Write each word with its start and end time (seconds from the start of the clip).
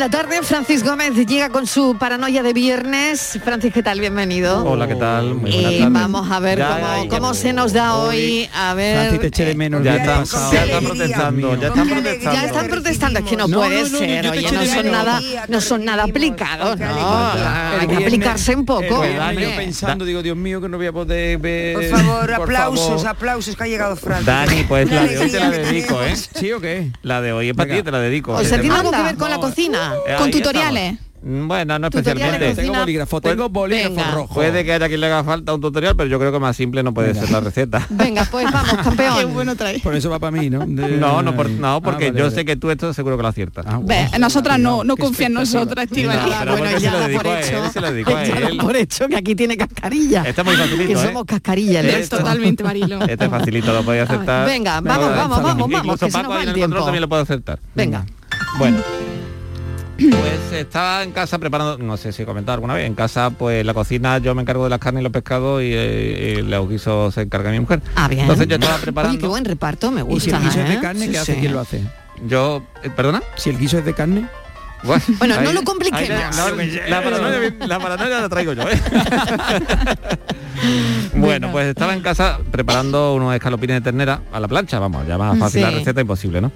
La 0.00 0.08
tarde, 0.08 0.40
Francis 0.42 0.82
Gómez 0.82 1.12
llega 1.26 1.50
con 1.50 1.66
su 1.66 1.94
paranoia 1.98 2.42
de 2.42 2.54
viernes. 2.54 3.38
Francis, 3.44 3.70
¿qué 3.70 3.82
tal? 3.82 4.00
Bienvenido. 4.00 4.64
Hola, 4.64 4.88
¿qué 4.88 4.94
tal? 4.94 5.34
Muy 5.34 5.52
buenas 5.52 5.72
Eh, 5.74 5.86
vamos 5.90 6.30
a 6.30 6.40
ver 6.40 6.56
Ya, 6.58 6.68
cómo, 6.70 7.04
ya, 7.04 7.08
cómo 7.10 7.32
ya. 7.34 7.38
se 7.38 7.52
nos 7.52 7.74
da 7.74 7.96
hoy. 7.96 8.48
A 8.54 8.72
ver. 8.72 8.96
Francis, 8.96 9.20
te 9.20 9.26
eché 9.26 9.44
de 9.44 9.54
menos 9.54 9.80
el 9.80 9.84
Ya 9.84 10.02
pasado. 10.02 10.52
ya 10.54 10.64
están 10.64 10.84
protestando, 10.84 11.54
ya 11.60 11.66
están 11.68 11.88
protestando. 11.88 12.32
Ya 12.40 12.44
están 12.46 12.68
protestando, 12.68 13.18
es 13.18 13.24
que 13.26 13.36
no, 13.36 13.46
No, 13.46 13.58
puede 13.58 13.82
no, 13.82 13.88
no, 13.90 13.98
ser, 13.98 14.30
oye, 14.30 14.42
no 14.52 14.64
son 14.64 14.68
menos. 14.68 14.84
nada, 14.92 15.20
no 15.48 15.60
son 15.60 15.84
nada 15.84 16.04
aplicados, 16.04 16.78
no, 16.78 17.30
hay 17.78 17.86
que 17.86 17.96
aplicarse 17.96 18.56
un 18.56 18.64
poco. 18.64 19.04
Eh, 19.04 19.18
yo 19.38 19.56
pensando, 19.56 20.06
digo, 20.06 20.22
Dios 20.22 20.36
mío, 20.36 20.62
que 20.62 20.68
no 20.70 20.78
voy 20.78 20.86
a 20.86 20.92
poder 20.92 21.36
ver. 21.36 21.74
Por 21.74 21.84
favor, 21.98 22.32
aplausos, 22.32 23.04
aplausos 23.04 23.54
que 23.54 23.64
ha 23.64 23.66
llegado 23.66 23.96
Fran. 23.96 24.24
Dani, 24.24 24.64
pues 24.64 24.90
la 24.90 25.04
de 25.04 25.18
hoy 25.18 25.30
te 25.30 25.38
la 25.40 25.50
dedico, 25.50 26.02
¿eh? 26.02 26.16
¿Sí 26.16 26.52
o 26.52 26.60
qué? 26.60 26.90
La 27.02 27.20
de 27.20 27.32
hoy 27.32 27.50
es 27.50 27.54
para 27.54 27.76
ti, 27.76 27.82
te 27.82 27.90
la 27.90 27.98
dedico. 28.00 28.32
O 28.32 28.42
sea, 28.42 28.58
¿tiene 28.58 28.74
algo 28.74 28.90
que 28.90 29.02
ver 29.02 29.16
con 29.16 29.28
la 29.28 29.36
cocina? 29.36 29.89
Eh, 30.06 30.14
Con 30.16 30.26
ahí 30.26 30.32
tutoriales. 30.32 30.92
estamos. 30.92 31.10
Mm, 31.22 31.48
Bueno, 31.48 31.78
no 31.78 31.86
especialmente. 31.88 32.54
Tengo 32.54 32.78
bolígrafo, 32.78 33.20
tengo 33.20 33.48
bolígrafo 33.50 33.94
Venga. 33.94 34.10
rojo. 34.12 34.34
Puede 34.34 34.64
que 34.64 34.72
haya 34.72 34.88
quien 34.88 35.00
le 35.02 35.06
haga 35.08 35.22
falta 35.22 35.52
un 35.52 35.60
tutorial, 35.60 35.94
pero 35.94 36.08
yo 36.08 36.18
creo 36.18 36.32
que 36.32 36.38
más 36.38 36.56
simple 36.56 36.82
no 36.82 36.94
puede 36.94 37.08
Venga. 37.08 37.20
ser 37.20 37.30
la 37.30 37.40
receta. 37.40 37.86
Venga, 37.90 38.26
pues 38.30 38.46
vamos, 38.50 38.70
Qué 38.70 38.76
campeón. 38.84 39.34
bueno 39.34 39.54
trae. 39.54 39.80
Por 39.80 39.94
eso 39.94 40.08
va 40.08 40.18
para 40.18 40.30
mí, 40.30 40.48
¿no? 40.48 40.60
De- 40.66 40.96
No, 40.96 41.20
no, 41.20 41.36
por- 41.36 41.50
no 41.50 41.74
Ah, 41.74 41.80
porque 41.82 42.06
vale, 42.06 42.18
yo 42.18 42.24
vale. 42.24 42.34
sé 42.36 42.46
que 42.46 42.56
tú 42.56 42.70
esto 42.70 42.94
seguro 42.94 43.18
que 43.18 43.22
lo 43.22 43.28
aciertas. 43.28 43.66
Ah, 43.68 43.80
nosotras 44.18 44.58
no, 44.58 44.82
no 44.82 44.96
Qué 44.96 45.02
confía 45.02 45.26
en 45.26 45.34
nosotras, 45.34 45.88
No, 45.90 45.96
bueno, 46.56 46.78
ya 46.78 47.06
lo 47.06 47.14
por 47.18 47.26
a 47.26 47.38
él, 47.40 47.44
hecho, 47.44 47.70
se 47.70 47.80
lo 47.82 47.92
dedico 47.92 48.16
a 48.16 48.24
ya 48.24 48.40
da 48.40 48.48
él. 48.48 48.56
por 48.56 48.76
hecho 48.76 49.06
que 49.08 49.16
aquí 49.16 49.34
tiene 49.34 49.58
cascarilla. 49.58 50.22
Este 50.26 50.40
es 50.40 50.44
muy 50.46 50.56
facilito, 50.56 50.86
que 50.86 50.92
¿eh? 50.94 51.06
somos 51.06 51.24
cascarilla. 51.26 51.80
el 51.80 51.86
Es 51.90 52.08
totalmente, 52.08 52.64
Marilo. 52.64 52.98
Este 53.02 53.24
es 53.26 53.30
facilito, 53.30 53.74
lo 53.74 53.82
podéis 53.82 54.04
acertar. 54.04 54.46
venga, 54.46 54.80
vamos, 54.80 55.10
vamos, 55.14 55.42
vamos, 55.42 55.68
vamos, 55.70 55.84
Incluso 55.84 56.08
Paco 56.08 56.40
en 56.40 56.48
el 56.48 56.58
control 56.58 56.84
también 56.84 57.02
lo 57.02 57.08
puede 57.10 57.22
acertar. 57.24 57.58
Venga. 57.74 58.06
Bueno. 58.58 58.78
Pues 60.08 60.52
estaba 60.52 61.02
en 61.02 61.12
casa 61.12 61.38
preparando, 61.38 61.76
no 61.78 61.96
sé 61.96 62.12
si 62.12 62.22
he 62.22 62.26
comentado 62.26 62.54
alguna 62.54 62.72
vez, 62.74 62.86
en 62.86 62.94
casa 62.94 63.30
pues 63.30 63.64
la 63.66 63.74
cocina 63.74 64.16
yo 64.18 64.34
me 64.34 64.42
encargo 64.42 64.64
de 64.64 64.70
las 64.70 64.78
carnes 64.78 65.02
y 65.02 65.04
los 65.04 65.12
pescados 65.12 65.62
y, 65.62 65.66
eh, 65.72 66.36
y 66.38 66.42
los 66.42 66.68
guisos 66.68 67.12
se 67.14 67.22
encarga 67.22 67.50
mi 67.50 67.60
mujer. 67.60 67.82
Ah, 67.96 68.08
bien. 68.08 68.22
Entonces 68.22 68.48
yo 68.48 68.54
estaba 68.54 68.74
Oye, 68.76 68.82
preparando. 68.82 69.18
qué 69.20 69.26
buen 69.26 69.44
reparto, 69.44 69.90
me 69.90 70.00
¿Y 70.00 70.04
si 70.04 70.10
gusta. 70.30 70.36
el 70.38 70.42
guiso 70.44 70.60
es 70.60 70.70
¿eh? 70.70 70.72
de 70.74 70.80
carne, 70.80 71.04
Sí, 71.06 71.10
qué 71.12 71.18
hace? 71.18 71.34
sí. 71.34 71.40
¿Quién 71.40 71.52
lo 71.52 71.60
hace? 71.60 71.82
Yo, 72.26 72.62
eh, 72.82 72.90
¿perdona? 72.90 73.22
Si 73.36 73.50
el 73.50 73.58
guiso 73.58 73.78
es 73.78 73.84
de 73.84 73.94
carne. 73.94 74.26
Bueno, 74.82 75.02
Bueno, 75.18 75.40
no 75.42 75.52
lo 75.52 75.62
compliquemos. 75.62 76.08
la, 76.08 77.02
paranoia, 77.02 77.52
la 77.66 77.78
paranoia 77.78 78.20
la 78.22 78.28
traigo 78.30 78.54
yo, 78.54 78.62
¿eh? 78.62 78.80
bueno, 81.14 81.50
pues 81.52 81.66
estaba 81.66 81.92
en 81.94 82.00
casa 82.00 82.38
preparando 82.50 83.14
unos 83.14 83.34
escalopines 83.34 83.76
de 83.76 83.80
ternera 83.82 84.22
a 84.32 84.40
la 84.40 84.48
plancha, 84.48 84.78
vamos, 84.78 85.06
ya 85.06 85.18
más 85.18 85.38
fácil 85.38 85.62
la 85.62 85.70
receta 85.70 86.00
imposible, 86.00 86.40
¿no? 86.40 86.50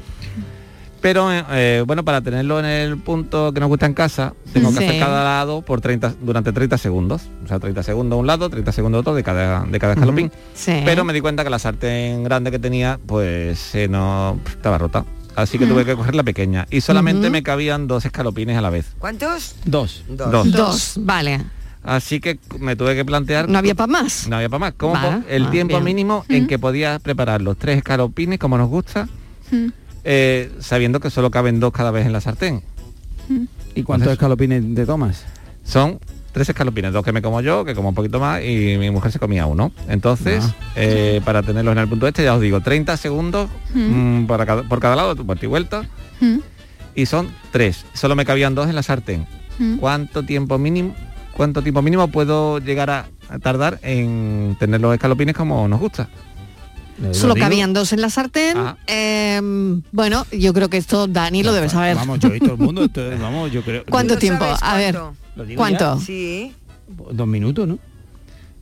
Pero 1.04 1.28
eh, 1.30 1.84
bueno, 1.86 2.02
para 2.02 2.22
tenerlo 2.22 2.58
en 2.60 2.64
el 2.64 2.96
punto 2.96 3.52
que 3.52 3.60
nos 3.60 3.68
gusta 3.68 3.84
en 3.84 3.92
casa, 3.92 4.32
tengo 4.54 4.70
que 4.72 4.78
Sí. 4.78 4.84
hacer 4.86 5.00
cada 5.00 5.22
lado 5.22 5.60
por 5.60 5.82
30, 5.82 6.14
durante 6.22 6.50
30 6.50 6.78
segundos. 6.78 7.20
O 7.44 7.46
sea, 7.46 7.58
30 7.58 7.82
segundos 7.82 8.18
un 8.18 8.26
lado, 8.26 8.48
30 8.48 8.72
segundos 8.72 9.00
otro 9.00 9.14
de 9.14 9.22
cada, 9.22 9.64
de 9.64 9.78
cada 9.78 9.92
escalopín. 9.92 10.32
Sí. 10.54 10.80
Pero 10.82 11.04
me 11.04 11.12
di 11.12 11.20
cuenta 11.20 11.44
que 11.44 11.50
la 11.50 11.58
sartén 11.58 12.24
grande 12.24 12.50
que 12.50 12.58
tenía, 12.58 12.98
pues 13.06 13.58
se 13.58 13.86
no 13.86 14.40
estaba 14.48 14.78
rota. 14.78 15.04
Así 15.36 15.58
que 15.58 15.66
tuve 15.66 15.84
que 15.84 15.94
coger 15.94 16.14
la 16.14 16.22
pequeña. 16.22 16.66
Y 16.70 16.80
solamente 16.80 17.28
me 17.28 17.42
cabían 17.42 17.86
dos 17.86 18.06
escalopines 18.06 18.56
a 18.56 18.62
la 18.62 18.70
vez. 18.70 18.86
¿Cuántos? 18.98 19.56
Dos. 19.66 20.04
Dos. 20.08 20.30
Dos. 20.30 20.52
Dos, 20.52 20.94
vale. 21.00 21.42
Así 21.82 22.18
que 22.18 22.38
me 22.60 22.76
tuve 22.76 22.94
que 22.94 23.04
plantear... 23.04 23.46
No 23.46 23.58
había 23.58 23.74
para 23.74 23.88
más. 23.92 24.26
No 24.26 24.36
había 24.36 24.48
para 24.48 24.58
más. 24.60 24.72
¿Cómo 24.78 24.94
Vale. 24.94 25.22
el 25.28 25.48
Ah, 25.48 25.50
tiempo 25.50 25.74
bien. 25.74 25.84
mínimo 25.84 26.24
en 26.30 26.46
que 26.46 26.58
podía 26.58 26.98
preparar 26.98 27.42
los 27.42 27.58
tres 27.58 27.76
escalopines 27.76 28.38
como 28.38 28.56
nos 28.56 28.70
gusta, 28.70 29.06
Mm. 29.50 29.66
Eh, 30.04 30.52
sabiendo 30.60 31.00
que 31.00 31.10
solo 31.10 31.30
caben 31.30 31.60
dos 31.60 31.72
cada 31.72 31.90
vez 31.90 32.06
en 32.06 32.12
la 32.12 32.20
sartén. 32.20 32.62
¿Y 33.74 33.82
cuántos 33.82 34.12
escalopines 34.12 34.74
de 34.74 34.86
tomas? 34.86 35.24
Son 35.64 35.98
tres 36.32 36.48
escalopines, 36.48 36.92
dos 36.92 37.04
que 37.04 37.12
me 37.12 37.22
como 37.22 37.40
yo, 37.40 37.64
que 37.64 37.74
como 37.74 37.90
un 37.90 37.94
poquito 37.94 38.20
más, 38.20 38.42
y 38.42 38.76
mi 38.78 38.90
mujer 38.90 39.12
se 39.12 39.18
comía 39.18 39.46
uno. 39.46 39.72
Entonces, 39.88 40.44
Ah. 40.44 40.54
eh, 40.76 41.20
para 41.24 41.42
tenerlos 41.42 41.72
en 41.72 41.78
el 41.78 41.88
punto 41.88 42.06
este, 42.06 42.24
ya 42.24 42.34
os 42.34 42.40
digo, 42.40 42.60
30 42.60 42.96
segundos 42.96 43.48
mm, 43.72 44.24
para 44.26 44.44
cada- 44.44 44.62
por 44.64 44.80
cada 44.80 44.96
lado, 44.96 45.14
vuelta 45.16 45.44
y 45.44 45.48
vuelta, 45.48 45.82
Mm. 46.20 46.38
y 46.96 47.06
son 47.06 47.28
tres. 47.52 47.86
Solo 47.94 48.14
me 48.16 48.24
cabían 48.24 48.54
dos 48.54 48.68
en 48.68 48.74
la 48.74 48.82
sartén. 48.82 49.26
Mm. 49.58 49.76
¿Cuánto 49.78 50.24
tiempo 50.24 50.58
mínimo, 50.58 50.94
cuánto 51.36 51.62
tiempo 51.62 51.82
mínimo 51.82 52.08
puedo 52.08 52.58
llegar 52.58 52.90
a, 52.90 53.06
a 53.28 53.38
tardar 53.38 53.78
en 53.82 54.56
tener 54.58 54.80
los 54.80 54.92
escalopines 54.92 55.34
como 55.36 55.66
nos 55.68 55.80
gusta? 55.80 56.08
Solo 57.12 57.28
lo 57.28 57.34
digo. 57.34 57.44
cabían 57.44 57.72
dos 57.72 57.92
en 57.92 58.00
la 58.00 58.08
sartén. 58.10 58.56
Ah. 58.56 58.76
Eh, 58.86 59.40
bueno, 59.92 60.26
yo 60.32 60.52
creo 60.54 60.68
que 60.70 60.76
esto 60.76 61.06
Dani 61.06 61.42
lo 61.42 61.52
debe 61.52 61.68
saber. 61.68 61.96
Vamos, 61.96 62.20
yo 62.20 62.34
y 62.34 62.38
todo 62.40 62.52
el 62.54 62.58
mundo. 62.60 62.84
esto- 62.84 63.02
vamos, 63.20 63.50
yo 63.52 63.62
creo. 63.62 63.84
¿Cuánto 63.90 64.14
¿Tú 64.14 64.20
tiempo? 64.20 64.44
A 64.60 64.76
ver, 64.76 64.94
cuánto? 64.94 65.16
Lo 65.36 65.44
digo 65.44 65.58
¿cuánto? 65.58 65.98
Sí. 66.00 66.52
Dos 67.12 67.26
minutos, 67.26 67.66
¿no? 67.66 67.78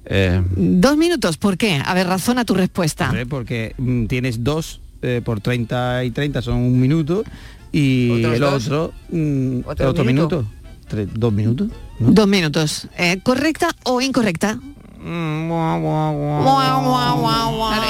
Eh, 0.05 0.43
Dos 0.57 0.97
minutos, 0.97 1.37
¿por 1.37 1.57
qué? 1.57 1.81
A 1.85 1.95
ver, 1.95 2.07
razona 2.07 2.45
tu 2.45 2.55
respuesta. 2.55 3.07
Hombre, 3.07 3.27
porque 3.27 3.75
mm, 3.79 4.07
tienes 4.07 4.43
dos 4.43 4.81
eh, 5.03 5.21
por 5.25 5.41
30 5.41 6.05
y 6.05 6.11
30 6.11 6.43
son 6.43 6.57
un 6.57 6.81
minuto 6.81 7.25
y 7.71 8.11
¿Otros 8.11 8.35
el 8.35 8.41
dos? 8.41 8.67
otro 8.67 8.93
mm, 9.11 9.59
¿Otro 9.67 9.89
otro, 9.91 10.05
minuto? 10.05 10.37
minuto. 10.39 10.53
Tres- 10.89 11.09
dos 11.15 11.33
minutos. 11.33 11.69
¿no? 12.01 12.11
Dos 12.11 12.27
minutos. 12.29 12.89
Eh, 12.99 13.21
¿Correcta 13.23 13.69
o 13.85 14.01
incorrecta? 14.01 14.59
Mm, 15.03 15.51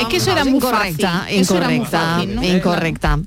es 0.00 0.06
que 0.08 0.16
eso 0.16 0.32
era 0.32 0.44
muy 0.44 0.54
muy 0.54 1.28
incorrecta, 1.34 2.20
incorrecta. 2.42 3.18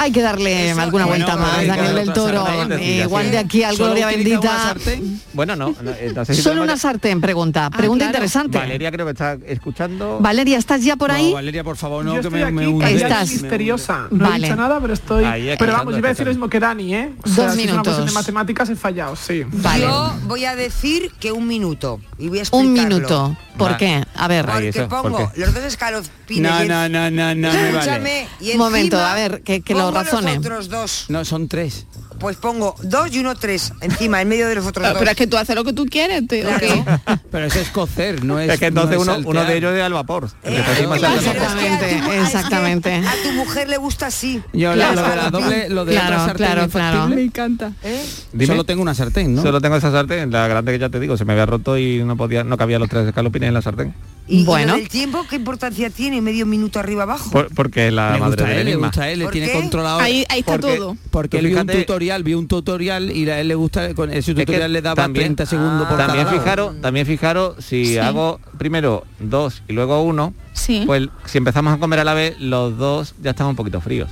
Hay 0.00 0.12
que 0.12 0.22
darle 0.22 0.70
Eso, 0.70 0.80
alguna 0.80 1.06
bueno, 1.06 1.26
vuelta 1.26 1.36
más, 1.36 1.66
Daniel 1.66 1.94
del 1.96 2.12
Toro. 2.12 2.46
sartén, 2.46 2.78
Eh, 2.78 3.02
igual 3.04 3.24
sí. 3.26 3.30
de 3.32 3.38
aquí 3.38 3.62
al 3.64 3.74
¿Solo 3.76 3.88
Gloria 3.88 4.06
Bendita. 4.06 4.42
sartén? 4.62 5.20
Bueno, 5.32 5.56
no, 5.56 5.74
no, 5.82 5.90
eh, 5.90 6.12
no 6.14 6.24
sé 6.24 6.34
si 6.34 6.42
Solo 6.42 6.62
una 6.62 6.76
sartén, 6.76 7.20
pregunta. 7.20 7.68
Pregunta 7.70 8.04
claro. 8.04 8.16
interesante. 8.16 8.58
Valeria 8.58 8.92
creo 8.92 9.06
que 9.06 9.12
está 9.12 9.36
escuchando. 9.46 10.18
Valeria, 10.20 10.56
¿estás 10.58 10.84
ya 10.84 10.94
por 10.94 11.08
No, 11.10 11.16
ahí? 11.16 11.32
Valeria, 11.32 11.64
por 11.64 11.76
favor, 11.76 12.04
no, 12.04 12.14
yo 12.14 12.20
que 12.20 12.28
estoy 12.28 12.44
me, 12.44 12.50
me 12.52 12.68
hunde. 12.68 12.94
Estás. 12.94 13.28
misteriosa. 13.30 14.06
No 14.10 14.24
Vale. 14.28 14.36
he 14.46 14.50
dicho 14.50 14.56
nada, 14.56 14.80
pero 14.80 14.94
estoy... 14.94 15.24
Pero 15.58 15.72
vamos, 15.72 15.92
yo 15.94 15.98
iba 15.98 16.08
a 16.08 16.12
decir 16.12 16.26
lo 16.26 16.32
mismo 16.32 16.48
que 16.48 16.60
Dani, 16.60 16.94
¿eh? 16.94 17.12
O 17.24 17.26
Dos 17.28 17.34
sea, 17.34 17.50
si 17.50 17.58
es 17.62 17.64
una 17.72 17.82
minutos. 17.82 18.06
de 18.06 18.12
matemáticas 18.12 18.70
he 18.70 18.76
fallado, 18.76 19.16
sí. 19.16 19.42
Vale. 19.50 19.82
Yo 19.82 20.14
voy 20.26 20.44
a 20.44 20.54
decir 20.54 21.10
que 21.18 21.32
un 21.32 21.46
minuto. 21.48 22.00
Y 22.18 22.28
voy 22.28 22.38
a 22.38 22.42
explicarlo. 22.42 22.70
Un 22.70 22.74
minuto. 22.88 23.36
¿Por 23.58 23.76
qué? 23.76 24.02
A 24.14 24.28
ver. 24.28 24.46
Porque 24.46 24.68
eso, 24.68 24.88
¿por 24.88 25.02
pongo 25.02 25.30
qué? 25.34 25.40
los 25.40 25.52
dos 25.54 25.64
escalopines. 25.64 26.42
No, 26.50 26.64
no, 26.64 26.88
no, 26.88 27.10
no, 27.10 27.34
no 27.34 27.52
me 27.52 27.68
Escúchame, 27.70 28.28
vale. 28.28 28.28
y 28.40 28.52
Un 28.52 28.58
momento, 28.58 28.96
encima 28.96 29.12
a 29.12 29.14
ver, 29.14 29.42
que- 29.42 29.60
que 29.62 29.74
lo 29.74 29.90
razone. 29.90 30.36
Los 30.36 30.38
otros 30.46 30.68
dos. 30.68 31.04
No, 31.08 31.24
son 31.24 31.48
tres. 31.48 31.86
Pues 32.18 32.36
pongo 32.36 32.74
dos 32.82 33.12
y 33.14 33.20
uno 33.20 33.34
tres 33.36 33.72
encima, 33.80 34.20
en 34.20 34.28
medio 34.28 34.48
de 34.48 34.56
los 34.56 34.66
otros 34.66 34.84
Ah, 34.86 34.90
dos. 34.90 34.98
Pero 34.98 35.10
es 35.10 35.16
que 35.16 35.26
tú 35.26 35.36
haces 35.36 35.54
lo 35.54 35.62
que 35.64 35.72
tú 35.72 35.86
quieres, 35.86 36.26
te- 36.26 36.44
¿o 36.44 36.48
Claro. 36.48 36.60
qué? 36.60 36.84
Pero 37.30 37.46
eso 37.46 37.60
es 37.60 37.68
cocer, 37.70 38.24
no 38.24 38.40
es 38.40 38.50
Es 38.50 38.58
que 38.58 38.66
entonces 38.66 38.96
no 39.04 39.14
es 39.16 39.24
uno, 39.24 39.44
de 39.44 39.56
ellos 39.56 39.74
es 39.74 39.82
al 39.82 39.92
vapor. 39.92 40.24
Eh, 40.42 40.62
pero 40.66 40.72
es 40.72 40.78
que 40.78 40.84
tu- 40.86 40.94
Exactamente, 40.94 41.90
es 41.96 42.02
que 42.02 42.20
exactamente. 42.22 42.94
A 42.94 43.12
tu 43.22 43.32
mujer 43.34 43.68
le 43.68 43.76
gusta 43.76 44.06
así. 44.06 44.42
Yo 44.52 44.72
Claro. 44.72 45.00
lo 45.02 45.08
de 45.08 45.16
la 45.16 45.30
doble, 45.30 45.68
lo 45.68 45.84
de 45.84 45.92
Claro, 45.92 46.06
otra 46.08 46.26
sartén 46.26 46.70
claro. 46.70 47.08
Me 47.08 47.22
encanta. 47.22 47.72
¿eh? 47.82 48.04
Dime. 48.32 48.46
Solo 48.46 48.64
tengo 48.64 48.82
una 48.82 48.94
sartén, 48.94 49.34
¿no? 49.34 49.42
Solo 49.42 49.60
tengo 49.60 49.76
esa 49.76 49.90
sartén, 49.92 50.30
la 50.30 50.48
grande 50.48 50.72
que 50.72 50.78
ya 50.78 50.88
te 50.88 50.98
digo, 51.00 51.16
se 51.16 51.24
me 51.24 51.32
había 51.34 51.46
roto 51.46 51.78
y 51.78 52.02
no 52.02 52.16
podía, 52.16 52.44
no 52.44 52.56
cabía 52.56 52.78
los 52.78 52.88
tres 52.88 53.06
escalopines 53.06 53.48
en 53.48 53.54
la 53.54 53.62
sartén. 53.62 53.94
Y, 54.30 54.44
Bueno. 54.44 54.74
el 54.74 54.88
tiempo 54.90 55.24
qué 55.28 55.36
importancia 55.36 55.88
tiene? 55.88 56.20
Medio 56.20 56.44
minuto 56.44 56.78
arriba 56.78 57.04
abajo. 57.04 57.30
Por- 57.30 57.54
porque 57.54 57.90
la 57.90 58.18
madre 58.18 58.26
gusta 58.42 58.44
de 58.44 58.60
él, 58.60 58.64
le 58.66 58.76
gusta 58.76 59.10
él, 59.10 59.18
le 59.20 59.24
¿Por 59.24 59.32
tiene 59.32 59.46
qué? 59.48 59.52
controlado. 59.54 60.00
Ahí, 60.00 60.26
ahí 60.28 60.40
está 60.40 60.52
porque, 60.58 60.76
todo. 60.76 60.96
Porque 61.10 61.38
él 61.38 61.46
vio 61.46 61.56
un 61.56 61.62
fíjate- 61.66 61.78
tutorial, 62.08 62.22
vio 62.24 62.38
un 62.38 62.48
tutorial 62.48 63.10
y 63.10 63.28
a 63.28 63.40
él 63.40 63.48
le 63.48 63.54
gusta, 63.54 63.94
con 63.94 64.10
ese 64.10 64.34
que 64.34 64.44
tutorial 64.46 64.72
le 64.72 64.80
daba 64.82 64.94
también- 64.96 65.36
30 65.36 65.46
segundos 65.46 65.86
por 65.88 65.98
También 65.98 66.24
cada 66.24 66.24
lado. 66.32 66.38
fijaros, 66.42 66.80
también 66.80 67.06
fijaros, 67.06 67.56
si 67.64 67.84
Sí. 67.84 67.98
hago 67.98 68.40
primero 68.56 69.04
dos 69.18 69.62
y 69.68 69.72
luego 69.74 70.02
uno, 70.02 70.32
Sí. 70.54 70.84
pues 70.86 71.08
si 71.26 71.38
empezamos 71.38 71.74
a 71.74 71.78
comer 71.78 71.98
a 72.00 72.04
la 72.04 72.14
vez, 72.14 72.40
los 72.40 72.76
dos 72.78 73.14
ya 73.22 73.30
están 73.30 73.46
un 73.48 73.56
poquito 73.56 73.80
fríos. 73.80 74.08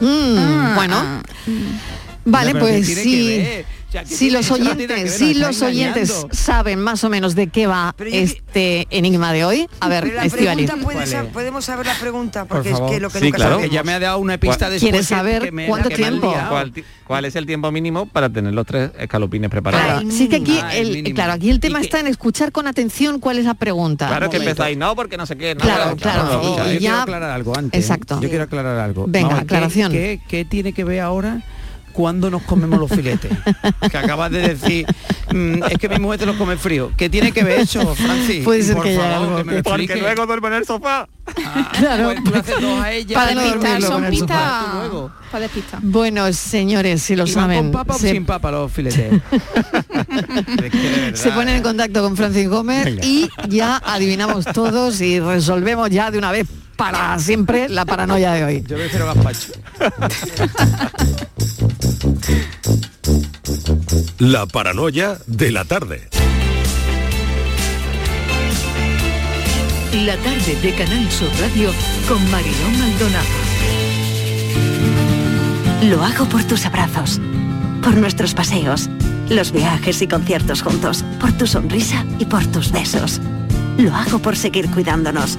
Mm, 0.00 0.06
Ah, 0.38 0.72
bueno, 0.76 0.96
ah. 0.98 1.22
Vale, 2.24 2.48
Ya, 2.48 2.52
pero 2.54 2.66
¿qué 2.66 2.72
pues 2.72 2.86
sí. 2.86 3.64
Si 4.06 4.28
los 4.30 4.48
no 4.50 4.56
oyentes, 4.56 4.88
ver, 4.88 5.08
si 5.08 5.34
los 5.34 5.62
oyentes 5.62 6.10
engañando. 6.10 6.34
saben 6.34 6.80
más 6.80 7.04
o 7.04 7.08
menos 7.08 7.36
de 7.36 7.46
qué 7.46 7.68
va 7.68 7.94
Pero 7.96 8.10
yo- 8.10 8.16
este 8.16 8.88
enigma 8.90 9.32
de 9.32 9.44
hoy, 9.44 9.68
a 9.78 9.88
ver, 9.88 10.02
Pero 10.02 10.16
la 10.16 10.28
pregunta 10.28 10.76
podemos 11.32 11.64
saber 11.64 11.86
la 11.86 11.94
pregunta 11.94 12.44
Por 12.44 12.56
porque 12.64 12.70
es 12.72 12.80
que 12.90 12.98
lo 12.98 13.08
que 13.08 13.18
Sí, 13.20 13.26
nunca 13.26 13.36
claro. 13.36 13.64
ya 13.64 13.84
me 13.84 13.92
ha 13.92 14.00
dado 14.00 14.18
una 14.18 14.36
pista 14.36 14.68
después. 14.68 14.90
¿Quieres 14.90 15.06
saber 15.06 15.42
que 15.44 15.52
me- 15.52 15.66
cuánto 15.68 15.90
tiempo? 15.90 16.34
¿Cuál, 17.06 17.24
es 17.26 17.36
el 17.36 17.46
tiempo 17.46 17.70
mínimo 17.70 18.06
para 18.06 18.28
tener 18.28 18.52
los 18.52 18.66
tres 18.66 18.90
escalopines 18.98 19.48
preparados? 19.48 20.00
Ay, 20.02 20.10
Sí 20.10 20.28
que 20.28 20.36
aquí, 20.36 20.58
el 20.72 20.90
mínimo. 20.90 21.14
claro, 21.14 21.32
aquí 21.34 21.50
el 21.50 21.60
tema 21.60 21.80
está 21.80 22.00
en 22.00 22.08
escuchar 22.08 22.50
con 22.50 22.66
atención 22.66 23.20
cuál 23.20 23.38
es 23.38 23.44
la 23.44 23.54
pregunta. 23.54 24.08
Claro 24.08 24.28
que 24.28 24.38
empezáis, 24.38 24.76
no, 24.76 24.96
porque 24.96 25.16
no 25.16 25.24
sé 25.26 25.36
qué. 25.36 25.54
no, 25.54 25.60
Claro, 25.60 25.94
claro, 25.96 26.24
no, 26.24 26.30
y- 26.42 26.44
escucha, 26.46 26.64
yo 26.64 26.72
y 26.72 26.78
quiero 26.78 26.96
ya- 26.96 27.02
aclarar 27.02 27.30
algo 27.30 27.56
antes. 27.56 27.78
¿eh? 27.78 27.80
Exacto. 27.82 28.20
Yo 28.20 28.28
quiero 28.28 28.42
aclarar 28.42 28.76
algo. 28.80 29.04
Venga, 29.06 29.28
Vamos, 29.28 29.38
¿qué- 29.44 29.44
aclaración. 29.54 29.92
¿qué, 29.92 30.20
qué 30.26 30.44
tiene 30.44 30.72
que 30.72 30.82
ver 30.82 30.98
ahora 31.00 31.42
¿cuándo 31.94 32.30
nos 32.30 32.42
comemos 32.42 32.78
los 32.78 32.90
filetes? 32.90 33.32
que 33.90 33.96
acabas 33.96 34.30
de 34.30 34.54
decir, 34.54 34.86
mm, 35.32 35.62
es 35.70 35.78
que 35.78 35.88
mi 35.88 35.98
mujer 35.98 36.20
te 36.20 36.26
los 36.26 36.36
come 36.36 36.58
frío. 36.58 36.92
¿Qué 36.96 37.08
tiene 37.08 37.32
que 37.32 37.42
ver 37.42 37.60
eso, 37.60 37.94
Francis? 37.94 38.44
Puede 38.44 38.62
ser 38.62 38.74
Por 38.74 38.84
que 38.84 38.96
favor, 38.96 39.12
algo 39.12 39.36
que 39.36 39.44
me 39.44 39.62
Porque 39.62 39.96
luego 39.96 40.26
duerme 40.26 40.48
en 40.48 40.54
el 40.54 40.66
sofá. 40.66 41.08
Claro. 41.78 42.04
Pues 42.12 42.24
tú 42.24 42.30
le 42.30 42.38
haces 42.38 42.60
dos 42.60 42.80
a 42.80 42.92
ella. 42.92 43.14
Para 43.14 43.34
con 43.34 43.82
son 43.82 44.10
pistas 44.10 44.64
para 45.34 45.42
despistar. 45.42 45.80
Bueno, 45.82 46.32
señores, 46.32 47.02
si 47.02 47.16
lo 47.16 47.24
¿Y 47.26 47.32
van 47.32 47.34
saben, 47.34 47.58
con 47.64 47.72
papa 47.72 47.94
o 47.96 47.98
sin 47.98 48.24
papa 48.24 48.52
los 48.52 48.70
filetes? 48.70 49.12
Es 49.12 50.70
que 50.70 50.78
de 50.78 51.00
verdad, 51.00 51.14
se 51.14 51.30
ponen 51.32 51.56
en 51.56 51.62
contacto 51.62 52.02
con 52.02 52.16
Francis 52.16 52.48
Gómez 52.48 52.84
Venga. 52.84 53.04
y 53.04 53.28
ya 53.48 53.80
adivinamos 53.84 54.44
todos 54.44 55.00
y 55.00 55.18
resolvemos 55.18 55.90
ya 55.90 56.12
de 56.12 56.18
una 56.18 56.30
vez 56.30 56.46
para 56.76 57.18
siempre 57.18 57.68
la 57.68 57.84
paranoia 57.84 58.32
de 58.32 58.44
hoy. 58.44 58.64
Yo 58.66 58.76
prefiero 58.76 59.06
gazpacho. 59.06 59.52
La 64.26 64.46
paranoia 64.46 65.18
de 65.26 65.52
la 65.52 65.66
tarde. 65.66 66.08
La 69.92 70.16
tarde 70.16 70.58
de 70.62 70.74
Canal 70.74 71.10
Sur 71.10 71.28
Radio 71.42 71.70
con 72.08 72.30
Mariló 72.30 72.70
Maldonado. 72.78 73.26
Lo 75.90 76.02
hago 76.02 76.24
por 76.24 76.42
tus 76.44 76.64
abrazos, 76.64 77.20
por 77.82 77.98
nuestros 77.98 78.32
paseos, 78.32 78.88
los 79.28 79.52
viajes 79.52 80.00
y 80.00 80.08
conciertos 80.08 80.62
juntos, 80.62 81.04
por 81.20 81.30
tu 81.32 81.46
sonrisa 81.46 82.02
y 82.18 82.24
por 82.24 82.46
tus 82.46 82.72
besos. 82.72 83.20
Lo 83.76 83.94
hago 83.94 84.20
por 84.20 84.36
seguir 84.36 84.70
cuidándonos. 84.70 85.38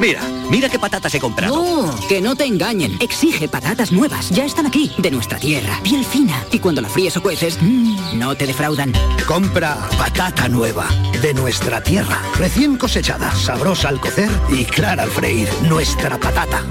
Mira, 0.00 0.20
mira 0.50 0.68
qué 0.68 0.78
patatas 0.78 1.14
he 1.14 1.20
comprado. 1.20 1.54
No, 1.54 2.08
que 2.08 2.20
no 2.20 2.36
te 2.36 2.44
engañen. 2.44 2.96
Exige 3.00 3.48
patatas 3.48 3.92
nuevas. 3.92 4.30
Ya 4.30 4.44
están 4.44 4.66
aquí, 4.66 4.92
de 4.98 5.10
nuestra 5.10 5.38
tierra. 5.38 5.80
Piel 5.82 6.04
fina. 6.04 6.44
Y 6.50 6.58
cuando 6.58 6.80
la 6.80 6.88
fríes 6.88 7.16
o 7.16 7.22
cueces, 7.22 7.58
mmm, 7.60 8.18
no 8.18 8.34
te 8.34 8.46
defraudan. 8.46 8.92
Compra 9.26 9.88
patata 9.96 10.48
nueva, 10.48 10.88
de 11.22 11.34
nuestra 11.34 11.82
tierra. 11.82 12.20
Recién 12.38 12.76
cosechada, 12.76 13.34
sabrosa 13.34 13.88
al 13.88 14.00
cocer 14.00 14.30
y 14.50 14.64
clara 14.64 15.04
al 15.04 15.10
freír. 15.10 15.48
Nuestra 15.68 16.18
patata. 16.18 16.64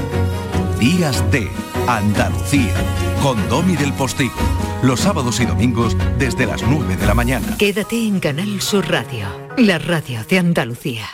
Días 0.79 1.25
de 1.33 1.49
Andalucía, 1.89 2.75
con 3.23 3.49
Domi 3.49 3.75
del 3.75 3.95
Postigo, 3.95 4.35
los 4.83 5.01
sábados 5.01 5.41
y 5.41 5.47
domingos 5.47 5.97
desde 6.19 6.45
las 6.45 6.63
9 6.63 6.97
de 6.97 7.07
la 7.07 7.15
mañana. 7.15 7.57
Quédate 7.57 7.97
en 8.07 8.21
Canal 8.21 8.61
Sur 8.61 8.87
Radio, 8.91 9.27
la 9.57 9.79
radio 9.79 10.23
de 10.25 10.39
Andalucía. 10.39 11.07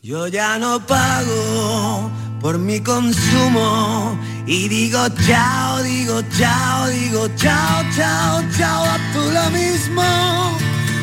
Yo 0.00 0.28
ya 0.28 0.56
no 0.58 0.86
pago 0.86 2.10
por 2.40 2.58
mi 2.58 2.78
consumo 2.80 4.16
y 4.46 4.68
digo 4.68 5.00
chao, 5.26 5.73
digo 6.14 6.28
chao, 6.38 6.88
digo 6.88 7.28
chao, 7.36 7.82
chao, 7.96 8.42
chao, 8.56 8.84
a 8.84 8.98
tú 9.12 9.20
lo 9.32 9.50
mismo. 9.50 10.58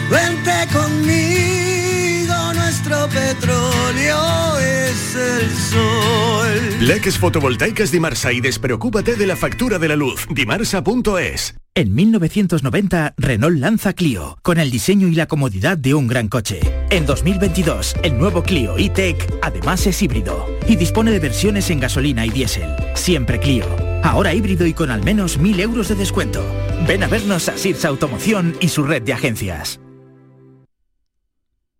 Vente 0.09 0.67
conmigo, 0.71 2.53
nuestro 2.53 3.07
petróleo 3.09 4.59
es 4.59 5.15
el 5.15 5.49
sol. 5.51 6.87
Leques 6.87 7.17
fotovoltaicas 7.17 7.91
Dimarsa 7.91 8.31
y 8.31 8.39
despreocúpate 8.39 9.15
de 9.15 9.27
la 9.27 9.35
factura 9.35 9.79
de 9.79 9.89
la 9.89 9.95
luz. 9.95 10.27
Dimarsa.es. 10.29 11.55
En 11.73 11.95
1990, 11.95 13.13
Renault 13.17 13.57
lanza 13.57 13.93
Clio, 13.93 14.37
con 14.41 14.59
el 14.59 14.71
diseño 14.71 15.07
y 15.07 15.15
la 15.15 15.27
comodidad 15.27 15.77
de 15.77 15.93
un 15.93 16.07
gran 16.07 16.27
coche. 16.27 16.59
En 16.89 17.05
2022, 17.05 17.95
el 18.03 18.17
nuevo 18.17 18.43
Clio 18.43 18.77
E-Tech 18.77 19.39
además 19.41 19.87
es 19.87 20.01
híbrido 20.01 20.47
y 20.67 20.75
dispone 20.75 21.11
de 21.11 21.19
versiones 21.19 21.69
en 21.69 21.79
gasolina 21.79 22.25
y 22.25 22.29
diésel. 22.29 22.75
Siempre 22.93 23.39
Clio. 23.39 23.90
Ahora 24.03 24.33
híbrido 24.33 24.65
y 24.65 24.73
con 24.73 24.91
al 24.91 25.03
menos 25.03 25.39
1.000 25.39 25.59
euros 25.59 25.89
de 25.89 25.95
descuento. 25.95 26.43
Ven 26.87 27.03
a 27.03 27.07
vernos 27.07 27.49
a 27.49 27.57
Sirsa 27.57 27.89
Automoción 27.89 28.55
y 28.59 28.69
su 28.69 28.83
red 28.83 29.03
de 29.03 29.13
agencias. 29.13 29.79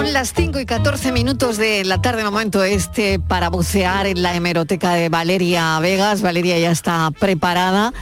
Son 0.00 0.14
las 0.14 0.32
5 0.32 0.58
y 0.60 0.64
14 0.64 1.12
minutos 1.12 1.58
de 1.58 1.84
la 1.84 2.00
tarde, 2.00 2.24
momento 2.24 2.64
este 2.64 3.18
para 3.18 3.50
bucear 3.50 4.06
en 4.06 4.22
la 4.22 4.34
hemeroteca 4.34 4.94
de 4.94 5.10
Valeria 5.10 5.78
Vegas. 5.78 6.22
Valeria 6.22 6.58
ya 6.58 6.70
está 6.70 7.10
preparada 7.10 7.92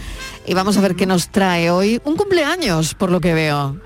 y 0.46 0.54
vamos 0.54 0.76
a 0.76 0.80
ver 0.80 0.94
qué 0.94 1.06
nos 1.06 1.30
trae 1.30 1.72
hoy. 1.72 2.00
Un 2.04 2.14
cumpleaños, 2.14 2.94
por 2.94 3.10
lo 3.10 3.20
que 3.20 3.34
veo. 3.34 3.80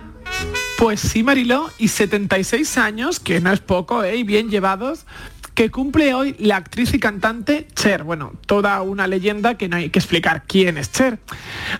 Pues 0.76 1.00
sí, 1.00 1.22
Mariló, 1.22 1.70
y 1.78 1.88
76 1.88 2.76
años, 2.76 3.18
que 3.18 3.40
no 3.40 3.50
es 3.50 3.60
poco, 3.60 4.04
¿eh? 4.04 4.16
y 4.16 4.24
bien 4.24 4.50
llevados, 4.50 5.06
que 5.54 5.70
cumple 5.70 6.12
hoy 6.12 6.36
la 6.38 6.56
actriz 6.56 6.92
y 6.92 6.98
cantante 6.98 7.66
Cher. 7.74 8.04
Bueno, 8.04 8.34
toda 8.44 8.82
una 8.82 9.06
leyenda 9.06 9.56
que 9.56 9.70
no 9.70 9.78
hay 9.78 9.88
que 9.88 9.98
explicar 9.98 10.44
quién 10.46 10.76
es 10.76 10.92
Cher. 10.92 11.18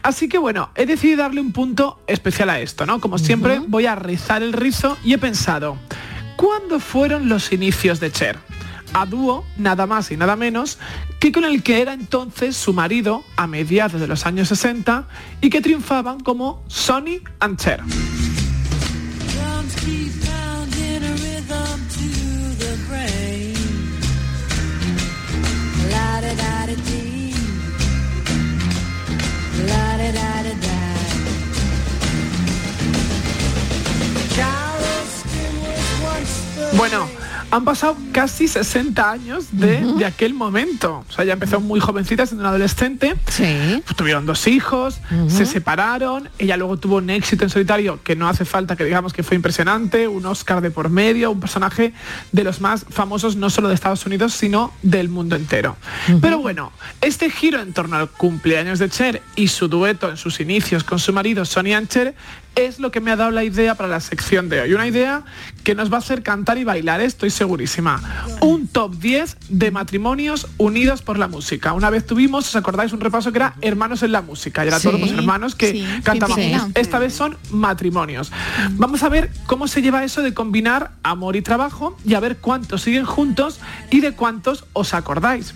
Así 0.03 0.31
que 0.31 0.39
bueno, 0.39 0.71
he 0.77 0.87
decidido 0.87 1.25
darle 1.25 1.43
un 1.43 1.53
punto 1.53 2.03
especial 2.07 2.49
a 2.49 2.59
esto, 2.59 2.87
¿no? 2.87 3.03
Como 3.03 3.19
siempre, 3.19 3.59
voy 3.59 3.85
a 3.85 3.97
rizar 3.97 4.43
el 4.43 4.55
rizo 4.55 4.97
y 5.05 5.13
he 5.13 5.19
pensado, 5.19 5.77
¿cuándo 6.43 6.81
fueron 6.81 7.29
los 7.29 7.53
inicios 7.53 8.01
de 8.01 8.11
Cher? 8.11 8.37
A 8.95 9.07
dúo, 9.07 9.45
nada 9.57 9.87
más 9.87 10.11
y 10.11 10.17
nada 10.17 10.35
menos, 10.35 10.77
que 11.21 11.31
con 11.31 11.45
el 11.45 11.63
que 11.63 11.81
era 11.81 11.93
entonces 11.93 12.57
su 12.57 12.73
marido 12.73 13.23
a 13.37 13.47
mediados 13.47 14.01
de 14.01 14.09
los 14.09 14.27
años 14.27 14.49
60 14.49 15.07
y 15.41 15.51
que 15.51 15.61
triunfaban 15.61 16.19
como 16.19 16.65
Sonny 16.67 17.21
and 17.39 17.61
Cher. 17.61 17.81
Han 37.51 37.67
pasado 37.67 37.97
casi 38.13 38.49
60 38.49 39.11
años 39.11 39.49
de, 39.53 39.83
de 39.99 40.07
aquel 40.07 40.33
momento. 40.33 41.05
O 41.07 41.13
sea, 41.13 41.25
ella 41.25 41.35
empezó 41.35 41.61
muy 41.61 41.81
jovencita, 41.81 42.25
siendo 42.25 42.43
una 42.43 42.49
adolescente. 42.49 43.15
Sí. 43.29 43.83
Pues 43.85 43.95
tuvieron 43.95 44.25
dos 44.25 44.47
hijos, 44.47 45.01
se 45.29 45.45
separaron. 45.45 46.31
Ella 46.39 46.57
luego 46.57 46.79
tuvo 46.79 46.97
un 46.97 47.11
éxito 47.11 47.45
en 47.45 47.51
solitario 47.51 48.01
que 48.03 48.17
no 48.17 48.27
hace 48.27 48.47
falta 48.47 48.75
que 48.75 48.85
digamos 48.87 49.13
que 49.13 49.23
fue 49.23 49.37
impresionante. 49.37 50.09
Un 50.09 50.25
Oscar 50.25 50.63
de 50.63 50.71
por 50.71 50.89
medio, 50.89 51.31
un 51.31 51.41
personaje 51.41 51.93
de 52.33 52.43
los 52.45 52.63
más 52.63 52.87
famosos 52.89 53.37
no 53.37 53.51
solo 53.51 53.69
de 53.69 53.75
Estados 53.75 54.07
Unidos, 54.07 54.33
sino 54.33 54.73
del 54.83 55.11
mundo 55.11 55.37
entero. 55.37 55.77
Pero 56.23 56.39
bueno, 56.39 56.73
este 57.03 57.29
giro 57.29 57.61
en 57.61 57.75
torno 57.75 57.97
al 57.97 58.09
cumpleaños 58.09 58.79
de 58.79 58.89
Cher 58.89 59.21
y 59.37 59.49
su 59.49 59.69
dueto 59.69 60.09
en 60.09 60.17
sus 60.17 60.41
inicios 60.41 60.85
con 60.85 60.99
su 60.99 61.13
marido 61.13 61.45
Sonny 61.45 61.75
and 61.75 61.89
Cher 61.89 62.15
es 62.55 62.79
lo 62.81 62.91
que 62.91 63.01
me 63.01 63.11
ha 63.11 63.17
dado 63.17 63.31
la 63.31 63.45
idea 63.45 63.75
para 63.75 63.89
la 63.89 64.01
sección 64.01 64.49
de 64.49 64.61
hoy. 64.61 64.75
Una 64.75 64.87
idea 64.87 65.23
que 65.65 65.75
nos 65.75 65.91
va 65.93 65.97
a 65.97 65.99
hacer 66.01 66.23
cantar 66.23 66.59
y 66.59 66.65
bailar, 66.65 67.01
estoy 67.01 67.31
segurísima. 67.31 68.01
Un 68.41 68.69
top 68.69 68.95
10 68.97 69.37
de 69.49 69.71
matrimonios 69.71 70.47
unidos 70.59 71.03
por 71.03 71.19
la 71.19 71.29
música. 71.29 71.73
Una 71.73 71.89
vez 71.91 72.07
tuvimos, 72.07 72.47
¿os 72.49 72.57
acordáis? 72.57 72.93
Un 72.93 73.01
repaso 73.01 73.33
que 73.33 73.39
era 73.39 73.55
hermanos 73.63 74.03
en 74.03 74.13
la 74.13 74.23
música. 74.23 74.65
Y 74.65 74.69
era 74.69 74.79
Sí, 74.79 74.89
todos 74.89 75.01
los 75.01 75.13
hermanos 75.13 75.55
que 75.55 75.71
sí, 75.73 75.87
cantaban. 76.03 76.37
sí. 76.37 76.53
juntos. 76.53 76.71
Esta 76.75 76.99
vez 76.99 77.15
son 77.15 77.37
matrimonios. 77.51 78.33
Vamos 78.73 79.03
a 79.03 79.09
ver 79.09 79.31
cómo 79.47 79.67
se 79.69 79.81
lleva 79.83 80.05
eso 80.05 80.23
de 80.23 80.35
combinar 80.35 80.93
amor 81.03 81.37
y 81.37 81.43
trabajo 81.43 81.97
y 82.05 82.15
a 82.15 82.21
ver 82.21 82.37
cuántos 82.39 82.83
siguen 82.83 83.05
juntos 83.05 83.61
y 83.91 84.01
de 84.01 84.13
cuántos 84.13 84.65
os 84.73 84.95
acordáis. 84.95 85.55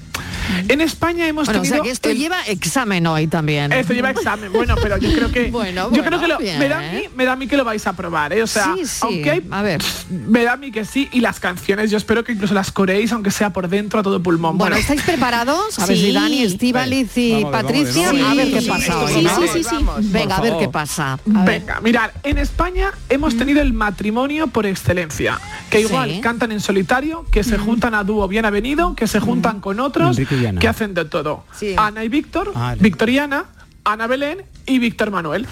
En 0.68 0.80
España 0.80 1.26
hemos 1.26 1.46
Bueno, 1.46 1.60
o 1.60 1.62
tenido 1.62 1.76
sea 1.76 1.82
que 1.84 1.90
esto 1.90 2.08
el- 2.10 2.18
lleva 2.18 2.40
examen 2.46 3.06
hoy 3.06 3.26
también. 3.26 3.72
esto 3.72 3.92
lleva 3.92 4.10
examen, 4.10 4.52
bueno, 4.52 4.74
pero 4.80 4.96
yo 4.98 5.12
creo 5.12 5.30
que 5.32 5.50
Bueno, 5.50 5.84
yo 5.84 5.90
bueno, 5.90 6.04
creo 6.06 6.20
que 6.20 6.28
lo- 6.28 6.38
bien. 6.38 6.58
me 6.58 6.68
da 6.68 6.78
a 6.78 6.92
mí, 6.92 7.02
me 7.16 7.24
da 7.24 7.32
a 7.32 7.36
mí 7.36 7.46
que 7.46 7.56
lo 7.56 7.64
vais 7.64 7.86
a 7.86 7.92
probar, 7.94 8.32
¿eh? 8.32 8.42
O 8.42 8.46
sea, 8.46 8.74
Sí, 8.76 8.84
sí, 8.86 8.98
aunque 9.02 9.30
hay, 9.30 9.42
a 9.50 9.62
ver. 9.62 9.82
me 10.10 10.44
da 10.44 10.52
a 10.54 10.56
mí 10.56 10.70
que 10.72 10.84
sí 10.84 11.08
y 11.12 11.20
las 11.20 11.40
canciones 11.40 11.90
yo 11.90 11.96
espero 11.96 12.24
que 12.24 12.32
incluso 12.32 12.54
las 12.54 12.72
coreéis 12.72 13.12
aunque 13.12 13.30
sea 13.30 13.50
por 13.52 13.68
dentro 13.68 14.00
a 14.00 14.02
todo 14.02 14.22
pulmón. 14.22 14.58
Bueno, 14.58 14.76
¿estáis 14.76 15.02
preparados? 15.02 15.78
A 15.78 15.86
ver 15.86 15.96
si 15.96 16.06
Sí. 16.06 16.12
Dani, 16.12 16.42
Estivaliz 16.42 17.16
y 17.16 17.32
Vamos 17.32 17.52
Patricia, 17.52 18.06
vamos 18.12 18.22
a 18.22 18.30
a 18.30 18.34
ver, 18.34 18.50
qué 18.52 18.60
sí, 18.60 18.68
pasa 18.68 18.84
sí, 18.84 18.92
hoy, 18.92 19.12
sí, 19.12 19.22
¿no? 19.22 19.40
sí, 19.42 19.48
sí, 19.52 19.64
sí. 19.64 19.76
Venga, 20.12 20.36
a 20.36 20.40
ver 20.40 20.54
qué 20.58 20.68
pasa. 20.68 21.12
A 21.14 21.44
ver. 21.44 21.60
Venga, 21.60 21.80
mirad, 21.80 22.10
en 22.22 22.38
España 22.38 22.92
hemos 23.08 23.36
tenido 23.36 23.60
el 23.62 23.72
matrimonio 23.72 24.46
por 24.48 24.66
excelencia, 24.66 25.38
que 25.70 25.80
igual 25.80 26.10
Sí. 26.10 26.20
cantan 26.20 26.52
en 26.52 26.60
solitario, 26.60 27.24
que 27.30 27.42
se 27.44 27.58
juntan 27.58 27.94
a 27.94 28.04
dúo 28.04 28.26
bien 28.28 28.44
avenido, 28.44 28.94
que 28.94 29.06
se 29.06 29.20
juntan 29.20 29.60
con 29.60 29.80
otros, 29.80 30.16
Que 30.60 30.68
hacen 30.68 30.94
de 30.94 31.04
todo. 31.04 31.44
Sí. 31.54 31.74
Ana 31.76 32.04
y 32.04 32.08
Víctor, 32.08 32.52
Ah, 32.54 32.74
Victoriana, 32.78 33.46
Ana 33.84 34.06
Belén 34.06 34.44
y 34.66 34.78
Víctor 34.78 35.10
Manuel. 35.10 35.46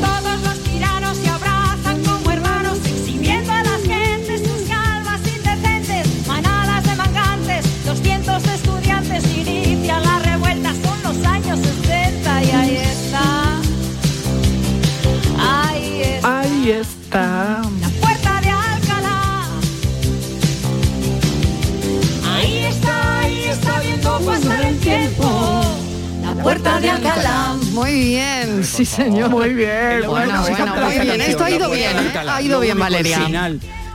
Todos 0.00 0.42
los 0.42 0.58
tiranos 0.64 1.16
se 1.16 1.28
abrazan 1.28 2.02
como 2.04 2.30
hermanos, 2.30 2.78
exhibiendo 2.84 3.52
a 3.52 3.62
las 3.62 3.82
gentes 3.82 4.40
sus 4.46 4.68
calvas 4.68 5.20
indecentes, 5.26 6.26
manadas 6.26 6.84
de 6.84 6.94
mangantes, 6.96 7.84
200 7.86 8.44
estudiantes 8.46 9.24
inician 9.36 10.02
la 10.02 10.18
revuelta, 10.20 10.72
son 10.74 11.02
los 11.02 11.26
años 11.26 11.58
60 11.60 12.42
y 12.44 12.50
ahí 12.50 12.76
está, 12.76 13.60
ahí 15.38 16.02
está, 16.02 16.40
Ahí 16.40 16.70
está. 16.70 16.97
Puerta 26.48 26.80
de 26.80 26.88
Alcalá. 26.88 27.56
Muy 27.72 27.92
bien, 27.92 28.64
sí 28.64 28.86
señor. 28.86 29.28
Muy 29.28 29.52
bien. 29.52 30.04
Bueno, 30.06 30.40
bueno, 30.40 30.76
muy 30.76 30.98
bien. 30.98 31.20
Esto 31.20 31.44
ha 31.44 31.50
ido 31.50 31.70
bien, 31.70 31.94
¿eh? 31.98 32.12
ha 32.26 32.40
ido 32.40 32.60
bien, 32.60 32.78
Valeria. 32.78 33.18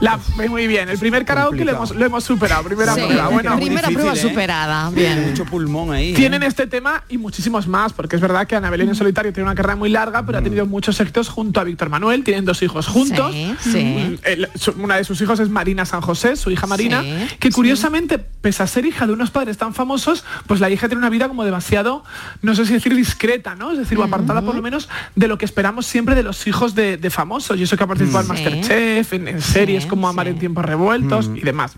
La, 0.00 0.18
muy 0.50 0.66
bien, 0.66 0.88
el 0.90 0.98
primer 0.98 1.24
karaoke 1.24 1.64
lo 1.64 1.72
hemos, 1.72 1.94
lo 1.94 2.04
hemos 2.04 2.24
superado, 2.24 2.64
primera 2.64 2.94
Sí, 2.94 3.00
prueba. 3.06 3.28
Bueno, 3.28 3.56
primera 3.56 3.88
prueba 3.88 4.14
superada. 4.16 4.90
Bien. 4.90 5.28
Mucho 5.30 5.44
pulmón 5.46 5.92
ahí. 5.92 6.10
¿eh? 6.10 6.14
Tienen 6.14 6.42
este 6.42 6.66
tema 6.66 7.04
y 7.08 7.16
muchísimos 7.16 7.66
más, 7.66 7.92
porque 7.92 8.16
es 8.16 8.22
verdad 8.22 8.46
que 8.46 8.54
Ana 8.56 8.68
Belén 8.70 8.88
en 8.88 8.94
solitario 8.96 9.32
tiene 9.32 9.48
una 9.48 9.54
carrera 9.54 9.76
muy 9.76 9.88
larga, 9.88 10.24
pero 10.26 10.38
ha 10.38 10.42
tenido 10.42 10.66
muchos 10.66 11.00
éxitos 11.00 11.28
junto 11.28 11.60
a 11.60 11.64
Víctor 11.64 11.88
Manuel, 11.88 12.22
tienen 12.22 12.44
dos 12.44 12.60
hijos 12.62 12.86
juntos. 12.86 13.32
Sí, 13.32 13.54
sí. 13.60 13.78
Mm, 13.84 14.16
el- 14.24 14.48
una 14.78 14.96
de 14.96 15.04
sus 15.04 15.20
hijos 15.22 15.40
es 15.40 15.48
Marina 15.48 15.86
San 15.86 16.00
José, 16.02 16.36
su 16.36 16.50
hija 16.50 16.66
Marina, 16.66 17.02
Sí, 17.02 17.36
que 17.38 17.50
curiosamente, 17.50 18.18
pese 18.18 18.62
a 18.62 18.66
ser 18.66 18.84
hija 18.84 19.06
de 19.06 19.12
unos 19.14 19.30
padres 19.30 19.56
tan 19.56 19.72
famosos, 19.74 20.24
pues 20.46 20.60
la 20.60 20.68
hija 20.70 20.86
tiene 20.88 20.98
una 20.98 21.10
vida 21.10 21.28
como 21.28 21.44
demasiado, 21.44 22.04
no 22.42 22.54
sé 22.54 22.66
si 22.66 22.74
decir 22.74 22.94
discreta, 22.94 23.54
¿no? 23.54 23.72
Es 23.72 23.78
decir, 23.78 23.96
o 23.98 24.02
apartada 24.02 24.42
por 24.42 24.54
lo 24.54 24.60
menos 24.62 24.88
de 25.16 25.28
lo 25.28 25.38
que 25.38 25.44
esperamos 25.46 25.86
siempre 25.86 26.14
de 26.14 26.22
los 26.22 26.46
hijos 26.46 26.74
de, 26.74 26.96
de 26.98 27.10
famosos. 27.10 27.58
Y 27.58 27.62
eso 27.62 27.76
que 27.76 27.84
ha 27.84 27.86
participado 27.86 28.22
en. 28.22 28.28
Masterchef, 28.28 29.12
en, 29.14 29.28
en 29.28 29.40
series 29.40 29.83
como 29.86 30.08
Amar 30.08 30.28
en 30.28 30.38
tiempos 30.38 30.64
revueltos 30.64 31.30
y 31.34 31.40
demás. 31.40 31.76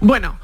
Bueno, 0.00 0.36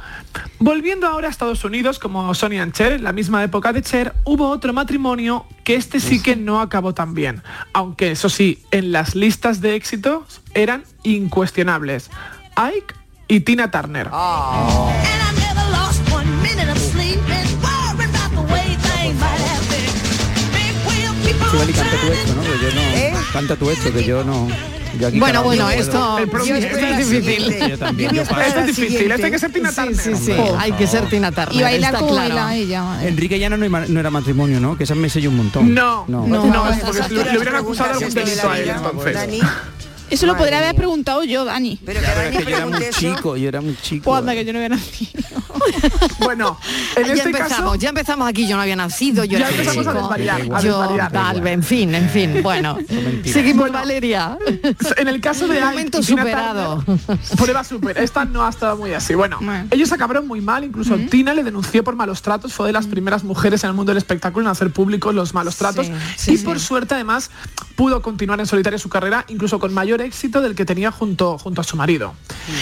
volviendo 0.58 1.06
ahora 1.06 1.28
a 1.28 1.30
Estados 1.30 1.64
Unidos, 1.64 1.98
como 1.98 2.32
Sonny 2.34 2.58
and 2.58 2.72
Cher, 2.72 2.92
en 2.92 3.04
la 3.04 3.12
misma 3.12 3.42
época 3.42 3.72
de 3.72 3.82
Cher, 3.82 4.14
hubo 4.24 4.48
otro 4.48 4.72
matrimonio 4.72 5.46
que 5.64 5.74
este 5.74 6.00
sí 6.00 6.22
que 6.22 6.36
no 6.36 6.60
acabó 6.60 6.94
tan 6.94 7.14
bien. 7.14 7.42
Aunque 7.72 8.12
eso 8.12 8.28
sí, 8.28 8.62
en 8.70 8.92
las 8.92 9.14
listas 9.14 9.60
de 9.60 9.74
éxitos 9.74 10.42
eran 10.54 10.84
incuestionables. 11.02 12.10
Ike 12.56 12.94
y 13.28 13.40
Tina 13.40 13.70
Turner. 13.70 14.08
Estivali, 21.48 21.72
canta 21.72 21.96
tú 21.96 22.12
esto, 22.12 22.34
¿no? 22.34 22.42
Que 22.42 22.48
yo 22.60 23.14
no. 23.14 23.32
Canta 23.32 23.56
tú 23.56 23.70
esto, 23.70 23.92
que 23.92 24.04
yo 24.04 24.24
no. 24.24 24.48
yo 25.00 25.08
aquí 25.08 25.18
Bueno, 25.18 25.42
bueno, 25.44 25.70
esto, 25.70 26.18
El 26.18 26.28
próximo- 26.28 26.56
esto 26.58 26.76
es 26.76 27.08
difícil. 27.10 27.68
Yo 27.70 27.78
también, 27.78 28.12
yo 28.14 28.24
paso. 28.24 28.40
Esto 28.42 28.60
es 28.60 28.66
difícil, 28.76 29.10
hay 29.12 29.30
que 29.30 29.38
ser 29.38 29.52
Tina 29.52 29.70
Sí, 29.70 29.76
Turner. 29.76 29.96
sí, 29.96 30.14
sí, 30.16 30.32
Hombre, 30.32 30.54
hay 30.58 30.72
que 30.72 30.86
ser 30.86 31.08
Tina 31.08 31.32
Turner. 31.32 31.54
Y 31.54 31.62
bailar 31.62 31.94
como 31.94 32.10
claro. 32.10 32.34
baila 32.34 32.54
ella. 32.56 32.82
madre. 32.82 33.08
Enrique 33.08 33.38
Llana 33.38 33.56
no, 33.56 33.66
no 33.88 34.00
era 34.00 34.10
matrimonio, 34.10 34.60
¿no? 34.60 34.76
Que 34.76 34.84
esa 34.84 34.94
me 34.94 35.08
selló 35.08 35.30
un 35.30 35.36
montón. 35.38 35.72
No, 35.74 36.04
no. 36.06 36.26
no, 36.26 36.46
No, 36.46 36.64
porque 36.84 37.14
hubieran 37.36 37.56
acusado 37.56 37.98
de 37.98 38.04
algún 38.04 38.14
delito 38.14 38.50
a 38.50 38.58
él 38.58 38.68
entonces. 38.68 39.42
Eso 40.10 40.26
lo 40.26 40.36
podría 40.36 40.58
haber 40.58 40.74
preguntado 40.74 41.24
yo, 41.24 41.44
Dani. 41.44 41.78
pero 41.84 42.00
que 42.00 42.06
Pero 42.06 42.16
Dani 42.20 42.36
es 42.36 42.44
que 42.44 42.50
yo 42.50 42.56
era 42.56 42.66
muy 42.66 42.82
eso. 42.82 42.98
chico, 43.00 43.36
yo 43.36 43.48
era 43.48 43.60
muy 43.60 43.76
chico. 43.82 44.04
Pues 44.04 44.18
anda, 44.20 44.32
que 44.34 44.44
yo 44.44 44.52
no 44.52 44.58
había 44.58 44.68
nacido. 44.70 45.22
Bueno, 46.20 46.58
en 46.96 47.06
ya 47.06 47.12
este 47.14 47.26
empezamos, 47.28 47.56
caso, 47.56 47.74
ya 47.76 47.88
empezamos 47.90 48.28
aquí, 48.28 48.46
yo 48.48 48.56
no 48.56 48.62
había 48.62 48.76
nacido, 48.76 49.24
yo 49.24 49.38
Ya 49.38 49.46
era 49.48 49.50
empezamos 49.50 49.86
a 49.86 49.90
chico. 49.90 50.02
desvariar, 50.02 50.40
a 50.40 50.60
yo, 50.60 50.80
desvariar. 50.80 51.12
tal, 51.12 51.46
en 51.46 51.62
fin, 51.62 51.94
en 51.94 52.08
fin, 52.08 52.40
bueno. 52.42 52.78
Seguimos, 53.24 53.70
Valeria. 53.72 54.38
en 54.96 55.08
el 55.08 55.20
caso 55.20 55.46
de 55.48 55.60
Momento 55.60 56.00
Tina 56.00 56.22
superado. 56.22 56.84
Prueba 57.36 57.64
super. 57.64 57.98
Esta 57.98 58.24
no 58.24 58.44
ha 58.46 58.50
estado 58.50 58.76
muy 58.76 58.92
así. 58.92 59.14
Bueno, 59.14 59.38
ellos 59.70 59.92
acabaron 59.92 60.26
muy 60.26 60.40
mal. 60.40 60.64
Incluso 60.64 60.96
Tina 61.10 61.34
le 61.34 61.42
denunció 61.44 61.82
por 61.84 61.96
malos 61.96 62.22
tratos. 62.22 62.52
Fue 62.52 62.66
de 62.66 62.72
las 62.72 62.86
primeras 62.86 63.24
mujeres 63.24 63.64
en 63.64 63.70
el 63.70 63.76
mundo 63.76 63.90
del 63.90 63.98
espectáculo 63.98 64.46
en 64.46 64.50
hacer 64.50 64.70
públicos 64.72 65.14
los 65.14 65.34
malos 65.34 65.56
tratos. 65.56 65.86
Sí, 65.86 65.92
sí, 66.16 66.32
y 66.32 66.36
sí. 66.38 66.44
por 66.44 66.60
suerte, 66.60 66.94
además, 66.94 67.30
pudo 67.76 68.00
continuar 68.02 68.40
en 68.40 68.46
solitario 68.46 68.78
su 68.78 68.88
carrera, 68.88 69.24
incluso 69.28 69.58
con 69.58 69.72
mayor 69.74 69.97
éxito 70.00 70.40
del 70.40 70.54
que 70.54 70.64
tenía 70.64 70.90
junto, 70.90 71.38
junto 71.38 71.60
a 71.60 71.64
su 71.64 71.76
marido. 71.76 72.14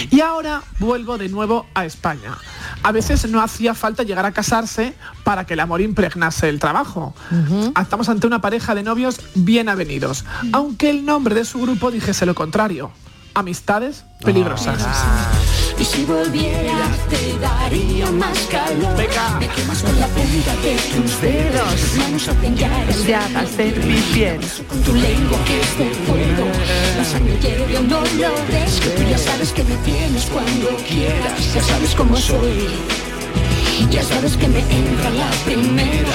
Y 0.09 0.21
ahora 0.21 0.61
vuelvo 0.79 1.17
de 1.17 1.29
nuevo 1.29 1.65
a 1.73 1.85
España. 1.85 2.37
A 2.83 2.91
veces 2.91 3.29
no 3.29 3.41
hacía 3.41 3.73
falta 3.73 4.03
llegar 4.03 4.25
a 4.25 4.31
casarse 4.31 4.93
para 5.23 5.45
que 5.45 5.53
el 5.53 5.59
amor 5.59 5.81
impregnase 5.81 6.49
el 6.49 6.59
trabajo. 6.59 7.15
Estamos 7.79 8.09
ante 8.09 8.27
una 8.27 8.41
pareja 8.41 8.75
de 8.75 8.83
novios 8.83 9.19
bien 9.35 9.69
avenidos, 9.69 10.25
aunque 10.51 10.89
el 10.89 11.05
nombre 11.05 11.35
de 11.35 11.45
su 11.45 11.59
grupo 11.59 11.91
dijese 11.91 12.25
lo 12.25 12.35
contrario. 12.35 12.91
Amistades 13.33 14.03
peligrosas. 14.23 14.83
Y 15.79 15.85
si 15.85 16.05
volvieras 16.05 16.97
te 17.09 17.37
daría 17.39 18.11
más 18.11 18.37
calor. 18.49 18.97
Venga. 18.97 19.37
Me 19.39 19.47
quemas 19.47 19.83
con 19.83 19.99
la 19.99 20.07
punta 20.07 20.55
de 20.63 20.75
tus 20.75 21.21
dedos. 21.21 21.75
Tus 21.75 21.95
manos 21.97 22.27
hacen 22.27 22.55
llagas. 22.55 23.05
Llagas 23.05 23.59
en 23.59 23.87
mi 23.87 24.01
piel. 24.13 24.39
Con 24.67 24.81
tu 24.81 24.93
lengua 24.95 25.37
que 25.45 25.61
es 25.61 25.77
de 25.77 25.89
fuego. 26.05 26.47
La 26.97 27.03
sangre 27.05 27.37
hierve, 27.39 27.79
no 27.87 28.01
lo 28.01 28.33
ves. 28.51 28.79
Que 28.81 28.89
tú 28.89 29.03
ya 29.09 29.17
sabes 29.17 29.51
que 29.51 29.63
me 29.63 29.75
tienes 29.77 30.25
cuando 30.25 30.69
quieras. 30.87 31.53
Ya 31.53 31.61
sabes 31.61 31.93
cómo 31.95 32.17
soy. 32.17 32.67
Ya 33.91 34.03
sabes 34.03 34.35
que 34.35 34.47
me 34.47 34.59
entra 34.59 35.09
la 35.11 35.29
primera. 35.45 36.09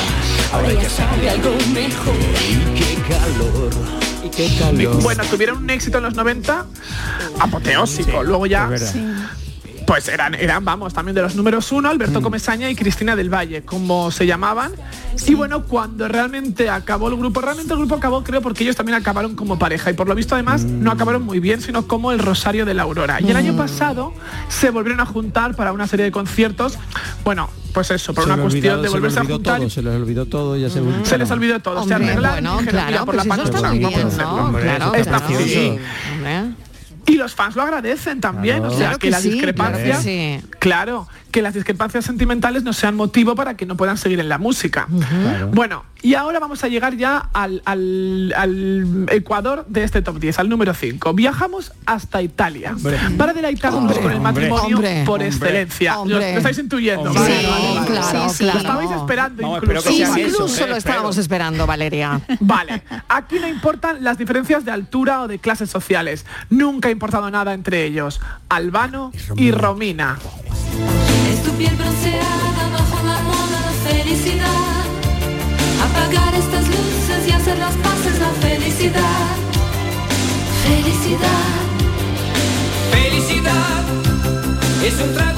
Ahora 0.52 0.73
ya 0.73 0.90
sabe 0.90 1.31
algo 1.31 1.50
mejor. 1.73 2.14
Y 2.50 2.78
qué 2.78 2.95
calor. 3.09 3.71
Y 4.25 4.28
qué 4.28 4.59
calor. 4.59 5.02
Bueno, 5.02 5.23
tuvieron 5.31 5.59
un 5.59 5.71
éxito 5.71 5.99
en 5.99 6.04
los 6.04 6.14
90 6.14 6.66
apoteósico. 7.38 8.25
Luego 8.25 8.47
ya. 8.47 8.69
Pues 9.93 10.09
eran, 10.09 10.35
eran, 10.35 10.65
vamos, 10.65 10.95
también 10.95 11.15
de 11.15 11.21
los 11.21 11.35
números 11.37 11.71
uno, 11.71 11.91
Alberto 11.91 12.23
Comesaña 12.23 12.71
y 12.71 12.75
Cristina 12.75 13.15
del 13.15 13.29
Valle, 13.29 13.61
como 13.61 14.11
se 14.11 14.25
llamaban. 14.25 14.73
Y 15.27 15.35
bueno, 15.35 15.65
cuando 15.65 16.09
realmente 16.09 16.71
acabó 16.71 17.09
el 17.11 17.17
grupo, 17.19 17.43
realmente 17.43 17.75
el 17.75 17.79
grupo 17.79 17.97
acabó, 17.97 18.25
creo, 18.25 18.41
porque 18.41 18.65
ellos 18.65 18.75
también 18.75 18.97
acabaron 18.97 19.37
como 19.37 19.59
pareja. 19.59 19.91
Y 19.91 19.93
por 19.93 20.09
lo 20.09 20.15
visto, 20.15 20.35
además, 20.35 20.65
no 20.65 20.91
acabaron 20.91 21.21
muy 21.25 21.41
bien, 21.41 21.61
sino 21.61 21.87
como 21.87 22.11
el 22.11 22.21
Rosario 22.21 22.65
de 22.65 22.73
la 22.73 22.85
Aurora. 22.85 23.21
Y 23.21 23.29
el 23.31 23.37
año 23.37 23.55
pasado 23.55 24.15
se 24.49 24.71
volvieron 24.71 25.01
a 25.01 25.05
juntar 25.05 25.55
para 25.57 25.75
una 25.75 25.87
serie 25.87 26.07
de 26.07 26.11
conciertos. 26.11 26.79
Bueno, 27.23 27.51
pues 27.75 27.91
eso, 27.91 28.15
por 28.15 28.25
Se 28.25 28.31
una 28.33 28.43
cuestión 28.43 28.81
de 28.81 28.89
se 28.89 28.95
volverse 28.95 29.21
a 29.21 29.25
juntar. 29.27 29.59
todo, 29.59 29.69
se 29.69 29.83
les 29.83 29.95
olvidó 29.95 30.25
todo, 30.25 30.57
ya 30.57 30.71
se 30.71 30.81
Se 31.05 31.19
les 31.19 31.31
olvidó 31.31 31.61
todo, 31.61 31.75
se 31.85 31.93
Hombre, 31.95 32.13
arreglaron 32.13 32.45
bueno, 32.45 32.55
y 32.55 32.65
dijeron, 32.65 32.71
claro, 32.71 32.87
"Mira, 32.91 33.05
por 33.05 33.15
la 33.15 33.25
pues 33.25 33.27
eso 33.27 33.43
pancha, 33.45 33.57
está 33.59 33.69
muy 33.69 33.79
vamos 33.79 33.93
a 33.95 33.97
bien, 33.99 34.09
hacerlo". 34.09 34.37
¿no? 34.53 34.59
Claro, 34.59 34.95
Está 34.95 35.19
claro. 35.19 36.49
Y 37.06 37.14
los 37.16 37.35
fans 37.35 37.56
lo 37.56 37.62
agradecen 37.62 38.21
también, 38.21 38.59
Claro. 38.59 38.73
o 38.73 38.76
sea, 38.76 38.87
Claro 38.87 38.99
que, 38.99 39.11
que 39.11 39.16
sí, 39.16 39.40
claro 39.54 39.78
que 39.78 39.94
sí. 39.94 40.40
claro, 40.59 41.09
que 41.33 41.43
las 41.43 41.55
discrepancias 41.55 42.05
sentimentales 42.05 42.62
no 42.62 42.73
sean 42.73 42.95
motivo 42.95 43.35
para 43.35 43.57
que 43.57 43.67
no 43.67 43.77
puedan 43.77 43.97
seguir 43.99 44.21
en 44.21 44.29
la 44.29 44.39
música. 44.39 44.87
Bueno, 45.53 45.85
y 46.03 46.15
ahora 46.15 46.39
vamos 46.41 46.62
a 46.65 46.69
llegar 46.69 46.97
ya 46.97 47.31
al, 47.33 47.62
al- 47.65 48.33
al 48.37 49.07
Ecuador 49.11 49.65
de 49.69 49.83
este 49.85 50.03
top 50.03 50.19
10, 50.19 50.39
al 50.41 50.49
número 50.49 50.75
5. 50.75 51.15
Viajamos 51.15 51.73
hasta 51.87 52.21
Italia 52.23 52.77
para 53.17 53.33
deleitarnos 53.33 53.99
con 53.99 54.12
el 54.12 54.21
matrimonio 54.21 54.77
hombre, 54.77 55.03
por 55.07 55.15
hombre, 55.23 55.29
excelencia. 55.29 55.95
Lo, 55.95 56.01
hombre. 56.03 56.33
lo 56.33 56.39
estáis 56.39 56.59
intuyendo. 56.59 57.11
Hombre. 57.11 57.23
Vale, 57.23 57.41
Sí, 57.41 57.47
vale, 57.47 57.75
vale. 57.75 57.87
claro, 57.87 58.27
Lo 58.27 58.33
claro. 58.35 58.59
estabais 58.59 58.91
esperando 58.91 59.57
incluso. 59.57 59.89
eso, 59.89 60.67
lo 60.67 60.77
estábamos 60.77 61.17
esperando, 61.19 61.67
Valeria. 61.67 62.21
Vale, 62.41 62.83
aquí 63.09 63.37
no 63.41 63.49
importan 63.49 64.05
las 64.05 64.19
diferencias 64.19 64.65
de 64.65 64.71
altura 64.71 65.23
o 65.23 65.29
de 65.29 65.39
clases 65.39 65.71
sociales. 65.71 66.27
Nunca 66.51 66.89
ha 66.89 66.93
importado 66.93 67.31
nada 67.31 67.55
entre 67.55 67.85
ellos. 67.85 68.21
Albano 68.51 69.12
y 69.37 69.51
Romina. 69.51 70.19
Piel 71.62 71.76
bronceada 71.76 72.64
bajo 72.76 72.97
la 73.07 73.19
moda 73.28 73.59
la 73.66 73.75
felicidad. 73.88 74.83
Apagar 75.87 76.35
estas 76.35 76.66
luces 76.66 77.21
y 77.28 77.31
hacer 77.31 77.59
las 77.59 77.75
paces 77.85 78.19
la 78.19 78.31
felicidad. 78.47 79.28
Felicidad. 80.66 81.52
Felicidad 82.90 83.83
es 84.85 84.95
un 85.04 85.14
trago 85.14 85.32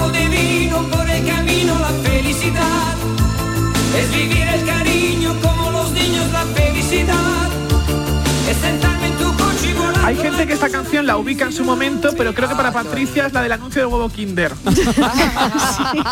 gente 10.34 10.48
que 10.48 10.54
esta 10.54 10.68
canción 10.68 11.06
la 11.06 11.16
ubica 11.16 11.44
en 11.44 11.52
su 11.52 11.64
momento, 11.64 12.10
pero 12.16 12.34
creo 12.34 12.48
que 12.48 12.56
para 12.56 12.72
Patricia 12.72 13.26
es 13.26 13.32
la 13.32 13.40
del 13.42 13.52
anuncio 13.52 13.82
del 13.82 13.92
huevo 13.92 14.08
Kinder. 14.08 14.52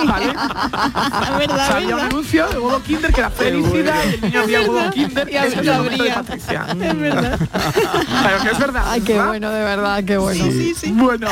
¿Vale? 0.06 0.28
O 1.48 1.56
sea, 1.56 1.76
había 1.76 1.96
un 1.96 2.02
anuncio 2.02 2.46
de 2.46 2.58
huevo 2.58 2.80
Kinder 2.82 3.12
que 3.12 3.20
era 3.20 3.30
felicidad 3.30 3.96
y 4.04 4.14
el 4.14 4.20
niño 4.20 4.40
había 4.42 4.60
huevo 4.60 4.90
Kinder 4.92 5.28
y 5.28 5.36
es 5.36 5.56
el 5.56 5.66
momento 5.66 6.04
de 6.04 6.10
Patricia. 6.10 6.66
Es 6.70 6.98
verdad. 6.98 7.40
Claro 8.22 8.42
que 8.42 8.50
es 8.50 8.58
verdad. 8.58 8.84
Ay, 8.86 9.00
qué 9.00 9.12
¿verdad? 9.14 9.28
bueno, 9.28 9.50
de 9.50 9.62
verdad, 9.62 10.04
qué 10.04 10.16
bueno. 10.16 10.44
Bueno, 10.92 11.28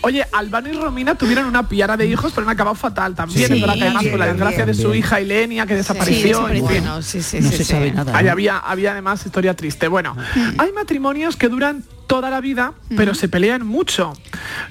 oye, 0.00 0.26
Albano 0.32 0.68
y 0.68 0.72
Romina 0.72 1.14
tuvieron 1.14 1.46
una 1.46 1.68
piara 1.68 1.96
de 1.96 2.06
hijos, 2.06 2.32
pero 2.34 2.46
han 2.46 2.52
acabado 2.52 2.74
fatal 2.74 3.14
también. 3.14 3.46
Sí, 3.46 3.60
verdad 3.60 3.74
que 3.74 3.82
además 3.84 4.04
por 4.06 4.18
la 4.18 4.24
bien, 4.26 4.36
desgracia 4.36 4.66
de 4.66 4.74
su 4.74 4.88
bien. 4.90 4.98
hija 4.98 5.20
Ilenia 5.20 5.66
que 5.66 5.76
desapareció. 5.76 6.48
Sí, 6.48 6.60
bueno, 6.60 7.02
sí, 7.02 7.22
sí, 7.22 7.40
no 7.40 7.50
sí, 7.50 7.58
se 7.58 7.64
sí. 7.64 7.72
sabe 7.72 7.92
nada. 7.92 8.16
Ahí 8.16 8.24
¿no? 8.24 8.32
había, 8.32 8.58
había 8.58 8.92
además 8.92 9.24
historia 9.24 9.54
triste. 9.54 9.86
Bueno, 9.86 10.16
hay 10.58 10.72
matrimonios 10.72 11.36
que 11.36 11.48
duran 11.48 11.84
toda 12.12 12.28
la 12.28 12.42
vida, 12.42 12.74
pero 12.94 13.14
se 13.14 13.26
pelean 13.26 13.66
mucho. 13.66 14.12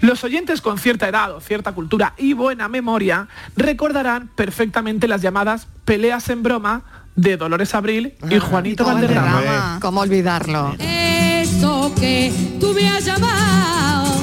Los 0.02 0.24
oyentes 0.24 0.62
con 0.62 0.78
cierta 0.78 1.10
edad 1.10 1.36
o 1.36 1.42
cierta 1.42 1.72
cultura 1.72 2.14
y 2.16 2.34
buena 2.34 2.68
memoria 2.68 3.30
recordarán 3.58 4.30
perfectamente 4.36 5.08
las 5.08 5.24
llamadas 5.24 5.68
peleas 5.84 6.30
en 6.30 6.44
broma 6.44 6.84
de 7.16 7.38
Dolores 7.38 7.74
Abril 7.74 8.14
y 8.30 8.38
Juanito 8.38 8.86
Valderrama. 8.86 9.80
¿Cómo 9.82 10.02
olvidarlo? 10.02 10.76
Eso 10.78 11.92
que 12.00 12.32
tú 12.60 12.76
me 12.76 12.88
has 12.88 13.06
llamado 13.06 14.22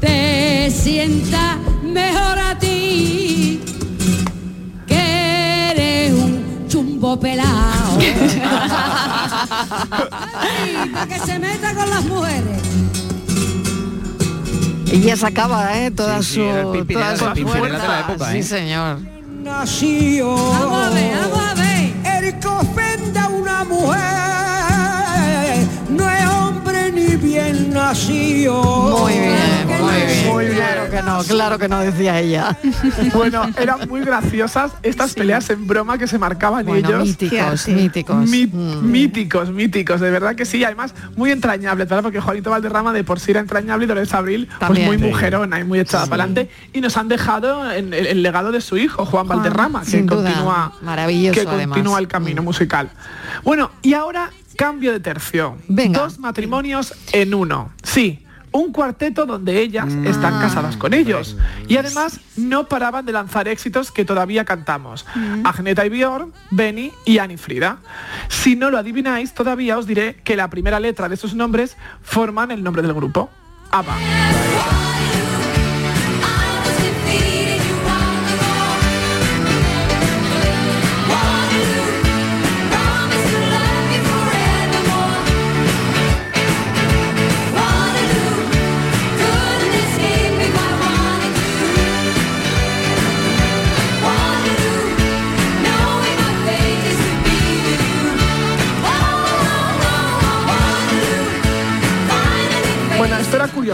te 0.00 0.70
sienta 0.70 1.58
mejor 1.82 2.38
a 2.38 2.58
ti 2.58 3.60
que 4.86 5.70
eres 5.70 6.14
un 6.14 6.66
chumbo 6.66 7.20
pelado. 7.20 7.75
Ay, 10.40 10.90
para 10.92 11.06
que 11.06 11.18
se 11.20 11.38
meta 11.38 11.74
con 11.74 11.88
las 11.90 12.04
mujeres. 12.04 12.62
Y 14.92 15.00
ya 15.00 15.16
sacaba, 15.16 15.76
¿eh? 15.78 15.90
Toda 15.90 16.22
Sí, 16.22 16.28
sí, 16.28 16.34
su, 16.36 16.40
el 16.42 16.66
Pimpinela- 16.66 17.12
el 17.12 17.34
de 17.34 17.42
la 17.44 17.58
fuerzas. 17.58 18.00
época, 18.08 18.30
Sí, 18.32 18.38
¿eh? 18.38 18.42
señor. 18.42 18.98
nació. 19.42 20.34
Vamos 20.34 20.86
a 20.86 20.90
ver, 20.90 21.18
vamos 21.20 21.40
a 21.40 21.54
ver. 21.54 22.24
El 22.24 22.38
que 22.40 22.48
ofenda 22.48 23.24
a 23.24 23.28
una 23.28 23.64
mujer 23.64 24.25
bien. 27.52 27.70
Muy 27.72 29.12
bien, 29.14 29.36
Claro 29.66 29.66
que 29.66 29.78
muy 29.78 29.92
no. 29.92 30.06
bien. 30.06 30.26
Muy 30.32 30.44
bien. 30.46 30.56
Claro 30.56 30.90
que 30.90 31.02
no, 31.02 31.24
claro 31.24 31.58
que 31.58 31.68
no 31.68 31.78
decía 31.80 32.20
ella. 32.20 32.56
Bueno, 33.14 33.42
eran 33.58 33.88
muy 33.88 34.00
graciosas 34.02 34.72
estas 34.82 35.14
peleas 35.14 35.48
en 35.50 35.66
broma 35.66 35.98
que 35.98 36.06
se 36.06 36.18
marcaban 36.18 36.64
Bueno, 36.66 36.88
ellos. 36.88 37.04
míticos, 37.06 37.68
míticos. 37.68 38.28
Mi- 38.28 38.46
Mm. 38.46 38.90
Míticos, 38.90 39.50
míticos, 39.50 40.00
de 40.00 40.10
verdad 40.10 40.34
que 40.34 40.44
sí, 40.44 40.62
además 40.64 40.94
muy 41.16 41.30
entrañables, 41.30 41.88
¿verdad? 41.88 42.02
Porque 42.02 42.20
Juanito 42.20 42.50
Valderrama 42.50 42.92
de 42.92 43.04
por 43.04 43.18
sí 43.20 43.32
era 43.32 43.40
entrañable 43.40 43.84
y 43.84 43.88
Dolores 43.88 44.12
Abril 44.14 44.48
pues 44.66 44.78
muy 44.84 44.98
Sí. 44.98 45.04
mujerona 45.04 45.60
y 45.60 45.64
muy 45.64 45.80
echada 45.80 46.06
para 46.06 46.24
adelante 46.24 46.50
y 46.72 46.80
nos 46.80 46.96
han 46.96 47.08
dejado 47.08 47.70
en 47.72 47.92
el, 47.92 48.06
el 48.06 48.22
legado 48.22 48.52
de 48.52 48.60
su 48.60 48.76
hijo, 48.76 49.04
Juan, 49.04 49.26
Juan, 49.26 49.38
Valderrama, 49.42 49.82
que 49.84 50.02
duda, 50.02 50.16
continúa 50.16 50.72
maravilloso, 50.82 51.40
que 51.40 51.46
además. 51.48 51.76
continúa 51.76 51.98
el 51.98 52.08
camino 52.08 52.42
musical. 52.42 52.90
Bueno, 53.44 53.70
y 53.82 53.94
ahora 53.94 54.30
cambio 54.56 54.92
de 54.92 55.00
tercio. 55.00 55.56
Venga. 55.68 56.00
Dos 56.00 56.18
matrimonios 56.18 56.94
en 57.12 57.34
uno. 57.34 57.70
Sí, 57.82 58.26
un 58.56 58.72
cuarteto 58.72 59.26
donde 59.26 59.60
ellas 59.60 59.92
están 60.04 60.40
casadas 60.40 60.76
con 60.76 60.94
ellos. 60.94 61.36
Y 61.68 61.76
además 61.76 62.20
no 62.36 62.68
paraban 62.68 63.04
de 63.04 63.12
lanzar 63.12 63.48
éxitos 63.48 63.92
que 63.92 64.04
todavía 64.04 64.44
cantamos. 64.44 65.04
Agneta 65.44 65.84
y 65.84 65.90
Bjorn, 65.90 66.32
Benny 66.50 66.92
y 67.04 67.18
Ani 67.18 67.36
Frida. 67.36 67.78
Si 68.28 68.56
no 68.56 68.70
lo 68.70 68.78
adivináis, 68.78 69.34
todavía 69.34 69.76
os 69.78 69.86
diré 69.86 70.16
que 70.24 70.36
la 70.36 70.48
primera 70.48 70.80
letra 70.80 71.08
de 71.08 71.16
sus 71.16 71.34
nombres 71.34 71.76
forman 72.02 72.50
el 72.50 72.62
nombre 72.62 72.82
del 72.82 72.94
grupo. 72.94 73.30
ABBA. 73.70 74.85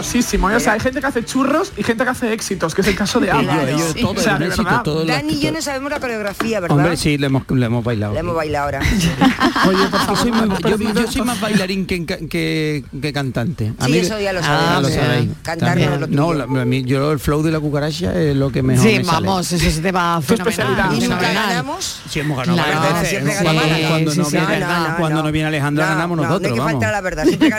Curiosísimo. 0.07 0.49
¿eh? 0.49 0.55
O 0.55 0.59
sea, 0.59 0.73
hay 0.73 0.79
gente 0.79 0.99
que 0.99 1.07
hace 1.07 1.23
churros 1.25 1.71
y 1.77 1.83
gente 1.83 2.03
que 2.03 2.09
hace 2.09 2.33
éxitos, 2.33 2.75
que 2.75 2.81
es 2.81 2.87
el 2.87 2.95
caso 2.95 3.19
de 3.19 3.27
todo 3.27 4.11
o 4.11 4.19
sea, 4.19 4.37
éxito, 4.37 4.81
todo 4.83 4.99
lo- 5.05 5.05
Dani 5.05 5.33
y 5.33 5.39
yo 5.39 5.51
no 5.51 5.61
sabemos 5.61 5.91
la 5.91 5.99
coreografía, 5.99 6.59
¿verdad? 6.59 6.77
Hombre, 6.77 6.97
sí, 6.97 7.17
le 7.17 7.27
hemos, 7.27 7.43
le 7.49 7.65
hemos 7.65 7.83
bailado. 7.83 8.13
La 8.13 8.19
hemos 8.19 8.35
bailado 8.35 8.65
ahora. 8.65 8.79
Oye, 9.67 9.87
por 9.87 9.99
Yo 9.99 10.05
favor, 10.05 10.17
soy, 10.17 10.31
muy- 10.31 10.49
yo- 10.93 10.93
yo 11.01 11.11
soy 11.11 11.21
más 11.23 11.39
bailarín 11.39 11.85
que, 11.85 12.05
que, 12.05 12.83
que 13.01 13.13
cantante. 13.13 13.73
A 13.79 13.85
Sí, 13.85 13.91
mí- 13.91 13.97
eso 13.99 14.19
ya 14.19 14.33
lo 14.33 14.39
Ah, 14.43 14.81
sabéis. 14.83 15.29
Cantar 15.41 15.69
También. 15.69 15.89
no 15.91 15.97
lo 15.99 16.07
No, 16.07 16.33
la- 16.33 16.61
a 16.61 16.65
mí- 16.65 16.83
yo 16.83 17.11
el 17.11 17.19
flow 17.19 17.41
de 17.43 17.51
la 17.51 17.59
cucaracha 17.59 18.13
es 18.19 18.35
lo 18.35 18.51
que 18.51 18.61
mejor 18.61 18.85
Sí, 18.87 18.97
me 18.99 19.03
sale. 19.05 19.27
vamos, 19.27 19.51
eso 19.51 19.69
se 19.71 19.81
te 19.81 19.91
va 19.91 20.21
fenomenal. 20.21 20.93
Y 20.95 20.99
nunca 21.07 21.31
ganamos. 21.31 22.01
Sí, 22.09 22.19
hemos 22.19 22.37
ganado 22.37 22.57
Cuando, 22.57 22.73
ganamos. 22.81 23.87
cuando 23.89 24.11
Sí, 24.11 24.19
no, 25.23 25.31
viene, 25.31 25.47
Alejandro 25.47 25.83
No, 25.83 25.89
ganamos 25.89 26.17
no, 26.17 26.23
nosotros, 26.23 26.57
no 26.57 26.63
hay 26.63 26.67
que 26.67 26.73
faltar 26.73 26.91
la 26.91 27.01
verdad, 27.01 27.23
siempre. 27.25 27.49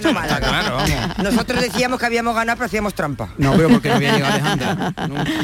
Nosotros 1.22 1.61
decíamos 1.61 1.98
que 1.98 2.07
habíamos 2.07 2.34
pero 2.35 2.64
hacíamos 2.64 2.94
trampa. 2.94 3.29
No, 3.38 3.53
pero 3.57 3.68
porque 3.68 3.88
no 3.88 3.94
había 3.94 4.14
llegado 4.14 4.35
Alejandra. 4.35 4.94
Nunca. 5.09 5.25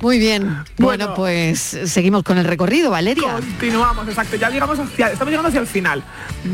Muy 0.00 0.20
bien. 0.20 0.44
Bueno, 0.76 1.06
Bueno. 1.08 1.14
pues 1.16 1.76
seguimos 1.86 2.22
con 2.22 2.38
el 2.38 2.44
recorrido, 2.44 2.90
Valeria. 2.90 3.32
Continuamos, 3.32 4.06
exacto. 4.06 4.36
Ya 4.36 4.48
llegamos 4.48 4.78
hacia, 4.78 5.08
estamos 5.08 5.30
llegando 5.32 5.48
hacia 5.48 5.60
el 5.60 5.66
final. 5.66 6.04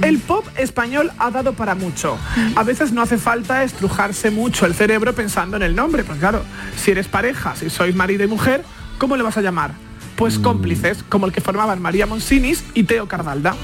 El 0.01 0.19
pop 0.19 0.47
español 0.57 1.13
ha 1.19 1.31
dado 1.31 1.53
para 1.53 1.75
mucho. 1.75 2.17
A 2.57 2.63
veces 2.63 2.93
no 2.93 3.03
hace 3.03 3.19
falta 3.19 3.63
estrujarse 3.63 4.31
mucho 4.31 4.65
el 4.65 4.75
cerebro 4.75 5.15
pensando 5.15 5.59
en 5.59 5.63
el 5.63 5.77
nombre. 5.77 6.05
Pues 6.05 6.19
claro, 6.19 6.43
si 6.83 6.93
eres 6.93 7.07
pareja, 7.07 7.55
si 7.55 7.69
sois 7.69 7.95
marido 7.95 8.25
y 8.25 8.29
mujer, 8.29 8.65
¿cómo 8.97 9.15
le 9.15 9.23
vas 9.23 9.37
a 9.37 9.43
llamar? 9.43 9.73
Pues 10.17 10.39
cómplices, 10.39 11.05
como 11.11 11.27
el 11.27 11.33
que 11.33 11.43
formaban 11.43 11.83
María 11.83 12.07
Monsinis 12.07 12.65
y 12.73 12.85
Teo 12.85 13.09
Cardalda. 13.09 13.55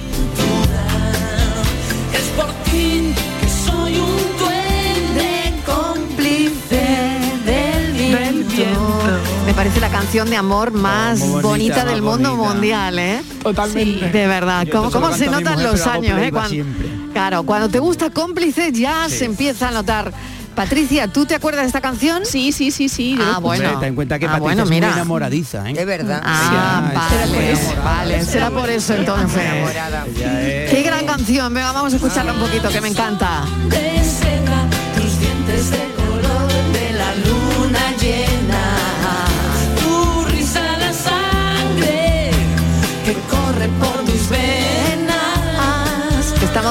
Canción 10.01 10.31
de 10.31 10.37
amor 10.37 10.71
más 10.73 11.21
Oh, 11.21 11.27
muy 11.27 11.43
bonita, 11.43 11.49
bonita, 11.77 11.85
del 11.85 12.03
más 12.03 12.15
mundo 12.15 12.31
bonita. 12.37 12.55
mundial, 12.55 12.99
¿eh? 12.99 13.23
Totalmente. 13.43 14.09
De 14.11 14.27
verdad, 14.27 14.65
Yo 14.67 14.73
¿cómo, 14.73 15.13
se 15.13 15.27
cómo 15.27 15.39
notan 15.41 15.55
mujer, 15.55 15.71
los 15.73 15.87
años, 15.87 16.19
eh? 16.23 16.31
Cuando, 16.33 16.65
claro, 17.13 17.43
cuando 17.43 17.69
te 17.69 17.79
gusta 17.81 18.09
cómplice 18.11 18.73
ya 18.73 19.09
se 19.11 19.27
empieza 19.27 19.69
a 19.69 19.73
notar. 19.73 20.13
Patricia, 20.55 21.07
¿tú 21.09 21.27
te 21.27 21.35
acuerdas 21.35 21.63
de 21.63 21.67
esta 21.69 21.81
canción? 21.81 22.27
Sí, 22.27 22.51
sí, 22.53 22.71
sí, 22.71 22.89
sí. 22.89 23.17
Ah, 23.23 23.39
bueno. 23.41 23.79
Ten 23.79 23.91
en 23.91 23.95
cuenta 23.95 24.19
que 24.19 24.27
Ah, 24.27 24.31
Patricia 24.33 24.45
bueno, 24.47 24.63
es 24.65 24.69
muy 24.69 24.77
mira. 24.77 24.93
enamoradiza, 24.93 25.71
¿eh? 25.71 25.75
Es 25.77 25.87
verdad. 25.87 26.21
Ah, 26.25 26.91
vale, 27.85 28.25
será 28.25 28.51
por 28.51 28.69
eso 28.69 28.95
entonces. 28.95 29.41
Enamorada. 29.43 30.05
Qué 30.15 30.83
gran 30.85 31.07
canción, 31.07 31.55
venga, 31.55 31.73
vamos 31.73 31.93
a 31.93 31.97
escucharla 31.97 32.33
un 32.33 32.41
poquito, 32.41 32.69
que 32.69 32.81
me 32.81 32.89
encanta. 32.89 33.45
reposo 43.61 43.89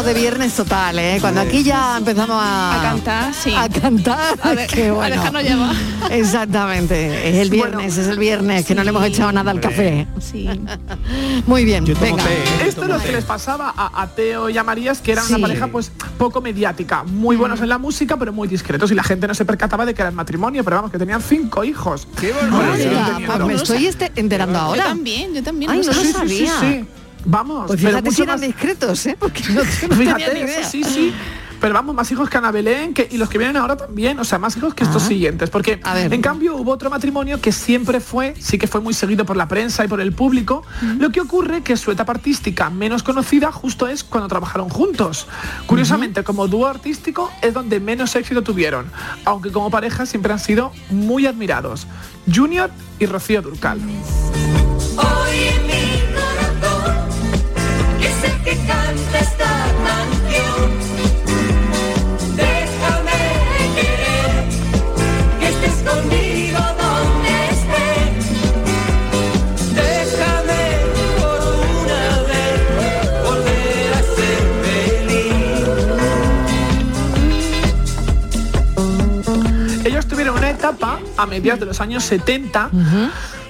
de 0.04 0.14
viernes 0.14 0.54
total, 0.56 0.98
¿eh? 1.00 1.18
Cuando 1.22 1.42
aquí 1.42 1.64
ya 1.64 1.98
empezamos 1.98 2.38
a, 2.42 2.80
A 2.80 2.82
cantar, 2.82 3.34
sí. 3.34 3.54
A 3.56 3.68
cantar, 3.70 4.40
A 4.42 4.54
de- 4.56 4.68
que 4.68 4.88
a 4.88 4.94
bueno. 4.94 5.16
dejarnos 5.16 5.44
llevar. 5.50 5.76
Exactamente, 6.12 7.30
es 7.30 7.36
el 7.38 7.50
viernes, 7.50 7.98
es 7.98 8.08
el 8.08 8.18
viernes, 8.20 8.66
que 8.66 8.76
no 8.76 8.84
le 8.84 8.90
hemos 8.90 9.04
echado 9.06 9.32
nada 9.32 9.52
al 9.52 9.60
café. 9.60 10.08
Sí. 10.20 10.48
Muy 11.48 11.66
bien, 11.66 11.86
venga. 11.86 12.24
Esto 12.66 12.84
es 12.84 12.90
lo 12.90 13.00
que 13.00 13.12
les 13.12 13.26
pasaba 13.26 13.74
a, 13.76 14.02
a 14.02 14.08
Teo 14.08 14.50
y 14.50 14.58
a 14.58 14.64
Marías, 14.64 15.00
que 15.02 15.12
eran 15.14 15.26
una 15.28 15.40
pareja 15.40 15.68
pues 15.68 15.92
poco 16.18 16.42
mediática, 16.42 17.04
muy 17.04 17.36
buenos 17.36 17.62
en 17.62 17.70
la 17.70 17.78
música, 17.78 18.18
pero 18.18 18.34
muy 18.34 18.48
discretos. 18.48 18.92
Y 18.92 18.96
la 18.96 19.04
gente 19.04 19.28
no 19.28 19.34
se 19.34 19.46
percataba 19.46 19.86
de 19.86 19.94
que 19.94 20.02
era 20.02 20.10
el 20.10 20.16
matrimonio, 20.16 20.64
pero 20.64 20.78
vamos, 20.78 20.92
que 20.92 20.98
tenían 20.98 21.22
cinco 21.22 21.64
hijos. 21.64 22.08
¡Qué 22.20 22.34
Anda, 22.34 23.46
me 23.46 23.54
estoy 23.54 23.88
este- 23.88 24.12
enterando 24.16 24.58
ahora. 24.60 24.84
Yo 24.84 24.90
también, 24.90 25.34
yo 25.34 25.44
también. 25.44 25.72
Ay, 25.72 25.80
no 25.80 25.86
lo 25.88 25.94
Sí, 25.94 26.00
sí, 26.00 26.08
sí, 26.08 26.14
sabía. 26.48 26.86
Vamos, 27.26 27.68
Pues 27.68 27.82
pero 27.84 27.98
mucho 28.02 28.12
si 28.12 28.22
eran 28.24 28.36
más- 28.40 28.42
discretos, 28.48 29.06
¿eh? 29.06 29.16
Porque 29.20 29.44
no, 29.50 29.62
no 29.64 29.70
tenía 29.96 30.16
Fíjate, 30.16 30.34
ni 30.34 30.40
idea. 30.42 30.60
eso 30.62 30.70
sí, 30.70 30.84
sí. 30.84 31.14
Pero 31.62 31.74
vamos, 31.74 31.94
más 31.94 32.10
hijos 32.10 32.30
que 32.30 32.38
Ana 32.38 32.52
Belén 32.52 32.94
que, 32.94 33.06
y 33.12 33.18
los 33.18 33.28
que 33.28 33.38
vienen 33.38 33.58
ahora 33.58 33.76
también, 33.76 34.18
o 34.18 34.24
sea, 34.24 34.40
más 34.40 34.56
hijos 34.56 34.74
que 34.74 34.86
estos 34.86 35.04
siguientes. 35.04 35.50
Porque 35.50 35.82
en 35.84 36.22
cambio 36.22 36.56
hubo 36.56 36.72
otro 36.72 36.90
matrimonio 36.90 37.42
que 37.42 37.52
siempre 37.52 38.00
fue, 38.00 38.34
sí 38.40 38.58
que 38.58 38.66
fue 38.66 38.80
muy 38.80 38.94
seguido 38.94 39.26
por 39.26 39.36
la 39.36 39.50
prensa 39.50 39.84
y 39.84 39.90
por 39.90 40.00
el 40.00 40.14
público. 40.14 40.64
Lo 41.00 41.10
que 41.10 41.20
ocurre 41.20 41.62
que 41.62 41.76
su 41.76 41.92
etapa 41.92 42.14
artística 42.14 42.70
menos 42.70 43.04
conocida 43.04 43.52
justo 43.52 43.90
es 43.90 44.06
cuando 44.06 44.30
trabajaron 44.30 44.70
juntos. 44.70 45.28
Curiosamente, 45.66 46.24
como 46.24 46.48
dúo 46.48 46.66
artístico 46.66 47.30
es 47.42 47.54
donde 47.54 47.82
menos 47.82 48.16
éxito 48.16 48.42
tuvieron, 48.42 48.86
aunque 49.26 49.52
como 49.52 49.70
pareja 49.70 50.06
siempre 50.06 50.32
han 50.32 50.40
sido 50.40 50.72
muy 50.92 51.26
admirados. 51.28 51.88
Junior 52.34 52.72
y 53.00 53.06
Rocío 53.06 53.42
Durcal. 53.42 53.82
Canta 58.70 59.18
esta 59.20 59.52
canción. 59.88 60.68
Déjame 62.36 63.22
querer, 63.76 64.32
que 65.40 65.48
estés 65.54 65.78
conmigo 65.90 66.62
donde 66.84 67.32
estés. 67.56 68.14
Déjame 69.82 70.64
por 71.18 71.40
una 71.82 72.04
vez 72.32 72.60
volver 73.28 73.90
a 74.00 74.02
ser 74.18 74.42
feliz. 74.64 75.26
Ellos 79.86 80.06
tuvieron 80.08 80.34
una 80.38 80.50
etapa 80.52 81.00
a 81.18 81.26
mediados 81.26 81.60
de 81.62 81.66
los 81.66 81.82
años 81.82 82.04
70 82.04 82.70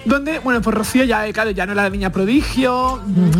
donde, 0.09 0.39
bueno, 0.39 0.61
pues 0.61 0.75
Rocío 0.75 1.03
ya, 1.03 1.27
eh, 1.27 1.33
claro, 1.33 1.51
ya 1.51 1.65
no 1.65 1.73
era 1.73 1.83
la 1.83 1.89
niña 1.89 2.11
prodigio. 2.11 2.99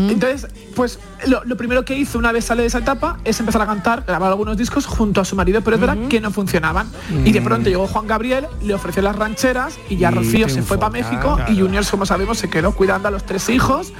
Entonces, 0.09 0.47
pues 0.75 0.99
lo, 1.27 1.43
lo 1.43 1.57
primero 1.57 1.83
que 1.83 1.95
hizo 1.95 2.17
una 2.17 2.31
vez 2.31 2.45
sale 2.45 2.61
de 2.61 2.67
esa 2.67 2.79
etapa 2.79 3.19
es 3.25 3.39
empezar 3.39 3.61
a 3.61 3.65
cantar, 3.65 4.03
grabar 4.05 4.29
algunos 4.29 4.55
discos 4.55 4.85
junto 4.85 5.19
a 5.19 5.25
su 5.25 5.35
marido, 5.35 5.61
pero 5.61 5.75
es 5.75 5.81
verdad 5.81 5.97
que 6.07 6.21
no 6.21 6.31
funcionaban. 6.31 6.87
Y 7.25 7.31
de 7.31 7.41
pronto 7.41 7.69
llegó 7.69 7.87
Juan 7.87 8.07
Gabriel, 8.07 8.47
le 8.61 8.73
ofreció 8.73 9.01
las 9.01 9.15
rancheras 9.15 9.77
y 9.89 9.97
ya 9.97 10.11
Y 10.11 10.15
Rocío 10.15 10.47
se 10.47 10.61
fue 10.61 10.77
para 10.77 10.91
México 10.91 11.35
claro. 11.35 11.51
y 11.51 11.59
Junior, 11.59 11.85
como 11.89 12.05
sabemos, 12.05 12.37
se 12.37 12.49
quedó 12.49 12.73
cuidando 12.73 13.07
a 13.07 13.11
los 13.11 13.25
tres 13.25 13.49
hijos. 13.49 13.91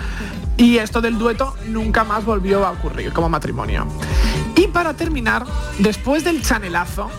Y 0.58 0.77
esto 0.77 0.99
del 1.01 1.17
dueto 1.17 1.55
nunca 1.67 2.03
más 2.03 2.25
volvió 2.25 2.65
a 2.65 2.71
ocurrir 2.71 3.13
como 3.13 3.29
matrimonio. 3.29 3.88
Y 4.55 4.67
para 4.67 4.93
terminar, 4.93 5.45
después 5.79 6.25
del 6.25 6.41
chanelazo, 6.41 7.10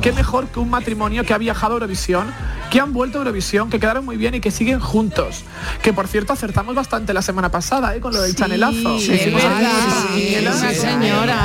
qué 0.00 0.12
mejor 0.12 0.48
que 0.48 0.60
un 0.60 0.70
matrimonio 0.70 1.24
que 1.24 1.34
ha 1.34 1.38
viajado 1.38 1.74
a 1.74 1.76
Eurovisión, 1.76 2.26
que 2.70 2.80
han 2.80 2.92
vuelto 2.92 3.18
a 3.18 3.20
Eurovisión, 3.20 3.70
que 3.70 3.78
quedaron 3.80 4.04
muy 4.04 4.16
bien 4.16 4.34
y 4.34 4.40
que 4.40 4.50
siguen 4.50 4.80
juntos. 4.80 5.42
Que 5.82 5.92
por 5.92 6.08
cierto 6.08 6.32
acertamos 6.32 6.74
bastante 6.74 7.12
la 7.12 7.22
semana 7.22 7.50
pasada 7.50 7.94
¿eh? 7.94 8.00
con 8.00 8.12
lo 8.12 8.22
del 8.22 8.34
chanelazo. 8.34 8.98
Sí, 8.98 9.16
señora, 9.18 9.70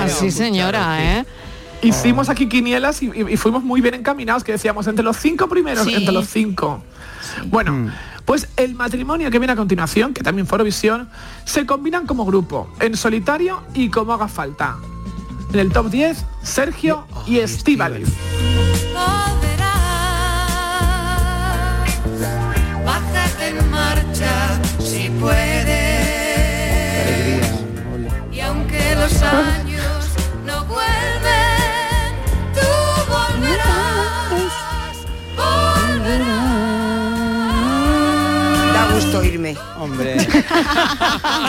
sí, 0.10 0.32
señora, 0.32 1.04
¿eh? 1.20 1.26
Hicimos 1.82 2.30
aquí 2.30 2.48
quinielas 2.48 3.02
y, 3.04 3.08
y- 3.08 3.34
y 3.34 3.38
fuimos 3.38 3.63
muy 3.63 3.82
bien 3.82 3.94
encaminados, 3.96 4.44
que 4.44 4.54
decíamos 4.54 4.88
entre 4.88 5.04
los 5.04 5.18
cinco 5.18 5.48
primeros, 5.48 5.86
Sí. 5.86 5.94
entre 5.94 6.13
los 6.13 6.28
cinco. 6.28 6.82
Bueno, 7.48 7.91
pues 8.24 8.48
el 8.58 8.74
matrimonio 8.76 9.30
que 9.30 9.38
viene 9.39 9.54
a 9.54 9.56
continuación, 9.56 10.13
que 10.13 10.24
también 10.24 10.48
fue 10.48 10.56
Eurovisión, 10.56 11.10
se 11.44 11.65
combinan 11.65 12.08
como 12.08 12.26
grupo, 12.26 12.74
en 12.80 12.96
solitario 12.98 13.62
y 13.74 13.89
como 13.89 14.13
haga 14.13 14.28
falta. 14.28 14.78
En 15.56 15.60
el 15.60 15.72
top 15.72 15.89
10, 15.89 16.26
Sergio 16.44 17.08
y 17.26 17.39
Estíbaliz. 17.39 18.10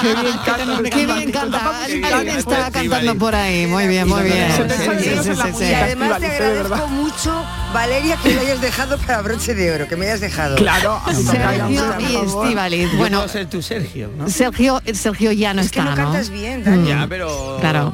Qué 0.03 0.15
bien 0.15 0.39
canta, 0.45 0.91
Qué 0.91 1.07
bien 1.07 1.33
canta. 1.33 1.85
Alguien 1.85 2.37
está 2.39 2.71
cantando 2.71 3.15
por 3.17 3.35
ahí. 3.35 3.67
Muy 3.67 3.87
bien, 3.89 4.09
muy 4.09 4.23
bien. 4.23 4.53
Sí, 4.53 4.63
sí, 5.03 5.35
sí, 5.35 5.53
sí. 5.59 5.65
Y 5.65 5.75
además 5.75 6.21
te 6.21 6.27
agradezco 6.27 6.89
mucho, 6.89 7.45
Valeria, 7.73 8.17
que 8.23 8.35
me 8.35 8.41
hayas 8.41 8.61
dejado 8.61 8.99
para 8.99 9.23
broche 9.23 9.55
de 9.55 9.73
oro, 9.73 9.89
que 9.89 9.97
me 9.97 10.07
hayas 10.07 10.21
dejado. 10.21 10.57
Claro, 10.57 11.01
Sergio 11.13 11.95
y 12.01 12.17
Estíbaliz. 12.17 12.93
Yo 12.93 12.99
Bueno, 12.99 13.29
ser 13.29 13.47
tu 13.47 13.63
Sergio, 13.63 14.11
¿no? 14.17 14.29
Sergio, 14.29 14.81
Sergio 14.95 15.33
ya 15.33 15.55
no 15.55 15.63
Es 15.63 15.71
que 15.71 15.79
está, 15.79 15.91
no 15.91 15.97
¿no? 15.97 16.05
cantas 16.05 16.31
bien, 16.31 16.65
Dani. 16.65 16.89
Ya, 16.89 17.07
pero... 17.09 17.59
Claro. 17.61 17.93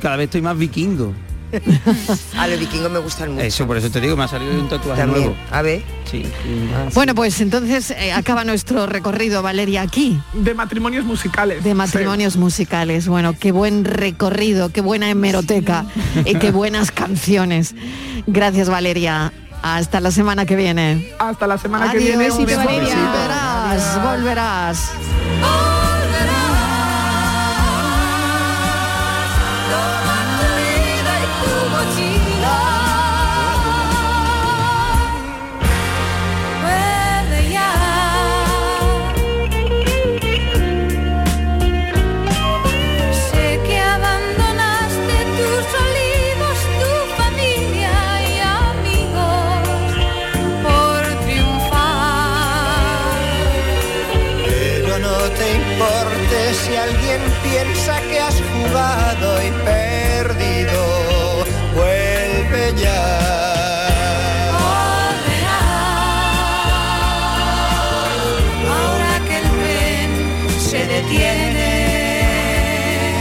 Cada 0.00 0.16
vez 0.16 0.24
estoy 0.24 0.42
más 0.42 0.56
vikingo. 0.56 1.14
A 2.38 2.46
los 2.48 2.58
vikingos 2.58 2.90
me 2.90 2.98
gustan 2.98 3.32
mucho. 3.32 3.44
Eso, 3.44 3.66
por 3.66 3.76
eso 3.76 3.90
te 3.90 4.00
digo, 4.00 4.16
me 4.16 4.24
ha 4.24 4.28
salido 4.28 4.52
un 4.52 4.68
tatuaje 4.68 5.00
También. 5.00 5.26
nuevo. 5.26 5.36
A 5.50 5.62
ver. 5.62 5.82
Sí. 6.10 6.24
Bueno, 6.94 7.14
pues 7.14 7.40
entonces 7.40 7.90
eh, 7.92 8.12
acaba 8.12 8.44
nuestro 8.44 8.86
recorrido, 8.86 9.42
Valeria, 9.42 9.82
aquí. 9.82 10.20
De 10.32 10.54
matrimonios 10.54 11.04
musicales. 11.04 11.62
De 11.62 11.74
matrimonios 11.74 12.36
musicales. 12.36 13.06
Bueno, 13.06 13.34
qué 13.38 13.52
buen 13.52 13.84
recorrido, 13.84 14.70
qué 14.70 14.80
buena 14.80 15.08
hemeroteca 15.10 15.84
y 16.24 16.34
qué 16.36 16.50
buenas 16.50 16.90
canciones. 16.90 17.74
Gracias, 18.26 18.68
Valeria. 18.68 19.32
Hasta 19.62 20.00
la 20.00 20.10
semana 20.10 20.46
que 20.46 20.56
viene. 20.56 21.12
Hasta 21.18 21.46
la 21.46 21.58
semana 21.58 21.92
que 21.92 21.98
viene. 21.98 22.24
Beso. 22.24 22.38
volverás, 22.38 24.02
volverás. 24.02 24.90
Detiene, 71.20 73.12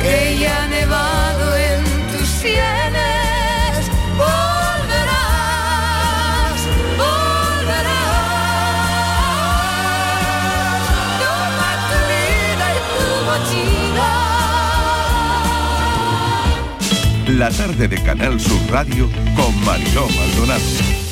que 0.00 0.38
ya 0.38 0.66
nevado 0.68 1.56
en 1.56 1.84
tus 2.12 2.28
sienes, 2.28 3.90
volverás, 4.16 5.48
volverás. 6.96 7.82
Toma 11.22 11.70
tu 11.88 11.98
vida 12.12 12.66
y 12.76 12.78
tu 12.92 13.04
mochila. 13.28 14.12
La 17.38 17.48
tarde 17.50 17.88
de 17.88 17.98
Canal 18.02 18.40
Sur 18.40 18.60
Radio 18.70 19.10
con 19.36 19.52
Mariló 19.64 20.08
Maldonado. 20.08 21.11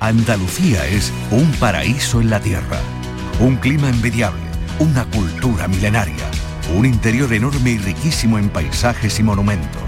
Andalucía 0.00 0.86
es 0.86 1.12
un 1.30 1.52
paraíso 1.52 2.22
en 2.22 2.30
la 2.30 2.40
tierra, 2.40 2.80
un 3.38 3.56
clima 3.56 3.90
envidiable, 3.90 4.40
una 4.78 5.04
cultura 5.04 5.68
milenaria, 5.68 6.24
un 6.74 6.86
interior 6.86 7.30
enorme 7.34 7.72
y 7.72 7.78
riquísimo 7.78 8.38
en 8.38 8.48
paisajes 8.48 9.20
y 9.20 9.22
monumentos, 9.22 9.82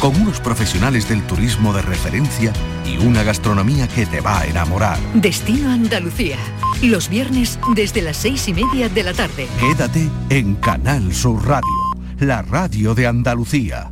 con 0.00 0.20
unos 0.20 0.40
profesionales 0.40 1.08
del 1.08 1.22
turismo 1.22 1.72
de 1.72 1.82
referencia 1.82 2.52
y 2.84 2.96
una 2.98 3.22
gastronomía 3.22 3.86
que 3.86 4.04
te 4.04 4.20
va 4.20 4.40
a 4.40 4.46
enamorar. 4.46 4.98
Destino 5.14 5.70
Andalucía. 5.70 6.38
Los 6.82 7.08
viernes 7.08 7.60
desde 7.76 8.02
las 8.02 8.16
seis 8.16 8.48
y 8.48 8.54
media 8.54 8.88
de 8.88 9.04
la 9.04 9.12
tarde. 9.12 9.46
Quédate 9.60 10.10
en 10.30 10.56
Canal 10.56 11.14
Sur 11.14 11.46
Radio, 11.46 11.70
la 12.18 12.42
radio 12.42 12.96
de 12.96 13.06
Andalucía. 13.06 13.91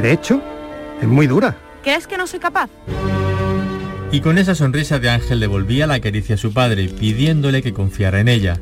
Derecho 0.00 0.40
es 1.00 1.08
muy 1.08 1.26
dura. 1.26 1.56
¿Crees 1.82 2.06
que 2.06 2.16
no 2.16 2.26
soy 2.26 2.40
capaz? 2.40 2.70
Y 4.12 4.20
con 4.20 4.38
esa 4.38 4.54
sonrisa 4.54 4.98
de 4.98 5.10
ángel 5.10 5.40
devolvía 5.40 5.86
la 5.86 6.00
caricia 6.00 6.34
a 6.34 6.38
su 6.38 6.52
padre, 6.52 6.88
pidiéndole 6.88 7.62
que 7.62 7.72
confiara 7.72 8.20
en 8.20 8.28
ella. 8.28 8.58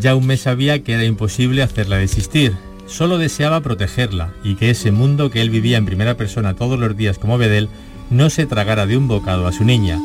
Jaume 0.00 0.36
sabía 0.36 0.82
que 0.82 0.94
era 0.94 1.04
imposible 1.04 1.62
hacerla 1.62 1.96
desistir, 1.96 2.52
solo 2.86 3.18
deseaba 3.18 3.60
protegerla 3.60 4.34
y 4.42 4.56
que 4.56 4.70
ese 4.70 4.90
mundo 4.90 5.30
que 5.30 5.40
él 5.40 5.50
vivía 5.50 5.78
en 5.78 5.86
primera 5.86 6.16
persona 6.16 6.54
todos 6.54 6.78
los 6.78 6.96
días 6.96 7.18
como 7.18 7.38
Bedel 7.38 7.68
no 8.10 8.28
se 8.28 8.46
tragara 8.46 8.86
de 8.86 8.96
un 8.96 9.08
bocado 9.08 9.46
a 9.46 9.52
su 9.52 9.64
niña. 9.64 9.98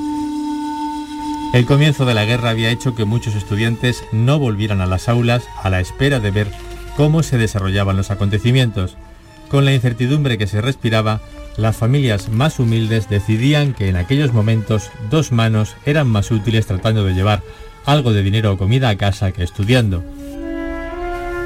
El 1.53 1.65
comienzo 1.65 2.05
de 2.05 2.13
la 2.13 2.25
guerra 2.25 2.51
había 2.51 2.69
hecho 2.69 2.95
que 2.95 3.05
muchos 3.05 3.35
estudiantes 3.35 4.03
no 4.11 4.37
volvieran 4.37 4.81
a 4.81 4.85
las 4.85 5.09
aulas 5.09 5.43
a 5.63 5.69
la 5.71 5.79
espera 5.79 6.19
de 6.19 6.29
ver 6.29 6.47
cómo 6.95 7.23
se 7.23 7.37
desarrollaban 7.39 7.97
los 7.97 8.11
acontecimientos. 8.11 8.97
Con 9.49 9.65
la 9.65 9.73
incertidumbre 9.73 10.37
que 10.37 10.47
se 10.47 10.61
respiraba, 10.61 11.21
las 11.57 11.75
familias 11.75 12.29
más 12.29 12.59
humildes 12.59 13.09
decidían 13.09 13.73
que 13.73 13.89
en 13.89 13.95
aquellos 13.95 14.31
momentos 14.31 14.91
dos 15.09 15.31
manos 15.31 15.75
eran 15.85 16.07
más 16.07 16.31
útiles 16.31 16.67
tratando 16.67 17.03
de 17.03 17.13
llevar 17.13 17.41
algo 17.85 18.13
de 18.13 18.21
dinero 18.21 18.53
o 18.53 18.57
comida 18.57 18.89
a 18.89 18.97
casa 18.97 19.31
que 19.31 19.43
estudiando. 19.43 20.03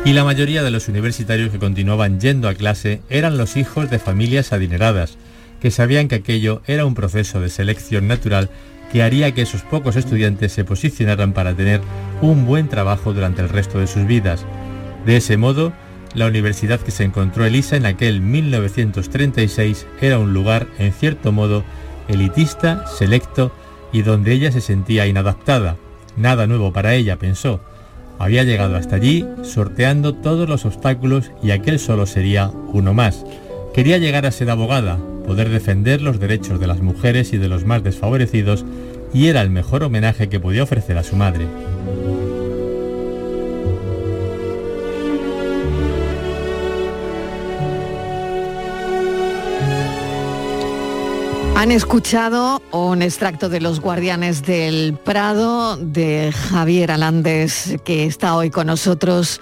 Y 0.05 0.11
la 0.11 0.25
mayoría 0.25 0.63
de 0.63 0.71
los 0.71 0.89
universitarios 0.89 1.49
que 1.49 1.59
continuaban 1.59 2.19
yendo 2.19 2.49
a 2.49 2.55
clase 2.55 3.01
eran 3.09 3.37
los 3.37 3.55
hijos 3.55 3.89
de 3.89 3.99
familias 3.99 4.51
adineradas, 4.51 5.17
que 5.61 5.71
sabían 5.71 6.09
que 6.09 6.15
aquello 6.15 6.61
era 6.67 6.85
un 6.85 6.93
proceso 6.93 7.39
de 7.39 7.49
selección 7.49 8.09
natural 8.09 8.49
que 8.91 9.01
haría 9.01 9.31
que 9.31 9.41
esos 9.43 9.61
pocos 9.61 9.95
estudiantes 9.95 10.51
se 10.51 10.65
posicionaran 10.65 11.31
para 11.31 11.55
tener 11.55 11.79
un 12.21 12.45
buen 12.45 12.67
trabajo 12.67 13.13
durante 13.13 13.41
el 13.41 13.49
resto 13.49 13.79
de 13.79 13.87
sus 13.87 14.05
vidas. 14.05 14.45
De 15.05 15.17
ese 15.17 15.37
modo, 15.37 15.73
la 16.13 16.27
universidad 16.27 16.79
que 16.79 16.91
se 16.91 17.03
encontró 17.03 17.45
Elisa 17.45 17.75
en 17.75 17.85
aquel 17.85 18.21
1936 18.21 19.87
era 20.01 20.19
un 20.19 20.33
lugar, 20.33 20.67
en 20.77 20.93
cierto 20.93 21.31
modo, 21.31 21.63
elitista, 22.07 22.85
selecto 22.87 23.51
y 23.91 24.01
donde 24.01 24.33
ella 24.33 24.51
se 24.51 24.61
sentía 24.61 25.07
inadaptada. 25.07 25.77
Nada 26.17 26.47
nuevo 26.47 26.71
para 26.71 26.93
ella, 26.95 27.17
pensó. 27.17 27.61
Había 28.19 28.43
llegado 28.43 28.75
hasta 28.75 28.97
allí 28.97 29.25
sorteando 29.41 30.13
todos 30.13 30.47
los 30.47 30.65
obstáculos 30.65 31.31
y 31.41 31.51
aquel 31.51 31.79
solo 31.79 32.05
sería 32.05 32.51
uno 32.71 32.93
más. 32.93 33.25
Quería 33.73 33.97
llegar 33.97 34.25
a 34.25 34.31
ser 34.31 34.49
abogada, 34.49 34.99
poder 35.25 35.49
defender 35.49 36.01
los 36.01 36.19
derechos 36.19 36.59
de 36.59 36.67
las 36.67 36.81
mujeres 36.81 37.33
y 37.33 37.37
de 37.37 37.47
los 37.47 37.65
más 37.65 37.83
desfavorecidos 37.83 38.65
y 39.13 39.27
era 39.27 39.41
el 39.41 39.49
mejor 39.49 39.83
homenaje 39.83 40.29
que 40.29 40.39
podía 40.39 40.63
ofrecer 40.63 40.97
a 40.97 41.03
su 41.03 41.15
madre. 41.15 41.47
Han 51.55 51.71
escuchado 51.71 52.61
un 52.71 53.01
extracto 53.01 53.47
de 53.47 53.61
Los 53.61 53.79
Guardianes 53.79 54.43
del 54.43 54.97
Prado 54.97 55.77
de 55.77 56.33
Javier 56.33 56.91
Alandes, 56.91 57.75
que 57.85 58.05
está 58.05 58.35
hoy 58.35 58.49
con 58.49 58.67
nosotros 58.67 59.39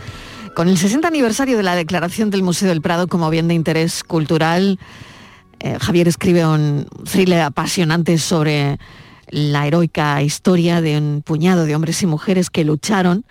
con 0.55 0.67
el 0.67 0.77
60 0.77 1.07
aniversario 1.07 1.57
de 1.57 1.63
la 1.63 1.75
declaración 1.75 2.29
del 2.29 2.43
Museo 2.43 2.67
del 2.67 2.81
Prado 2.81 3.07
como 3.07 3.29
bien 3.29 3.47
de 3.47 3.53
interés 3.53 4.03
cultural. 4.03 4.77
Eh, 5.59 5.77
Javier 5.79 6.07
escribe 6.09 6.45
un 6.45 6.85
thriller 7.09 7.41
apasionante 7.41 8.17
sobre 8.17 8.77
la 9.29 9.65
heroica 9.65 10.21
historia 10.21 10.81
de 10.81 10.97
un 10.97 11.23
puñado 11.25 11.65
de 11.65 11.75
hombres 11.75 12.03
y 12.03 12.07
mujeres 12.07 12.49
que 12.49 12.65
lucharon 12.65 13.25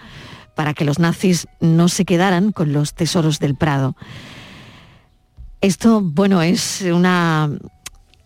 para 0.56 0.74
que 0.74 0.86
los 0.86 0.98
nazis 0.98 1.46
no 1.60 1.88
se 1.88 2.04
quedaran 2.04 2.50
con 2.50 2.72
los 2.72 2.94
tesoros 2.94 3.38
del 3.38 3.54
Prado. 3.54 3.94
Esto, 5.60 6.00
bueno, 6.00 6.40
es 6.40 6.80
una 6.80 7.50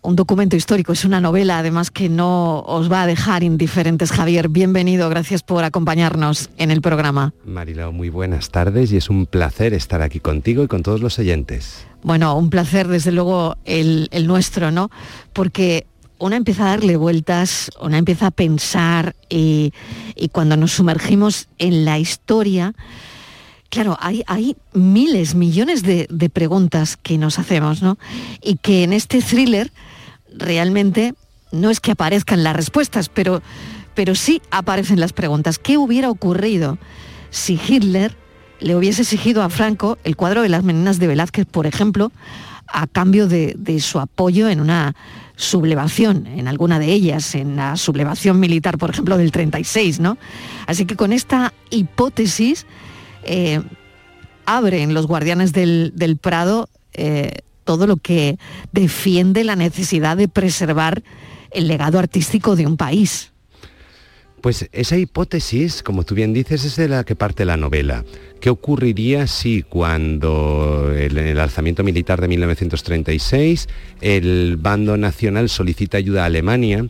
un 0.04 0.16
documento 0.16 0.54
histórico, 0.54 0.92
es 0.92 1.06
una 1.06 1.20
novela 1.20 1.58
además 1.58 1.90
que 1.90 2.10
no 2.10 2.60
os 2.60 2.92
va 2.92 3.02
a 3.02 3.06
dejar 3.06 3.42
indiferentes. 3.42 4.12
Javier, 4.12 4.50
bienvenido, 4.50 5.08
gracias 5.08 5.42
por 5.42 5.64
acompañarnos 5.64 6.50
en 6.58 6.70
el 6.70 6.82
programa. 6.82 7.32
Marilao, 7.46 7.90
muy 7.90 8.10
buenas 8.10 8.50
tardes 8.50 8.92
y 8.92 8.98
es 8.98 9.08
un 9.08 9.24
placer 9.24 9.72
estar 9.72 10.02
aquí 10.02 10.20
contigo 10.20 10.62
y 10.62 10.68
con 10.68 10.82
todos 10.82 11.00
los 11.00 11.18
oyentes. 11.18 11.86
Bueno, 12.02 12.36
un 12.36 12.50
placer 12.50 12.86
desde 12.86 13.12
luego 13.12 13.56
el, 13.64 14.08
el 14.10 14.26
nuestro, 14.26 14.70
¿no? 14.70 14.90
Porque 15.32 15.86
una 16.18 16.36
empieza 16.36 16.66
a 16.66 16.70
darle 16.70 16.98
vueltas, 16.98 17.70
una 17.80 17.96
empieza 17.96 18.26
a 18.26 18.30
pensar 18.30 19.16
y, 19.30 19.72
y 20.14 20.28
cuando 20.28 20.58
nos 20.58 20.72
sumergimos 20.72 21.48
en 21.58 21.84
la 21.84 21.98
historia, 21.98 22.74
Claro, 23.70 23.96
hay, 23.98 24.22
hay, 24.28 24.56
miles, 24.72 25.34
millones 25.34 25.82
de, 25.82 26.06
de, 26.08 26.30
preguntas 26.30 26.96
que 26.96 27.18
nos 27.18 27.40
hacemos, 27.40 27.82
¿no? 27.82 27.98
Y 28.40 28.54
que 28.58 28.84
en 28.84 28.92
este 28.92 29.20
thriller 29.20 29.72
realmente 30.36 31.14
no 31.52 31.70
es 31.70 31.80
que 31.80 31.92
aparezcan 31.92 32.42
las 32.42 32.56
respuestas, 32.56 33.08
pero, 33.08 33.42
pero 33.94 34.14
sí 34.14 34.42
aparecen 34.50 35.00
las 35.00 35.12
preguntas. 35.12 35.58
¿Qué 35.58 35.76
hubiera 35.78 36.10
ocurrido 36.10 36.78
si 37.30 37.60
Hitler 37.66 38.16
le 38.60 38.76
hubiese 38.76 39.02
exigido 39.02 39.42
a 39.42 39.50
Franco 39.50 39.98
el 40.04 40.16
cuadro 40.16 40.42
de 40.42 40.48
las 40.48 40.64
meninas 40.64 40.98
de 40.98 41.06
Velázquez, 41.06 41.46
por 41.46 41.66
ejemplo, 41.66 42.12
a 42.66 42.86
cambio 42.86 43.28
de, 43.28 43.54
de 43.58 43.80
su 43.80 44.00
apoyo 44.00 44.48
en 44.48 44.60
una 44.60 44.94
sublevación, 45.36 46.26
en 46.26 46.48
alguna 46.48 46.78
de 46.78 46.92
ellas, 46.92 47.34
en 47.34 47.56
la 47.56 47.76
sublevación 47.76 48.38
militar, 48.38 48.78
por 48.78 48.90
ejemplo, 48.90 49.16
del 49.16 49.32
36, 49.32 50.00
¿no? 50.00 50.16
Así 50.66 50.86
que 50.86 50.96
con 50.96 51.12
esta 51.12 51.52
hipótesis 51.70 52.66
eh, 53.24 53.60
abren 54.46 54.94
los 54.94 55.06
guardianes 55.06 55.52
del, 55.52 55.92
del 55.94 56.16
Prado 56.16 56.68
eh, 56.92 57.38
todo 57.64 57.86
lo 57.86 57.96
que 57.96 58.38
defiende 58.72 59.44
la 59.44 59.56
necesidad 59.56 60.16
de 60.16 60.28
preservar 60.28 61.02
el 61.50 61.68
legado 61.68 61.98
artístico 61.98 62.56
de 62.56 62.66
un 62.66 62.76
país. 62.76 63.32
Pues 64.40 64.68
esa 64.72 64.98
hipótesis, 64.98 65.82
como 65.82 66.04
tú 66.04 66.14
bien 66.14 66.34
dices, 66.34 66.66
es 66.66 66.76
de 66.76 66.86
la 66.86 67.04
que 67.04 67.16
parte 67.16 67.46
la 67.46 67.56
novela. 67.56 68.04
¿Qué 68.40 68.50
ocurriría 68.50 69.26
si 69.26 69.62
cuando 69.62 70.92
el, 70.94 71.16
el 71.16 71.40
alzamiento 71.40 71.82
militar 71.82 72.20
de 72.20 72.28
1936 72.28 73.68
el 74.02 74.58
bando 74.58 74.98
nacional 74.98 75.48
solicita 75.48 75.96
ayuda 75.96 76.24
a 76.24 76.26
Alemania 76.26 76.86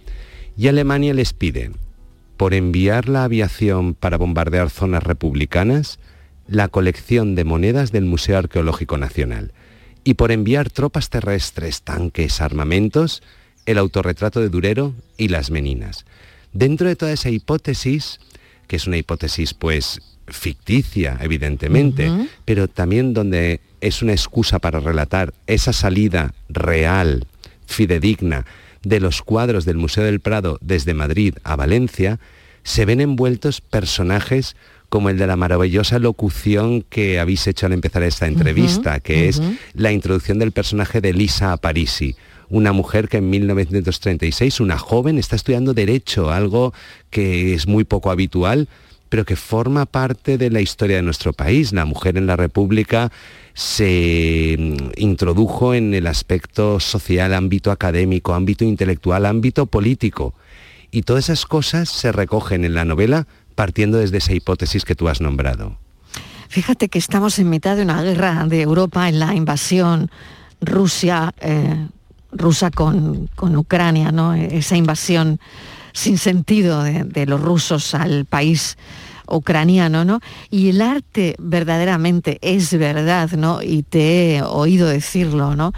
y 0.57 0.67
Alemania 0.67 1.15
les 1.15 1.33
pide, 1.33 1.71
por 2.37 2.55
enviar 2.55 3.09
la 3.09 3.25
aviación 3.25 3.95
para 3.95 4.19
bombardear 4.19 4.71
zonas 4.71 5.03
republicanas, 5.03 5.99
la 6.47 6.69
colección 6.69 7.35
de 7.35 7.45
monedas 7.45 7.93
del 7.93 8.05
Museo 8.05 8.39
Arqueológico 8.39 8.99
Nacional. 8.99 9.53
Y 10.05 10.15
por 10.15 10.31
enviar 10.31 10.71
tropas 10.71 11.09
terrestres, 11.11 11.83
tanques, 11.83 12.41
armamentos, 12.41 13.23
el 13.67 13.79
autorretrato 13.79 14.41
de 14.41 14.51
Durero 14.51 14.95
y 15.17 15.29
las 15.29 15.51
Meninas. 15.51 16.05
Dentro 16.53 16.87
de 16.87 16.97
toda 16.97 17.13
esa 17.13 17.31
hipótesis, 17.31 18.21
que 18.69 18.77
es 18.77 18.87
una 18.87 18.99
hipótesis 18.99 19.55
pues 19.55 20.01
ficticia, 20.29 21.19
evidentemente, 21.21 22.11
pero 22.45 22.69
también 22.69 23.15
donde 23.15 23.61
es 23.81 24.03
una 24.03 24.13
excusa 24.13 24.59
para 24.59 24.81
relatar 24.81 25.35
esa 25.47 25.73
salida 25.73 26.35
real, 26.49 27.27
fidedigna, 27.67 28.47
de 28.83 29.01
los 29.01 29.23
cuadros 29.23 29.65
del 29.65 29.79
Museo 29.79 30.05
del 30.05 30.21
Prado 30.21 30.59
desde 30.61 30.95
Madrid 30.95 31.35
a 31.43 31.57
Valencia, 31.57 32.21
se 32.63 32.85
ven 32.85 33.01
envueltos 33.01 33.61
personajes 33.61 34.57
como 34.95 35.11
el 35.11 35.19
de 35.19 35.27
la 35.27 35.35
maravillosa 35.35 35.99
locución 35.99 36.83
que 36.83 37.19
habéis 37.19 37.49
hecho 37.49 37.67
al 37.67 37.73
empezar 37.73 38.05
esta 38.05 38.29
entrevista, 38.29 39.01
que 39.01 39.29
es 39.29 39.43
la 39.73 39.91
introducción 39.91 40.39
del 40.39 40.53
personaje 40.53 41.01
de 41.01 41.13
Lisa 41.13 41.51
Aparici, 41.51 42.15
una 42.49 42.73
mujer 42.73 43.09
que 43.09 43.17
en 43.17 43.29
1936, 43.29 44.61
una 44.61 44.79
joven, 44.79 45.19
está 45.19 45.35
estudiando 45.35 45.75
derecho, 45.75 46.31
algo 46.31 46.73
que 47.11 47.55
es 47.55 47.67
muy 47.67 47.83
poco 47.83 48.13
habitual, 48.13 48.69
pero 49.09 49.25
que 49.25 49.35
forma 49.35 49.85
parte 49.85 50.39
de 50.39 50.51
la 50.51 50.61
historia 50.61 50.95
de 50.95 51.03
nuestro 51.03 51.33
país. 51.33 51.73
La 51.73 51.87
mujer 51.87 52.17
en 52.17 52.29
la 52.29 52.37
República 52.37 53.11
se 53.53 54.55
mm, 54.57 54.93
introdujo 54.95 55.75
en 55.75 55.93
el 55.95 56.07
aspecto 56.07 56.79
social, 56.79 57.35
ámbito 57.35 57.73
académico, 57.73 58.33
ámbito 58.33 58.65
intelectual, 58.65 59.27
ámbito 59.27 59.67
político. 59.67 60.35
Y 60.93 61.03
todas 61.03 61.25
esas 61.25 61.47
cosas 61.47 61.89
se 61.89 62.13
recogen 62.13 62.65
en 62.65 62.75
la 62.75 62.85
novela 62.85 63.27
partiendo 63.55 63.99
desde 63.99 64.19
esa 64.19 64.33
hipótesis 64.33 64.85
que 64.85 64.95
tú 64.95 65.09
has 65.09 65.21
nombrado. 65.21 65.79
Fíjate 66.49 66.89
que 66.89 66.99
estamos 66.99 67.39
en 67.39 67.51
mitad 67.51 67.77
de 67.77 67.83
una 67.83 68.03
guerra 68.03 68.45
de 68.47 68.63
Europa 68.63 69.09
en 69.09 69.19
la 69.19 69.35
invasión 69.35 70.11
Rusia, 70.61 71.35
eh, 71.41 71.89
rusa 72.33 72.71
con, 72.71 73.29
con 73.35 73.57
Ucrania, 73.57 74.13
¿no? 74.13 74.35
Esa 74.35 74.77
invasión 74.77 75.41
sin 75.93 76.19
sentido 76.19 76.83
de, 76.83 77.27
los 77.27 77.41
rusos 77.41 77.95
al 77.95 78.25
país 78.25 78.77
ucraniano, 79.27 80.05
¿no? 80.05 80.21
Y 80.51 80.69
el 80.71 80.83
arte 80.83 81.35
verdaderamente 81.39 82.39
es 82.43 82.77
verdad, 82.77 83.31
¿no? 83.33 83.63
Y 83.63 83.83
te 83.83 84.37
he 84.37 84.43
oído 84.43 84.89
decirlo, 84.89 85.57
¿no? 85.57 85.73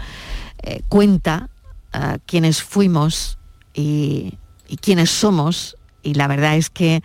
Eh, 0.63 0.81
cuenta 0.89 1.49
ah, 1.93 2.17
quiénes 2.25 2.61
fuimos 2.61 3.37
y, 3.73 4.33
y 4.67 4.77
quiénes 4.77 5.11
somos, 5.11 5.77
y 6.01 6.15
la 6.15 6.27
verdad 6.27 6.57
es 6.57 6.69
que 6.69 7.03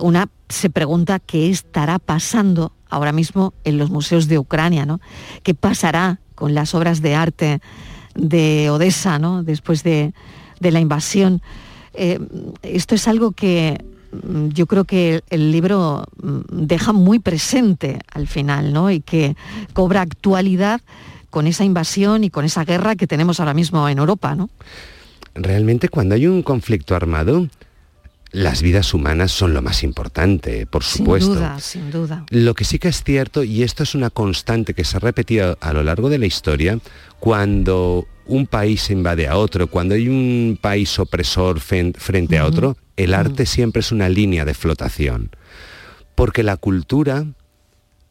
una 0.00 0.28
se 0.48 0.70
pregunta 0.70 1.18
qué 1.18 1.50
estará 1.50 1.98
pasando 1.98 2.72
ahora 2.88 3.12
mismo 3.12 3.52
en 3.64 3.78
los 3.78 3.90
museos 3.90 4.28
de 4.28 4.38
Ucrania, 4.38 4.86
¿no? 4.86 5.00
¿Qué 5.42 5.54
pasará 5.54 6.20
con 6.34 6.54
las 6.54 6.74
obras 6.74 7.02
de 7.02 7.14
arte 7.14 7.60
de 8.14 8.70
Odessa, 8.70 9.18
¿no? 9.18 9.42
Después 9.42 9.82
de, 9.82 10.12
de 10.60 10.70
la 10.70 10.80
invasión. 10.80 11.42
Eh, 11.94 12.18
esto 12.62 12.94
es 12.94 13.08
algo 13.08 13.32
que 13.32 13.84
mm, 14.12 14.48
yo 14.48 14.66
creo 14.66 14.84
que 14.84 15.16
el, 15.16 15.22
el 15.30 15.52
libro 15.52 16.04
mm, 16.22 16.66
deja 16.66 16.92
muy 16.92 17.18
presente 17.18 17.98
al 18.12 18.26
final, 18.26 18.72
¿no? 18.72 18.90
Y 18.90 19.00
que 19.00 19.36
cobra 19.72 20.00
actualidad 20.00 20.80
con 21.30 21.46
esa 21.46 21.64
invasión 21.64 22.24
y 22.24 22.30
con 22.30 22.44
esa 22.44 22.64
guerra 22.64 22.96
que 22.96 23.06
tenemos 23.06 23.40
ahora 23.40 23.54
mismo 23.54 23.88
en 23.88 23.98
Europa, 23.98 24.34
¿no? 24.34 24.48
Realmente 25.34 25.88
cuando 25.88 26.14
hay 26.14 26.26
un 26.26 26.42
conflicto 26.42 26.96
armado, 26.96 27.46
las 28.30 28.62
vidas 28.62 28.92
humanas 28.94 29.32
son 29.32 29.54
lo 29.54 29.62
más 29.62 29.82
importante, 29.82 30.66
por 30.66 30.84
supuesto. 30.84 31.32
Sin 31.32 31.34
duda, 31.34 31.60
sin 31.60 31.90
duda. 31.90 32.26
Lo 32.30 32.54
que 32.54 32.64
sí 32.64 32.78
que 32.78 32.88
es 32.88 33.02
cierto, 33.02 33.42
y 33.44 33.62
esto 33.62 33.82
es 33.82 33.94
una 33.94 34.10
constante 34.10 34.74
que 34.74 34.84
se 34.84 34.96
ha 34.96 35.00
repetido 35.00 35.56
a 35.60 35.72
lo 35.72 35.82
largo 35.82 36.10
de 36.10 36.18
la 36.18 36.26
historia, 36.26 36.78
cuando 37.20 38.06
un 38.26 38.46
país 38.46 38.90
invade 38.90 39.26
a 39.26 39.36
otro, 39.36 39.68
cuando 39.68 39.94
hay 39.94 40.08
un 40.08 40.58
país 40.60 40.98
opresor 40.98 41.60
frente 41.60 42.38
a 42.38 42.46
otro, 42.46 42.76
el 42.96 43.14
arte 43.14 43.46
siempre 43.46 43.80
es 43.80 43.92
una 43.92 44.08
línea 44.08 44.44
de 44.44 44.54
flotación. 44.54 45.30
Porque 46.14 46.42
la 46.42 46.56
cultura 46.56 47.24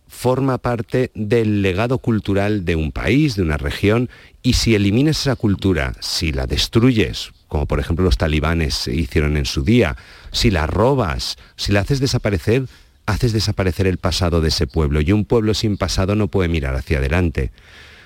forma 0.07 0.57
parte 0.57 1.11
del 1.13 1.61
legado 1.61 1.99
cultural 1.99 2.65
de 2.65 2.75
un 2.75 2.91
país, 2.91 3.35
de 3.35 3.41
una 3.43 3.57
región, 3.57 4.09
y 4.41 4.53
si 4.53 4.75
eliminas 4.75 5.21
esa 5.21 5.35
cultura, 5.35 5.93
si 5.99 6.31
la 6.31 6.47
destruyes, 6.47 7.31
como 7.47 7.65
por 7.65 7.79
ejemplo 7.79 8.05
los 8.05 8.17
talibanes 8.17 8.87
hicieron 8.87 9.37
en 9.37 9.45
su 9.45 9.63
día, 9.63 9.97
si 10.31 10.51
la 10.51 10.67
robas, 10.67 11.37
si 11.55 11.71
la 11.71 11.81
haces 11.81 11.99
desaparecer, 11.99 12.67
haces 13.05 13.33
desaparecer 13.33 13.87
el 13.87 13.97
pasado 13.97 14.41
de 14.41 14.49
ese 14.49 14.67
pueblo, 14.67 15.01
y 15.01 15.11
un 15.11 15.25
pueblo 15.25 15.53
sin 15.53 15.77
pasado 15.77 16.15
no 16.15 16.27
puede 16.27 16.49
mirar 16.49 16.75
hacia 16.75 16.99
adelante. 16.99 17.51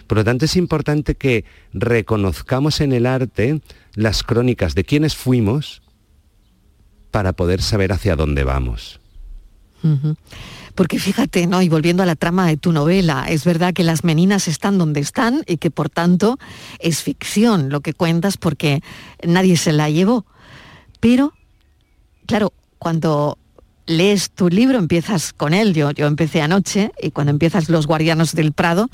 Por 0.07 0.17
lo 0.17 0.23
tanto, 0.23 0.45
es 0.45 0.57
importante 0.57 1.15
que 1.15 1.45
reconozcamos 1.73 2.81
en 2.81 2.91
el 2.91 3.05
arte 3.05 3.61
las 3.93 4.23
crónicas 4.23 4.75
de 4.75 4.83
quienes 4.83 5.15
fuimos 5.15 5.81
para 7.11 7.33
poder 7.33 7.61
saber 7.61 7.93
hacia 7.93 8.15
dónde 8.15 8.43
vamos. 8.43 8.99
Porque 10.75 10.99
fíjate, 10.99 11.47
¿no? 11.47 11.61
Y 11.61 11.69
volviendo 11.69 12.03
a 12.03 12.05
la 12.05 12.15
trama 12.15 12.47
de 12.47 12.57
tu 12.57 12.71
novela, 12.71 13.25
es 13.27 13.45
verdad 13.45 13.73
que 13.73 13.83
las 13.83 14.03
meninas 14.03 14.47
están 14.47 14.77
donde 14.77 14.99
están 14.99 15.43
y 15.47 15.57
que 15.57 15.71
por 15.71 15.89
tanto 15.89 16.37
es 16.79 17.01
ficción 17.01 17.69
lo 17.69 17.81
que 17.81 17.93
cuentas 17.93 18.37
porque 18.37 18.81
nadie 19.25 19.57
se 19.57 19.71
la 19.71 19.89
llevó. 19.89 20.25
Pero, 20.99 21.33
claro, 22.25 22.53
cuando 22.77 23.37
lees 23.85 24.31
tu 24.31 24.49
libro, 24.49 24.77
empiezas 24.77 25.33
con 25.33 25.53
él, 25.53 25.73
yo, 25.73 25.91
yo 25.91 26.07
empecé 26.07 26.41
anoche, 26.41 26.91
y 27.01 27.11
cuando 27.11 27.31
empiezas 27.31 27.69
Los 27.69 27.87
Guardianos 27.87 28.33
del 28.33 28.53
Prado, 28.53 28.89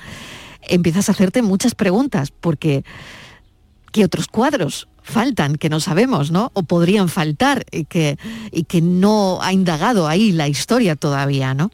empiezas 0.62 1.10
a 1.10 1.12
hacerte 1.12 1.42
muchas 1.42 1.76
preguntas, 1.76 2.32
porque 2.32 2.84
¿qué 3.92 4.06
otros 4.06 4.28
cuadros 4.28 4.88
faltan 5.02 5.56
que 5.56 5.70
no 5.70 5.80
sabemos, 5.80 6.32
¿no? 6.32 6.52
O 6.54 6.64
podrían 6.64 7.10
faltar 7.10 7.66
y 7.72 7.86
que, 7.86 8.18
y 8.52 8.64
que 8.64 8.82
no 8.82 9.40
ha 9.42 9.54
indagado 9.54 10.08
ahí 10.08 10.32
la 10.32 10.48
historia 10.48 10.96
todavía, 10.96 11.54
¿no? 11.54 11.72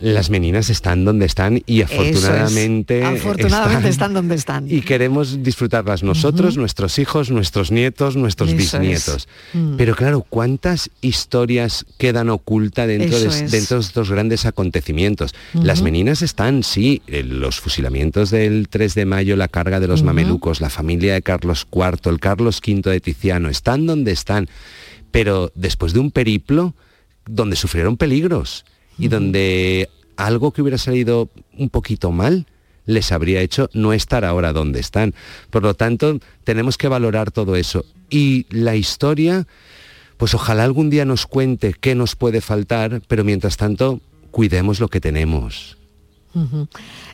Las 0.00 0.30
meninas 0.30 0.70
están 0.70 1.04
donde 1.04 1.26
están 1.26 1.60
y 1.66 1.80
es. 1.80 1.90
afortunadamente, 1.90 3.04
Afortunadamente 3.04 3.88
están 3.88 4.14
donde 4.14 4.36
están. 4.36 4.70
y 4.70 4.82
queremos 4.82 5.42
disfrutarlas 5.42 6.04
nosotros, 6.04 6.56
nuestros 6.56 7.00
hijos, 7.00 7.32
nuestros 7.32 7.72
nietos, 7.72 8.14
nuestros 8.14 8.50
Eso 8.50 8.78
bisnietos. 8.78 9.28
Mm. 9.54 9.76
Pero 9.76 9.96
claro, 9.96 10.24
¿cuántas 10.28 10.90
historias 11.00 11.84
quedan 11.98 12.30
ocultas 12.30 12.86
dentro 12.86 13.18
de, 13.18 13.48
dentro 13.48 13.78
estos 13.78 14.08
grandes 14.08 14.46
acontecimientos? 14.46 15.34
Las 15.52 15.82
meninas 15.82 16.22
están, 16.22 16.62
sí, 16.62 17.02
eh, 17.08 17.24
los 17.24 17.58
fusilamientos 17.58 18.30
del 18.30 18.68
3 18.68 18.94
de 18.94 19.04
mayo, 19.04 19.34
la 19.34 19.48
carga 19.48 19.80
de 19.80 19.88
los 19.88 20.04
mamelucos, 20.04 20.60
la 20.60 20.70
familia 20.70 21.14
de 21.14 21.22
Carlos 21.22 21.66
IV, 21.72 22.08
el 22.08 22.20
Carlos 22.20 22.60
V 22.64 22.88
de 22.88 23.00
Tiziano, 23.00 23.48
están 23.48 23.86
donde 23.86 24.12
están. 24.12 24.48
Pero 25.10 25.50
después 25.56 25.92
de 25.92 25.98
un 25.98 26.12
periplo 26.12 26.74
donde 27.26 27.56
sufrieron 27.56 27.96
peligros 27.96 28.64
y 28.98 29.08
donde 29.08 29.88
algo 30.16 30.52
que 30.52 30.62
hubiera 30.62 30.78
salido 30.78 31.28
un 31.56 31.70
poquito 31.70 32.10
mal 32.10 32.46
les 32.88 33.12
habría 33.12 33.40
hecho 33.42 33.68
no 33.74 33.92
estar 33.92 34.24
ahora 34.24 34.52
donde 34.52 34.80
están. 34.80 35.14
Por 35.50 35.62
lo 35.62 35.74
tanto, 35.74 36.18
tenemos 36.44 36.78
que 36.78 36.88
valorar 36.88 37.30
todo 37.30 37.54
eso. 37.54 37.84
Y 38.08 38.46
la 38.48 38.76
historia, 38.76 39.46
pues 40.16 40.34
ojalá 40.34 40.64
algún 40.64 40.88
día 40.88 41.04
nos 41.04 41.26
cuente 41.26 41.74
qué 41.78 41.94
nos 41.94 42.16
puede 42.16 42.40
faltar, 42.40 43.02
pero 43.06 43.24
mientras 43.24 43.58
tanto, 43.58 44.00
cuidemos 44.30 44.80
lo 44.80 44.88
que 44.88 45.00
tenemos. 45.00 45.76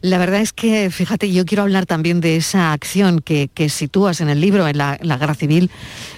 La 0.01 0.18
verdad 0.18 0.40
es 0.40 0.53
que, 0.53 0.90
fíjate, 0.90 1.33
yo 1.33 1.44
quiero 1.44 1.62
hablar 1.62 1.87
también 1.87 2.20
de 2.20 2.37
esa 2.37 2.73
acción 2.73 3.20
que, 3.20 3.49
que 3.53 3.68
sitúas 3.68 4.20
en 4.20 4.29
el 4.29 4.40
libro, 4.40 4.68
en 4.68 4.79
la, 4.79 4.99
la 5.03 5.16
guerra 5.16 5.35
civil, 5.35 5.70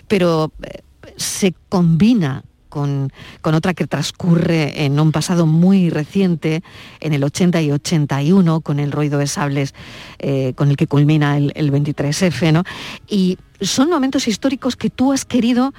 pero 0.09 0.53
eh, 0.63 0.81
se 1.17 1.55
combina 1.69 2.45
con, 2.69 3.13
con 3.41 3.55
otra 3.55 3.75
que 3.75 3.87
transcurre 3.87 4.85
en 4.85 4.99
un 5.01 5.13
pasado 5.13 5.47
muy 5.47 5.91
reciente, 5.91 6.63
en 7.01 7.13
el 7.13 7.25
80 7.25 7.63
y 7.63 7.73
81, 7.73 8.61
con 8.61 8.79
el 8.79 8.93
ruido 8.93 9.19
de 9.19 9.27
sables 9.27 9.75
eh, 10.19 10.53
con 10.55 10.71
el 10.71 10.77
que 10.77 10.87
culmina 10.87 11.37
el, 11.37 11.53
el 11.55 11.73
23F, 11.73 12.53
¿no? 12.53 12.65
Y 13.09 13.39
son 13.61 13.89
momentos 13.89 14.29
históricos 14.29 14.77
que 14.77 14.91
tú 14.91 15.13
has 15.13 15.25
querido 15.25 15.73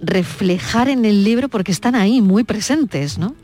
reflejar 0.00 0.88
en 0.88 1.04
el 1.04 1.24
libro 1.24 1.48
porque 1.48 1.72
están 1.72 1.94
ahí 1.94 2.20
muy 2.20 2.44
presentes, 2.44 3.18
¿no? 3.18 3.34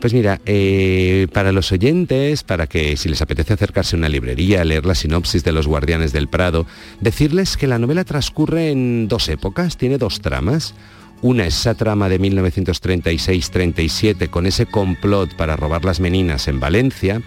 Pues 0.00 0.12
mira, 0.12 0.40
eh, 0.44 1.28
para 1.32 1.52
los 1.52 1.72
oyentes, 1.72 2.42
para 2.42 2.66
que 2.66 2.96
si 2.96 3.08
les 3.08 3.22
apetece 3.22 3.54
acercarse 3.54 3.96
a 3.96 3.98
una 3.98 4.08
librería, 4.08 4.64
leer 4.64 4.84
la 4.84 4.94
sinopsis 4.94 5.44
de 5.44 5.52
Los 5.52 5.66
Guardianes 5.66 6.12
del 6.12 6.28
Prado, 6.28 6.66
decirles 7.00 7.56
que 7.56 7.66
la 7.66 7.78
novela 7.78 8.04
transcurre 8.04 8.70
en 8.70 9.08
dos 9.08 9.28
épocas, 9.28 9.78
tiene 9.78 9.96
dos 9.96 10.20
tramas. 10.20 10.74
Una 11.22 11.46
es 11.46 11.58
esa 11.58 11.74
trama 11.74 12.08
de 12.08 12.20
1936-37 12.20 14.28
con 14.28 14.46
ese 14.46 14.66
complot 14.66 15.36
para 15.36 15.56
robar 15.56 15.84
las 15.84 16.00
meninas 16.00 16.48
en 16.48 16.58
Valencia, 16.60 17.22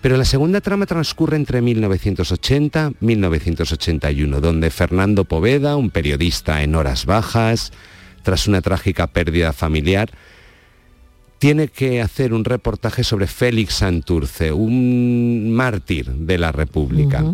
pero 0.00 0.16
la 0.16 0.24
segunda 0.24 0.60
trama 0.60 0.86
transcurre 0.86 1.36
entre 1.36 1.62
1980 1.62 2.92
y 3.00 3.04
1981, 3.04 4.40
donde 4.40 4.70
Fernando 4.70 5.24
Poveda, 5.24 5.76
un 5.76 5.90
periodista 5.90 6.62
en 6.62 6.74
horas 6.74 7.06
bajas, 7.06 7.72
tras 8.22 8.48
una 8.48 8.62
trágica 8.62 9.06
pérdida 9.06 9.52
familiar, 9.52 10.10
tiene 11.38 11.68
que 11.68 12.00
hacer 12.00 12.34
un 12.34 12.44
reportaje 12.44 13.04
sobre 13.04 13.26
Félix 13.26 13.74
Santurce, 13.74 14.52
un 14.52 15.52
mártir 15.52 16.10
de 16.10 16.38
la 16.38 16.52
República. 16.52 17.24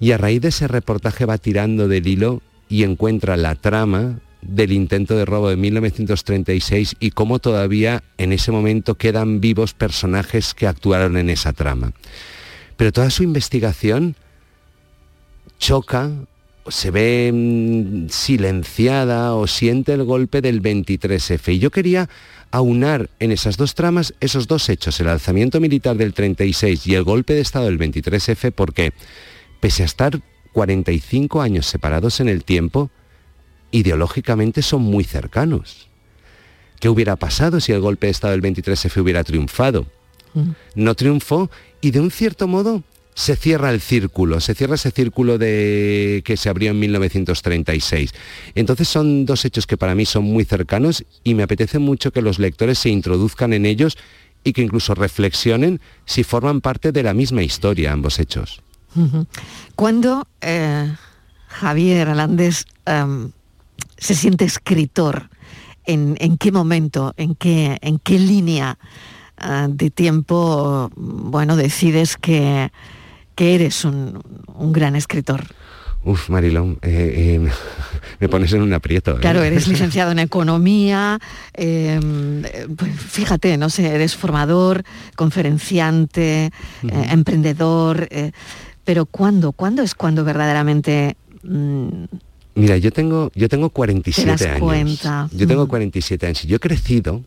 Y 0.00 0.12
a 0.12 0.18
raíz 0.18 0.42
de 0.42 0.48
ese 0.48 0.68
reportaje 0.68 1.24
va 1.24 1.38
tirando 1.38 1.88
del 1.88 2.06
hilo 2.06 2.42
y 2.68 2.82
encuentra 2.82 3.36
la 3.36 3.54
trama 3.54 4.20
del 4.46 4.72
intento 4.72 5.16
de 5.16 5.24
robo 5.24 5.48
de 5.48 5.56
1936 5.56 6.96
y 7.00 7.10
cómo 7.10 7.38
todavía 7.38 8.02
en 8.18 8.32
ese 8.32 8.52
momento 8.52 8.96
quedan 8.96 9.40
vivos 9.40 9.74
personajes 9.74 10.54
que 10.54 10.66
actuaron 10.66 11.16
en 11.16 11.30
esa 11.30 11.52
trama. 11.52 11.92
Pero 12.76 12.92
toda 12.92 13.10
su 13.10 13.22
investigación 13.22 14.16
choca, 15.58 16.10
se 16.68 16.90
ve 16.90 17.30
mm, 17.32 18.08
silenciada 18.08 19.34
o 19.34 19.46
siente 19.46 19.92
el 19.92 20.04
golpe 20.04 20.40
del 20.40 20.62
23F. 20.62 21.54
Y 21.54 21.58
yo 21.58 21.70
quería 21.70 22.08
aunar 22.50 23.10
en 23.18 23.32
esas 23.32 23.56
dos 23.56 23.74
tramas 23.74 24.14
esos 24.20 24.46
dos 24.46 24.68
hechos, 24.68 25.00
el 25.00 25.08
alzamiento 25.08 25.60
militar 25.60 25.96
del 25.96 26.14
36 26.14 26.86
y 26.86 26.94
el 26.94 27.02
golpe 27.02 27.34
de 27.34 27.40
Estado 27.40 27.66
del 27.66 27.78
23F, 27.78 28.52
porque 28.52 28.92
pese 29.60 29.82
a 29.82 29.86
estar 29.86 30.20
45 30.52 31.42
años 31.42 31.66
separados 31.66 32.20
en 32.20 32.28
el 32.28 32.44
tiempo, 32.44 32.90
ideológicamente 33.74 34.62
son 34.62 34.82
muy 34.82 35.02
cercanos. 35.02 35.88
¿Qué 36.78 36.88
hubiera 36.88 37.16
pasado 37.16 37.60
si 37.60 37.72
el 37.72 37.80
golpe 37.80 38.06
de 38.06 38.12
Estado 38.12 38.30
del 38.30 38.42
23F 38.42 39.02
hubiera 39.02 39.24
triunfado? 39.24 39.86
No 40.74 40.94
triunfó 40.94 41.50
y 41.80 41.90
de 41.90 42.00
un 42.00 42.10
cierto 42.10 42.46
modo 42.46 42.82
se 43.14 43.34
cierra 43.36 43.70
el 43.70 43.80
círculo, 43.80 44.40
se 44.40 44.54
cierra 44.54 44.76
ese 44.76 44.90
círculo 44.90 45.38
de 45.38 46.22
que 46.24 46.36
se 46.36 46.48
abrió 46.48 46.70
en 46.70 46.78
1936. 46.78 48.12
Entonces 48.54 48.88
son 48.88 49.26
dos 49.26 49.44
hechos 49.44 49.66
que 49.66 49.76
para 49.76 49.94
mí 49.94 50.06
son 50.06 50.24
muy 50.24 50.44
cercanos 50.44 51.04
y 51.24 51.34
me 51.34 51.42
apetece 51.42 51.80
mucho 51.80 52.12
que 52.12 52.22
los 52.22 52.38
lectores 52.38 52.78
se 52.78 52.90
introduzcan 52.90 53.52
en 53.52 53.66
ellos 53.66 53.96
y 54.44 54.52
que 54.52 54.62
incluso 54.62 54.94
reflexionen 54.94 55.80
si 56.04 56.22
forman 56.22 56.60
parte 56.60 56.92
de 56.92 57.02
la 57.02 57.14
misma 57.14 57.42
historia 57.42 57.92
ambos 57.92 58.20
hechos. 58.20 58.60
Ujú. 58.94 59.26
¿Cuándo 59.74 60.28
eh, 60.40 60.92
Javier 61.48 62.08
Alandés 62.08 62.66
em, 62.86 63.30
se 63.96 64.14
siente 64.14 64.44
escritor? 64.44 65.30
¿En, 65.86 66.16
en 66.18 66.38
qué 66.38 66.50
momento? 66.50 67.12
¿En 67.16 67.34
qué, 67.34 67.78
en 67.82 67.98
qué 67.98 68.18
línea 68.18 68.78
eh, 69.40 69.66
de 69.68 69.90
tiempo, 69.90 70.90
bueno, 70.96 71.56
decides 71.56 72.16
que, 72.16 72.70
que 73.34 73.54
eres 73.54 73.84
un, 73.84 74.22
un 74.54 74.72
gran 74.72 74.96
escritor? 74.96 75.44
Uf, 76.04 76.28
Marilón, 76.28 76.78
eh, 76.82 77.40
eh, 77.42 77.50
me 78.20 78.28
pones 78.28 78.52
en 78.52 78.62
un 78.62 78.72
aprieto. 78.74 79.12
¿eh? 79.12 79.20
Claro, 79.20 79.42
eres 79.42 79.66
licenciado 79.68 80.12
en 80.12 80.18
economía, 80.18 81.18
eh, 81.54 81.98
pues 82.76 82.92
fíjate, 83.00 83.56
no 83.56 83.70
sé, 83.70 83.94
eres 83.94 84.14
formador, 84.14 84.84
conferenciante, 85.16 86.50
emprendedor, 86.82 88.08
pero 88.84 89.06
¿cuándo? 89.06 89.52
¿Cuándo 89.52 89.82
es 89.82 89.94
cuando 89.94 90.24
verdaderamente 90.24 91.16
mm, 91.42 92.04
Mira, 92.54 92.76
yo 92.76 92.90
tengo, 92.92 93.30
yo 93.34 93.48
tengo 93.48 93.70
47 93.70 94.24
Te 94.24 94.30
das 94.30 94.42
años. 94.42 94.60
cuenta. 94.60 95.28
Yo 95.32 95.46
tengo 95.46 95.64
Mm. 95.64 95.68
47 95.68 96.26
años 96.26 96.44
y 96.44 96.48
yo 96.48 96.56
he 96.56 96.60
crecido 96.60 97.22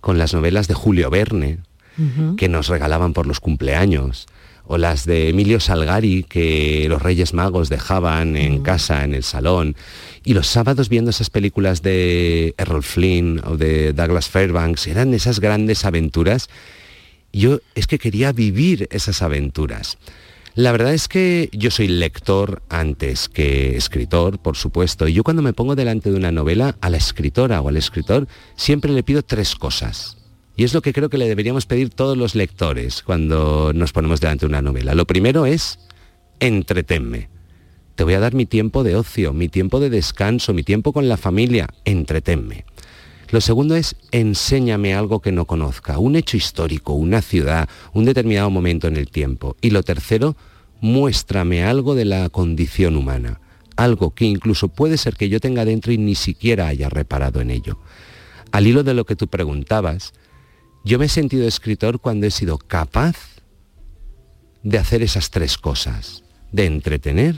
con 0.00 0.18
las 0.18 0.34
novelas 0.34 0.68
de 0.68 0.74
Julio 0.74 1.08
Verne, 1.10 1.58
que 2.36 2.48
nos 2.48 2.68
regalaban 2.68 3.12
por 3.12 3.26
los 3.26 3.40
cumpleaños, 3.40 4.26
o 4.66 4.78
las 4.78 5.06
de 5.06 5.28
Emilio 5.28 5.60
Salgari 5.60 6.24
que 6.24 6.86
los 6.88 7.00
Reyes 7.00 7.32
Magos 7.34 7.68
dejaban 7.68 8.36
en 8.36 8.62
casa, 8.62 9.04
en 9.04 9.14
el 9.14 9.22
salón, 9.22 9.76
y 10.24 10.34
los 10.34 10.46
sábados 10.48 10.88
viendo 10.88 11.10
esas 11.10 11.30
películas 11.30 11.82
de 11.82 12.54
Errol 12.58 12.82
Flynn 12.82 13.40
o 13.46 13.56
de 13.56 13.92
Douglas 13.92 14.28
Fairbanks, 14.28 14.86
eran 14.88 15.14
esas 15.14 15.38
grandes 15.40 15.84
aventuras. 15.84 16.48
Yo 17.32 17.60
es 17.74 17.86
que 17.86 17.98
quería 17.98 18.32
vivir 18.32 18.88
esas 18.90 19.22
aventuras. 19.22 19.96
La 20.56 20.70
verdad 20.70 20.94
es 20.94 21.08
que 21.08 21.48
yo 21.52 21.72
soy 21.72 21.88
lector 21.88 22.62
antes 22.68 23.28
que 23.28 23.76
escritor, 23.76 24.38
por 24.38 24.56
supuesto, 24.56 25.08
y 25.08 25.12
yo 25.12 25.24
cuando 25.24 25.42
me 25.42 25.52
pongo 25.52 25.74
delante 25.74 26.12
de 26.12 26.16
una 26.16 26.30
novela, 26.30 26.76
a 26.80 26.90
la 26.90 26.96
escritora 26.96 27.60
o 27.60 27.68
al 27.68 27.76
escritor 27.76 28.28
siempre 28.54 28.92
le 28.92 29.02
pido 29.02 29.24
tres 29.24 29.56
cosas. 29.56 30.16
Y 30.56 30.62
es 30.62 30.72
lo 30.72 30.80
que 30.80 30.92
creo 30.92 31.08
que 31.08 31.18
le 31.18 31.26
deberíamos 31.26 31.66
pedir 31.66 31.90
todos 31.90 32.16
los 32.16 32.36
lectores 32.36 33.02
cuando 33.02 33.72
nos 33.74 33.92
ponemos 33.92 34.20
delante 34.20 34.46
de 34.46 34.50
una 34.50 34.62
novela. 34.62 34.94
Lo 34.94 35.08
primero 35.08 35.44
es 35.44 35.80
entretenme. 36.38 37.28
Te 37.96 38.04
voy 38.04 38.14
a 38.14 38.20
dar 38.20 38.34
mi 38.34 38.46
tiempo 38.46 38.84
de 38.84 38.94
ocio, 38.94 39.32
mi 39.32 39.48
tiempo 39.48 39.80
de 39.80 39.90
descanso, 39.90 40.54
mi 40.54 40.62
tiempo 40.62 40.92
con 40.92 41.08
la 41.08 41.16
familia. 41.16 41.66
Entretenme. 41.84 42.64
Lo 43.30 43.40
segundo 43.40 43.74
es 43.74 43.96
enséñame 44.10 44.94
algo 44.94 45.20
que 45.20 45.32
no 45.32 45.46
conozca, 45.46 45.98
un 45.98 46.16
hecho 46.16 46.36
histórico, 46.36 46.92
una 46.92 47.22
ciudad, 47.22 47.68
un 47.92 48.04
determinado 48.04 48.50
momento 48.50 48.86
en 48.86 48.96
el 48.96 49.10
tiempo. 49.10 49.56
Y 49.60 49.70
lo 49.70 49.82
tercero, 49.82 50.36
muéstrame 50.80 51.64
algo 51.64 51.94
de 51.94 52.04
la 52.04 52.28
condición 52.28 52.96
humana, 52.96 53.40
algo 53.76 54.14
que 54.14 54.26
incluso 54.26 54.68
puede 54.68 54.98
ser 54.98 55.16
que 55.16 55.28
yo 55.28 55.40
tenga 55.40 55.64
dentro 55.64 55.92
y 55.92 55.98
ni 55.98 56.14
siquiera 56.14 56.68
haya 56.68 56.88
reparado 56.88 57.40
en 57.40 57.50
ello. 57.50 57.78
Al 58.52 58.66
hilo 58.66 58.84
de 58.84 58.94
lo 58.94 59.04
que 59.04 59.16
tú 59.16 59.26
preguntabas, 59.28 60.12
yo 60.84 60.98
me 60.98 61.06
he 61.06 61.08
sentido 61.08 61.48
escritor 61.48 62.00
cuando 62.00 62.26
he 62.26 62.30
sido 62.30 62.58
capaz 62.58 63.16
de 64.62 64.78
hacer 64.78 65.02
esas 65.02 65.30
tres 65.30 65.58
cosas, 65.58 66.22
de 66.52 66.66
entretener, 66.66 67.36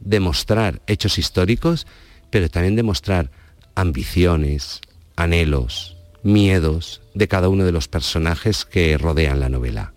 de 0.00 0.20
mostrar 0.20 0.80
hechos 0.86 1.18
históricos, 1.18 1.86
pero 2.30 2.48
también 2.48 2.76
de 2.76 2.82
mostrar 2.82 3.30
ambiciones, 3.74 4.80
anhelos, 5.18 5.96
miedos 6.22 7.02
de 7.14 7.28
cada 7.28 7.48
uno 7.48 7.64
de 7.64 7.72
los 7.72 7.88
personajes 7.88 8.64
que 8.64 8.96
rodean 8.98 9.40
la 9.40 9.48
novela. 9.48 9.92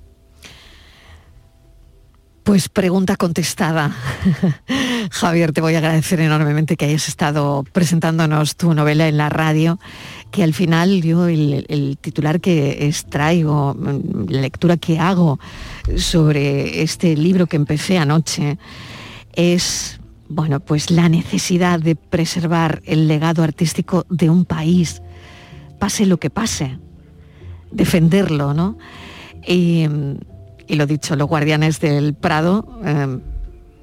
Pues 2.44 2.70
pregunta 2.70 3.18
contestada. 3.18 3.96
Javier, 5.12 5.52
te 5.52 5.62
voy 5.62 5.76
a 5.76 5.78
agradecer 5.78 6.20
enormemente 6.22 6.76
que 6.76 6.86
hayas 6.86 7.08
estado 7.08 7.64
presentándonos 7.72 8.56
tu 8.56 8.74
novela 8.74 9.08
en 9.08 9.18
la 9.18 9.30
radio, 9.30 9.80
que 10.32 10.44
al 10.44 10.54
final 10.54 11.04
yo 11.04 11.28
el, 11.28 11.98
titular 12.02 12.42
que 12.42 12.88
extraigo, 12.88 13.78
la 14.28 14.42
lectura 14.42 14.78
que 14.78 14.98
hago 14.98 15.40
sobre 15.98 16.82
este 16.82 17.16
libro 17.16 17.46
que 17.46 17.58
empecé 17.58 18.00
anoche, 18.00 18.58
es 19.34 20.00
bueno, 20.32 20.62
pues 20.62 20.90
la 20.90 21.10
necesidad 21.10 21.80
de 21.80 21.96
preservar 21.96 22.82
el 22.86 23.08
legado 23.08 23.44
artístico 23.44 24.06
de 24.10 24.30
un 24.30 24.46
país, 24.46 25.02
pase 25.82 26.06
lo 26.06 26.18
que 26.18 26.30
pase, 26.30 26.78
defenderlo, 27.72 28.54
¿no? 28.54 28.78
Y, 29.48 29.88
y 30.68 30.76
lo 30.76 30.86
dicho, 30.86 31.16
los 31.16 31.28
guardianes 31.28 31.80
del 31.80 32.14
Prado, 32.14 32.80
eh, 32.86 33.18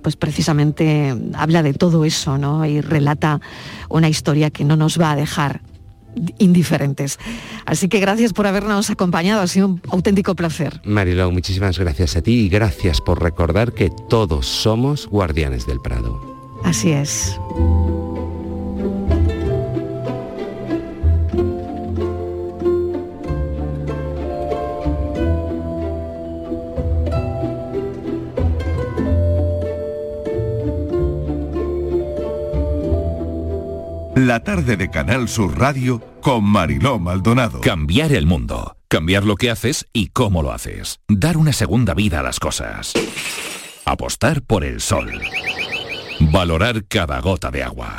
pues 0.00 0.14
precisamente 0.14 1.12
habla 1.34 1.64
de 1.64 1.74
todo 1.74 2.04
eso, 2.04 2.38
¿no? 2.38 2.64
Y 2.64 2.80
relata 2.80 3.40
una 3.88 4.08
historia 4.08 4.50
que 4.50 4.64
no 4.64 4.76
nos 4.76 5.00
va 5.00 5.10
a 5.10 5.16
dejar 5.16 5.60
indiferentes. 6.38 7.18
Así 7.66 7.88
que 7.88 7.98
gracias 7.98 8.32
por 8.32 8.46
habernos 8.46 8.90
acompañado, 8.90 9.42
ha 9.42 9.48
sido 9.48 9.66
un 9.66 9.82
auténtico 9.90 10.36
placer. 10.36 10.80
Mariló, 10.84 11.32
muchísimas 11.32 11.80
gracias 11.80 12.14
a 12.14 12.22
ti 12.22 12.44
y 12.44 12.48
gracias 12.48 13.00
por 13.00 13.20
recordar 13.20 13.72
que 13.72 13.90
todos 14.08 14.46
somos 14.46 15.08
guardianes 15.08 15.66
del 15.66 15.80
Prado. 15.80 16.38
Así 16.62 16.92
es. 16.92 17.36
La 34.18 34.42
tarde 34.42 34.76
de 34.76 34.90
Canal 34.90 35.28
Sur 35.28 35.56
Radio 35.56 36.00
con 36.20 36.42
Mariló 36.42 36.98
Maldonado. 36.98 37.60
Cambiar 37.60 38.10
el 38.10 38.26
mundo. 38.26 38.76
Cambiar 38.88 39.22
lo 39.22 39.36
que 39.36 39.48
haces 39.48 39.86
y 39.92 40.08
cómo 40.08 40.42
lo 40.42 40.50
haces. 40.50 40.98
Dar 41.06 41.36
una 41.36 41.52
segunda 41.52 41.94
vida 41.94 42.18
a 42.18 42.24
las 42.24 42.40
cosas. 42.40 42.94
Apostar 43.84 44.42
por 44.42 44.64
el 44.64 44.80
sol. 44.80 45.22
Valorar 46.32 46.84
cada 46.86 47.20
gota 47.20 47.52
de 47.52 47.62
agua. 47.62 47.94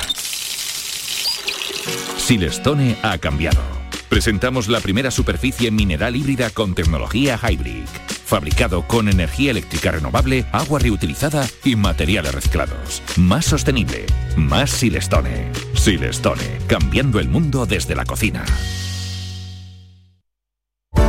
Silestone 2.18 2.98
ha 3.02 3.16
cambiado. 3.16 3.79
Presentamos 4.10 4.66
la 4.66 4.80
primera 4.80 5.12
superficie 5.12 5.70
mineral 5.70 6.16
híbrida 6.16 6.50
con 6.50 6.74
tecnología 6.74 7.38
Hybrid. 7.38 7.84
Fabricado 8.24 8.82
con 8.88 9.08
energía 9.08 9.52
eléctrica 9.52 9.92
renovable, 9.92 10.46
agua 10.50 10.80
reutilizada 10.80 11.46
y 11.64 11.76
materiales 11.76 12.34
reciclados. 12.34 13.04
Más 13.16 13.46
sostenible. 13.46 14.06
Más 14.36 14.72
Silestone. 14.72 15.52
Silestone. 15.74 16.58
Cambiando 16.66 17.20
el 17.20 17.28
mundo 17.28 17.66
desde 17.66 17.94
la 17.94 18.04
cocina. 18.04 18.44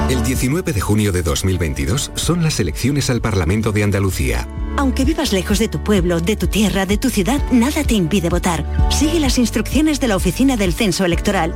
El 0.07 0.23
19 0.23 0.71
de 0.71 0.81
junio 0.81 1.11
de 1.11 1.23
2022 1.23 2.11
son 2.13 2.43
las 2.43 2.59
elecciones 2.59 3.09
al 3.09 3.19
Parlamento 3.19 3.71
de 3.71 3.83
Andalucía. 3.83 4.47
Aunque 4.77 5.05
vivas 5.05 5.33
lejos 5.33 5.57
de 5.57 5.69
tu 5.69 5.83
pueblo, 5.83 6.19
de 6.19 6.35
tu 6.35 6.45
tierra, 6.45 6.85
de 6.85 6.97
tu 6.97 7.09
ciudad, 7.09 7.41
nada 7.51 7.83
te 7.83 7.95
impide 7.95 8.29
votar. 8.29 8.63
Sigue 8.91 9.19
las 9.19 9.39
instrucciones 9.39 9.99
de 9.99 10.07
la 10.07 10.17
Oficina 10.17 10.55
del 10.55 10.73
Censo 10.73 11.03
Electoral. 11.03 11.55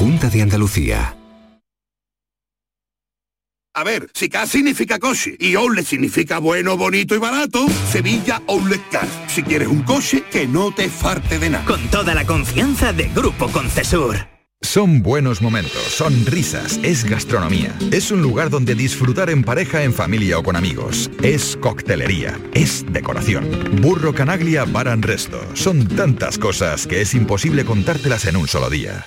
Junta 0.00 0.28
de 0.28 0.42
Andalucía. 0.42 1.14
A 3.76 3.82
ver, 3.82 4.08
si 4.14 4.28
K 4.28 4.46
significa 4.46 5.00
coche 5.00 5.36
y 5.36 5.56
outlet 5.56 5.84
significa 5.84 6.38
bueno, 6.38 6.76
bonito 6.76 7.16
y 7.16 7.18
barato, 7.18 7.66
Sevilla 7.90 8.40
Outlet 8.46 8.88
Car. 8.88 9.08
Si 9.26 9.42
quieres 9.42 9.66
un 9.66 9.82
coche, 9.82 10.22
que 10.30 10.46
no 10.46 10.72
te 10.72 10.88
farte 10.88 11.40
de 11.40 11.50
nada. 11.50 11.64
Con 11.64 11.80
toda 11.88 12.14
la 12.14 12.24
confianza 12.24 12.92
de 12.92 13.08
Grupo 13.08 13.48
Concesur. 13.48 14.28
Son 14.62 15.02
buenos 15.02 15.42
momentos, 15.42 15.82
son 15.82 16.24
risas, 16.24 16.78
es 16.84 17.04
gastronomía. 17.04 17.76
Es 17.90 18.12
un 18.12 18.22
lugar 18.22 18.48
donde 18.48 18.76
disfrutar 18.76 19.28
en 19.28 19.42
pareja, 19.42 19.82
en 19.82 19.92
familia 19.92 20.38
o 20.38 20.44
con 20.44 20.54
amigos. 20.54 21.10
Es 21.22 21.56
coctelería, 21.56 22.38
es 22.54 22.86
decoración. 22.88 23.50
Burro 23.82 24.14
Canaglia 24.14 24.64
Bar 24.64 24.88
and 24.88 25.04
Resto. 25.04 25.44
Son 25.54 25.88
tantas 25.88 26.38
cosas 26.38 26.86
que 26.86 27.00
es 27.00 27.12
imposible 27.14 27.64
contártelas 27.64 28.24
en 28.26 28.36
un 28.36 28.46
solo 28.46 28.70
día. 28.70 29.06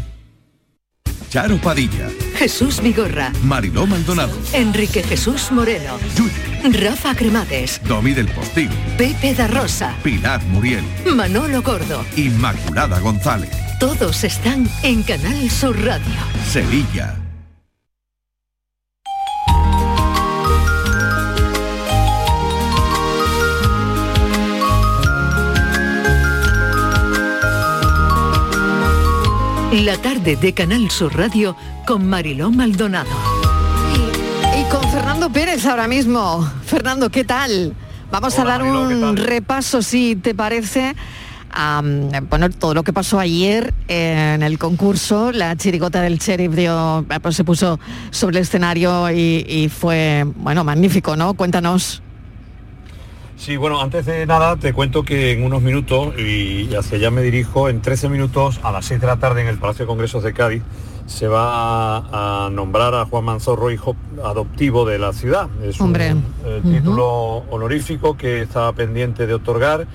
Charo 1.31 1.57
Padilla, 1.61 2.09
Jesús 2.35 2.81
Vigorra, 2.81 3.31
Mariló 3.41 3.87
Maldonado, 3.87 4.37
Enrique 4.51 5.01
Jesús 5.01 5.49
Moreno, 5.53 5.97
Rafa 6.73 7.15
Cremades, 7.15 7.79
Domi 7.87 8.11
del 8.11 8.27
Postigo, 8.27 8.73
Pepe 8.97 9.33
da 9.33 9.47
Rosa, 9.47 9.95
Pilar 10.03 10.43
Muriel, 10.47 10.83
Manolo 11.15 11.61
Gordo. 11.61 12.05
Inmaculada 12.17 12.99
González, 12.99 13.49
Todos 13.79 14.25
están 14.25 14.69
en 14.83 15.03
Canal 15.03 15.49
Sur 15.49 15.81
Radio. 15.85 16.19
Sevilla. 16.51 17.20
La 29.71 29.95
tarde 29.95 30.35
de 30.35 30.53
Canal 30.53 30.91
Sur 30.91 31.15
Radio 31.15 31.55
con 31.87 32.05
Mariló 32.05 32.51
Maldonado. 32.51 33.09
Y 34.59 34.69
con 34.69 34.83
Fernando 34.91 35.29
Pérez 35.31 35.65
ahora 35.65 35.87
mismo. 35.87 36.45
Fernando, 36.65 37.09
¿qué 37.09 37.23
tal? 37.23 37.73
Vamos 38.11 38.37
a 38.37 38.43
dar 38.43 38.63
un 38.63 39.15
repaso, 39.15 39.81
si 39.81 40.17
te 40.17 40.35
parece, 40.35 40.93
a 41.49 41.81
mm, 41.81 42.27
bueno, 42.29 42.49
todo 42.49 42.73
lo 42.73 42.83
que 42.83 42.91
pasó 42.91 43.17
ayer 43.17 43.73
en 43.87 44.43
el 44.43 44.59
concurso. 44.59 45.31
La 45.31 45.55
chirigota 45.55 46.01
del 46.01 46.17
sheriff 46.17 46.53
dio, 46.53 47.05
eh, 47.09 47.19
pues, 47.21 47.37
se 47.37 47.45
puso 47.45 47.79
sobre 48.09 48.39
el 48.39 48.41
escenario 48.41 49.09
y, 49.09 49.45
y 49.47 49.69
fue, 49.69 50.25
bueno, 50.35 50.65
magnífico, 50.65 51.15
¿no? 51.15 51.33
Cuéntanos. 51.33 52.03
Sí, 53.41 53.57
bueno, 53.57 53.81
antes 53.81 54.05
de 54.05 54.27
nada 54.27 54.55
te 54.55 54.71
cuento 54.71 55.01
que 55.01 55.31
en 55.31 55.43
unos 55.43 55.63
minutos, 55.63 56.13
y 56.15 56.75
hacia 56.75 56.99
allá 56.99 57.09
me 57.09 57.23
dirijo, 57.23 57.69
en 57.69 57.81
13 57.81 58.07
minutos 58.07 58.59
a 58.61 58.71
las 58.71 58.85
6 58.85 59.01
de 59.01 59.07
la 59.07 59.17
tarde 59.17 59.41
en 59.41 59.47
el 59.47 59.57
Palacio 59.57 59.85
de 59.85 59.87
Congresos 59.87 60.21
de 60.21 60.31
Cádiz, 60.31 60.61
se 61.07 61.27
va 61.27 61.97
a, 61.97 62.45
a 62.45 62.49
nombrar 62.51 62.93
a 62.93 63.05
Juan 63.05 63.23
Manzorro 63.23 63.71
hijo 63.71 63.95
adoptivo 64.23 64.85
de 64.85 64.99
la 64.99 65.11
ciudad. 65.11 65.49
Es 65.63 65.81
Hombre. 65.81 66.13
un 66.13 66.23
eh, 66.45 66.61
título 66.63 67.37
honorífico 67.49 68.15
que 68.15 68.43
está 68.43 68.71
pendiente 68.73 69.25
de 69.25 69.33
otorgar 69.33 69.87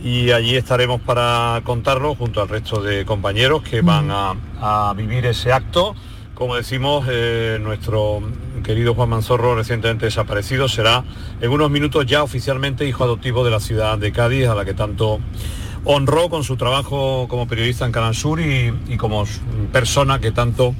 y 0.00 0.32
allí 0.32 0.56
estaremos 0.56 1.00
para 1.00 1.60
contarlo 1.62 2.16
junto 2.16 2.42
al 2.42 2.48
resto 2.48 2.82
de 2.82 3.04
compañeros 3.04 3.62
que 3.62 3.82
van 3.82 4.10
a, 4.10 4.34
a 4.60 4.94
vivir 4.94 5.26
ese 5.26 5.52
acto. 5.52 5.94
Como 6.40 6.56
decimos, 6.56 7.04
eh, 7.10 7.58
nuestro 7.60 8.22
querido 8.64 8.94
Juan 8.94 9.10
Manzorro, 9.10 9.54
recientemente 9.54 10.06
desaparecido, 10.06 10.70
será 10.70 11.04
en 11.38 11.50
unos 11.50 11.70
minutos 11.70 12.06
ya 12.06 12.22
oficialmente 12.22 12.88
hijo 12.88 13.04
adoptivo 13.04 13.44
de 13.44 13.50
la 13.50 13.60
ciudad 13.60 13.98
de 13.98 14.10
Cádiz, 14.10 14.46
a 14.48 14.54
la 14.54 14.64
que 14.64 14.72
tanto 14.72 15.20
honró 15.84 16.30
con 16.30 16.42
su 16.42 16.56
trabajo 16.56 17.26
como 17.28 17.46
periodista 17.46 17.84
en 17.84 17.92
Canal 17.92 18.14
Sur 18.14 18.40
y, 18.40 18.72
y 18.88 18.96
como 18.96 19.26
persona 19.70 20.18
que 20.18 20.32
tanto, 20.32 20.74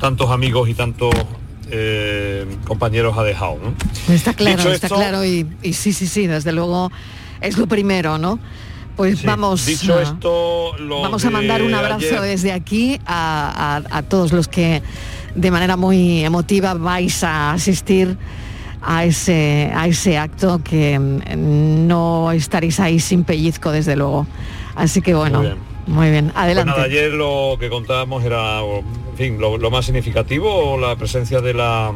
tantos 0.00 0.30
amigos 0.30 0.70
y 0.70 0.72
tantos 0.72 1.14
eh, 1.70 2.46
compañeros 2.66 3.18
ha 3.18 3.22
dejado. 3.22 3.58
¿no? 3.62 4.14
Está 4.14 4.32
claro, 4.32 4.56
Dicho 4.56 4.72
está 4.72 4.86
esto- 4.86 4.96
claro 4.96 5.26
y, 5.26 5.46
y 5.62 5.74
sí, 5.74 5.92
sí, 5.92 6.06
sí, 6.06 6.26
desde 6.26 6.52
luego 6.52 6.90
es 7.42 7.58
lo 7.58 7.66
primero, 7.66 8.16
¿no? 8.16 8.38
Pues 8.96 9.20
Sí, 9.20 9.26
vamos, 9.26 9.64
Dicho 9.66 9.96
a- 9.96 10.02
esto, 10.02 10.76
lo 10.78 11.00
vamos 11.02 11.24
a 11.24 11.30
mandar 11.30 11.62
un 11.62 11.72
abrazo 11.74 11.96
ayer- 12.06 12.20
desde 12.20 12.52
aquí 12.52 13.00
a, 13.06 13.78
a- 13.88 13.98
a 13.98 14.02
todos 14.02 14.32
los 14.32 14.48
que 14.48 14.82
de 15.34 15.50
manera 15.50 15.76
muy 15.76 16.24
emotiva 16.24 16.74
vais 16.74 17.24
a 17.24 17.52
asistir 17.52 18.16
a 18.82 19.04
ese, 19.04 19.70
a 19.74 19.86
ese 19.86 20.18
acto 20.18 20.60
que 20.62 20.98
mm, 20.98 21.86
no 21.86 22.32
estaréis 22.32 22.80
ahí 22.80 23.00
sin 23.00 23.24
pellizco, 23.24 23.70
desde 23.72 23.96
luego. 23.96 24.26
Así 24.74 25.00
que 25.00 25.14
bueno, 25.14 25.38
Muy 25.38 25.46
bien. 25.46 25.58
muy 25.86 26.10
bien, 26.10 26.24
Pues 26.26 26.36
adelante. 26.36 26.70
nada, 26.72 26.82
ayer 26.84 27.12
lo 27.12 27.56
que 27.58 27.70
contábamos 27.70 28.24
era, 28.24 28.60
en 28.60 29.16
fin, 29.16 29.40
lo, 29.40 29.56
lo 29.56 29.70
más 29.70 29.86
significativo, 29.86 30.76
la 30.78 30.96
presencia 30.96 31.40
de 31.40 31.54
la, 31.54 31.92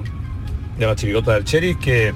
de 0.78 0.86
la 0.86 0.94
chirigota 0.96 1.34
del 1.34 1.44
Cheris, 1.44 1.76
que 1.76 2.14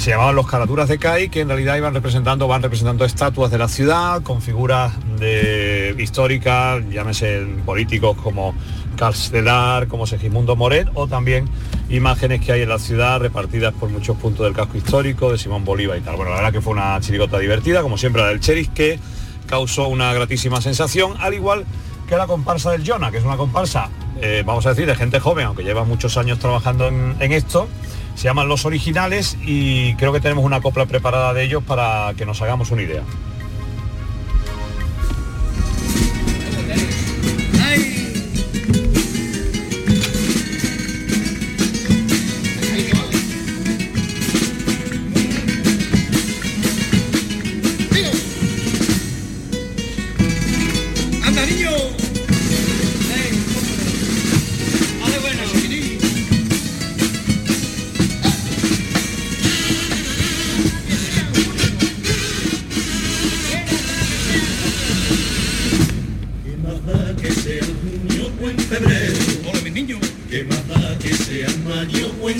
se 0.00 0.10
llamaban 0.10 0.36
los 0.36 0.46
caraturas 0.46 0.88
de 0.88 0.98
CAI, 0.98 1.28
que 1.28 1.40
en 1.40 1.48
realidad 1.48 1.76
iban 1.76 1.94
representando, 1.94 2.46
van 2.46 2.62
representando 2.62 3.04
estatuas 3.04 3.50
de 3.50 3.58
la 3.58 3.68
ciudad, 3.68 4.22
con 4.22 4.42
figuras 4.42 4.92
de, 5.18 5.94
históricas, 5.98 6.82
llámese 6.90 7.46
políticos 7.64 8.16
como 8.22 8.54
Castelar, 8.96 9.88
como 9.88 10.06
Segismundo 10.06 10.54
Moret, 10.54 10.88
o 10.94 11.06
también 11.06 11.48
imágenes 11.88 12.40
que 12.44 12.52
hay 12.52 12.62
en 12.62 12.68
la 12.68 12.78
ciudad 12.78 13.20
repartidas 13.20 13.72
por 13.74 13.88
muchos 13.88 14.16
puntos 14.16 14.44
del 14.44 14.54
casco 14.54 14.76
histórico, 14.76 15.32
de 15.32 15.38
Simón 15.38 15.64
Bolívar 15.64 15.96
y 15.96 16.02
tal. 16.02 16.16
Bueno, 16.16 16.30
la 16.30 16.36
verdad 16.36 16.52
que 16.52 16.60
fue 16.60 16.74
una 16.74 17.00
chirigota 17.00 17.38
divertida, 17.38 17.82
como 17.82 17.96
siempre 17.96 18.22
la 18.22 18.28
del 18.28 18.40
Cheris, 18.40 18.68
que 18.68 18.98
causó 19.46 19.88
una 19.88 20.12
gratísima 20.12 20.60
sensación, 20.60 21.14
al 21.20 21.34
igual 21.34 21.64
que 22.06 22.16
la 22.16 22.26
comparsa 22.26 22.70
del 22.70 22.88
Jonah, 22.88 23.10
que 23.10 23.18
es 23.18 23.24
una 23.24 23.36
comparsa, 23.36 23.88
eh, 24.20 24.42
vamos 24.44 24.66
a 24.66 24.70
decir, 24.70 24.86
de 24.86 24.94
gente 24.94 25.20
joven, 25.20 25.46
aunque 25.46 25.64
lleva 25.64 25.84
muchos 25.84 26.16
años 26.16 26.38
trabajando 26.38 26.86
en 26.86 27.32
esto. 27.32 27.68
Se 28.16 28.24
llaman 28.24 28.48
Los 28.48 28.64
Originales 28.64 29.36
y 29.44 29.94
creo 29.94 30.12
que 30.12 30.20
tenemos 30.20 30.44
una 30.44 30.60
copla 30.60 30.86
preparada 30.86 31.34
de 31.34 31.44
ellos 31.44 31.62
para 31.62 32.12
que 32.16 32.26
nos 32.26 32.40
hagamos 32.42 32.70
una 32.70 32.82
idea. 32.82 33.02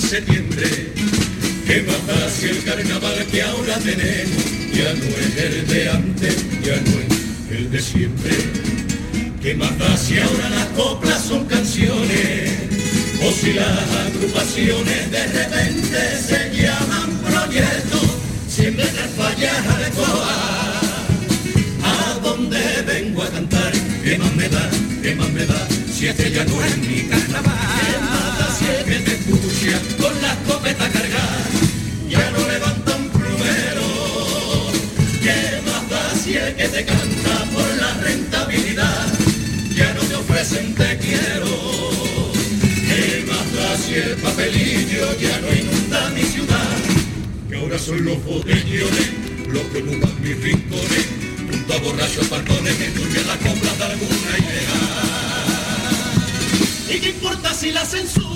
Septiembre. 0.00 0.92
¿Qué 1.66 1.82
más 1.82 2.06
da 2.06 2.30
si 2.30 2.46
el 2.46 2.62
carnaval 2.64 3.26
que 3.30 3.42
ahora 3.42 3.76
tenemos 3.78 4.44
ya 4.72 4.92
no 4.94 5.04
es 5.04 5.36
el 5.36 5.66
de 5.66 5.90
antes, 5.90 6.36
ya 6.62 6.76
no 6.76 6.94
es 7.00 7.58
el 7.58 7.70
de 7.70 7.80
siempre? 7.80 8.32
¿Qué 9.42 9.54
más 9.54 9.70
si 10.00 10.18
ahora 10.18 10.48
las 10.50 10.66
coplas 10.76 11.22
son 11.22 11.44
canciones? 11.46 12.52
O 13.22 13.32
si 13.32 13.52
las 13.54 13.90
agrupaciones 14.06 15.10
de 15.10 15.26
repente 15.26 15.98
se 16.28 16.62
llaman 16.62 17.10
proyectos, 17.24 18.08
siempre 18.48 18.84
tras 18.86 19.10
fallas 19.10 19.78
de 19.78 19.90
coa. 19.90 20.80
¿A 21.82 22.18
dónde 22.22 22.60
vengo 22.86 23.22
a 23.22 23.30
cantar? 23.30 23.72
¿Qué 24.04 24.18
más 24.18 24.34
me 24.36 24.48
da? 24.48 24.70
¿Qué 25.02 25.14
más 25.16 25.30
me 25.30 25.46
da? 25.46 25.68
Si 25.92 26.06
este 26.06 26.30
ya 26.30 26.44
no 26.44 26.64
es 26.64 26.78
mi 26.78 27.02
carnaval. 27.08 27.65
¿Qué 28.66 28.82
más 28.82 28.82
da 28.82 28.82
si 28.82 28.82
el 28.82 28.84
que 28.84 28.98
te 28.98 29.14
escucha 29.14 29.80
con 30.02 30.22
la 30.22 30.32
escopeta 30.32 30.88
cargada 30.90 31.44
ya 32.08 32.30
no 32.32 32.48
levanta 32.48 32.96
un 32.96 33.08
plumero? 33.10 33.86
¿Qué 35.22 35.60
más 35.64 35.88
da 35.88 36.14
si 36.16 36.36
el 36.36 36.56
que 36.56 36.68
te 36.68 36.84
canta 36.84 37.44
por 37.54 37.76
la 37.76 37.94
rentabilidad 38.02 39.06
ya 39.76 39.94
no 39.94 40.00
te 40.00 40.14
ofrecen 40.16 40.74
te 40.74 40.98
quiero? 40.98 41.46
¿Qué 42.88 43.24
más 43.28 43.52
da 43.54 43.76
si 43.76 43.94
el 43.94 44.16
papelillo 44.16 45.16
ya 45.20 45.40
no 45.40 45.48
inunda 45.54 46.10
mi 46.10 46.22
ciudad? 46.22 46.76
Que 47.48 47.56
ahora 47.58 47.78
son 47.78 48.04
los 48.04 48.24
botellones 48.24 49.10
los 49.48 49.62
que 49.62 49.78
ocupan 49.78 50.20
mis 50.22 50.40
rincones 50.42 51.06
junto 51.48 51.72
a 51.72 51.78
borrachos 51.78 52.28
balcones 52.28 52.74
que 52.74 52.86
turbian 52.86 53.26
las 53.28 53.36
compras 53.36 53.78
de 53.78 53.84
alguna 53.84 54.38
idea. 54.38 54.76
¿Y 56.88 56.98
qué 56.98 57.08
importa 57.10 57.54
si 57.54 57.70
la 57.70 57.84
censura 57.84 58.35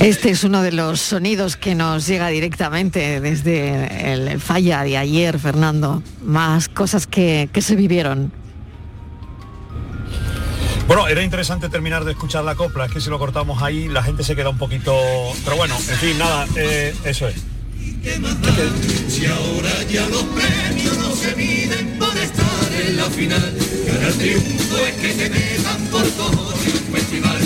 Este 0.00 0.30
es 0.30 0.44
uno 0.44 0.62
de 0.62 0.72
los 0.72 1.00
sonidos 1.00 1.56
que 1.56 1.74
nos 1.74 2.06
llega 2.06 2.28
directamente 2.28 3.20
desde 3.20 4.12
el 4.12 4.40
falla 4.40 4.82
de 4.84 4.96
ayer, 4.96 5.38
Fernando. 5.38 6.02
Más 6.22 6.68
cosas 6.68 7.06
que 7.06 7.48
se 7.60 7.76
vivieron. 7.76 8.32
Bueno, 10.88 11.06
era 11.06 11.22
interesante 11.22 11.68
terminar 11.68 12.06
de 12.06 12.12
escuchar 12.12 12.44
la 12.44 12.54
copla, 12.54 12.86
es 12.86 12.92
que 12.92 12.98
si 13.02 13.10
lo 13.10 13.18
cortamos 13.18 13.62
ahí 13.62 13.88
la 13.88 14.02
gente 14.02 14.24
se 14.24 14.34
queda 14.34 14.48
un 14.48 14.56
poquito... 14.56 14.96
Pero 15.44 15.56
bueno, 15.56 15.76
en 15.76 15.98
fin, 15.98 16.16
nada, 16.16 16.46
eh, 16.56 16.94
eso 17.04 17.28
es. 17.28 17.36
Si 19.06 19.26
ahora 19.26 19.82
ya 19.90 20.08
los 20.08 20.22
premios 20.22 20.96
no 20.96 21.14
se 21.14 21.36
miden 21.36 21.98
por 21.98 22.16
estar 22.16 22.72
en 22.86 22.96
la 22.96 23.04
final, 23.04 23.54
el 24.02 24.14
triunfo 24.14 24.76
es 24.78 24.94
que 24.94 25.08
te 25.12 25.28
metan 25.28 25.86
por 25.88 26.10
cojones 26.14 26.74
un 26.74 26.94
festival, 26.94 27.38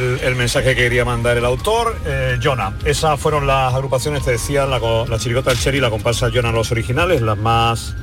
el, 0.00 0.34
mensaje 0.36 0.74
que 0.74 0.82
quería 0.82 1.04
mandar 1.04 1.36
el 1.36 1.44
autor. 1.44 1.96
Eh, 2.06 2.38
Jonah, 2.42 2.74
esas 2.84 3.18
fueron 3.18 3.46
las 3.46 3.74
agrupaciones, 3.74 4.24
te 4.24 4.32
decía, 4.32 4.66
la, 4.66 4.78
la 4.78 5.18
chirigota 5.18 5.50
del 5.50 5.58
Cherry 5.58 5.78
y 5.78 5.80
la 5.80 5.90
comparsa 5.90 6.30
Jonah, 6.32 6.52
los 6.52 6.70
originales, 6.70 7.22
las 7.22 7.38
más 7.38 7.94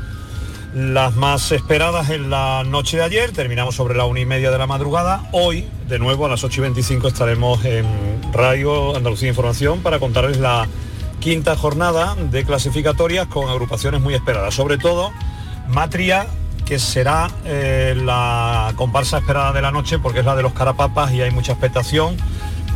las 0.74 1.16
más 1.16 1.52
esperadas 1.52 2.10
en 2.10 2.30
la 2.30 2.64
noche 2.66 2.98
de 2.98 3.04
ayer. 3.04 3.32
Terminamos 3.32 3.76
sobre 3.76 3.96
la 3.96 4.06
una 4.06 4.20
y 4.20 4.26
media 4.26 4.50
de 4.52 4.58
la 4.58 4.66
madrugada. 4.66 5.28
Hoy, 5.32 5.68
de 5.88 6.00
nuevo, 6.00 6.26
a 6.26 6.30
las 6.30 6.44
8 6.44 6.62
y 6.62 6.64
25 6.64 7.08
estaremos 7.08 7.64
en 7.66 7.86
Radio 8.34 8.96
Andalucía 8.96 9.30
Información 9.30 9.82
para 9.82 10.00
contarles 10.00 10.38
la 10.38 10.68
quinta 11.20 11.56
jornada 11.56 12.16
de 12.16 12.44
clasificatorias 12.44 13.28
con 13.28 13.50
agrupaciones 13.50 14.02
muy 14.02 14.16
esperadas. 14.16 14.56
Sobre 14.56 14.78
todo, 14.78 15.12
Matria, 15.68 16.28
que 16.74 16.80
será 16.80 17.30
eh, 17.46 17.94
la 17.96 18.74
comparsa 18.76 19.20
esperada 19.20 19.54
de 19.54 19.62
la 19.62 19.70
noche 19.70 20.00
porque 20.00 20.22
es 20.22 20.26
la 20.26 20.36
de 20.36 20.42
los 20.42 20.54
carapapas 20.54 21.12
y 21.12 21.22
hay 21.22 21.30
mucha 21.30 21.52
expectación 21.52 22.18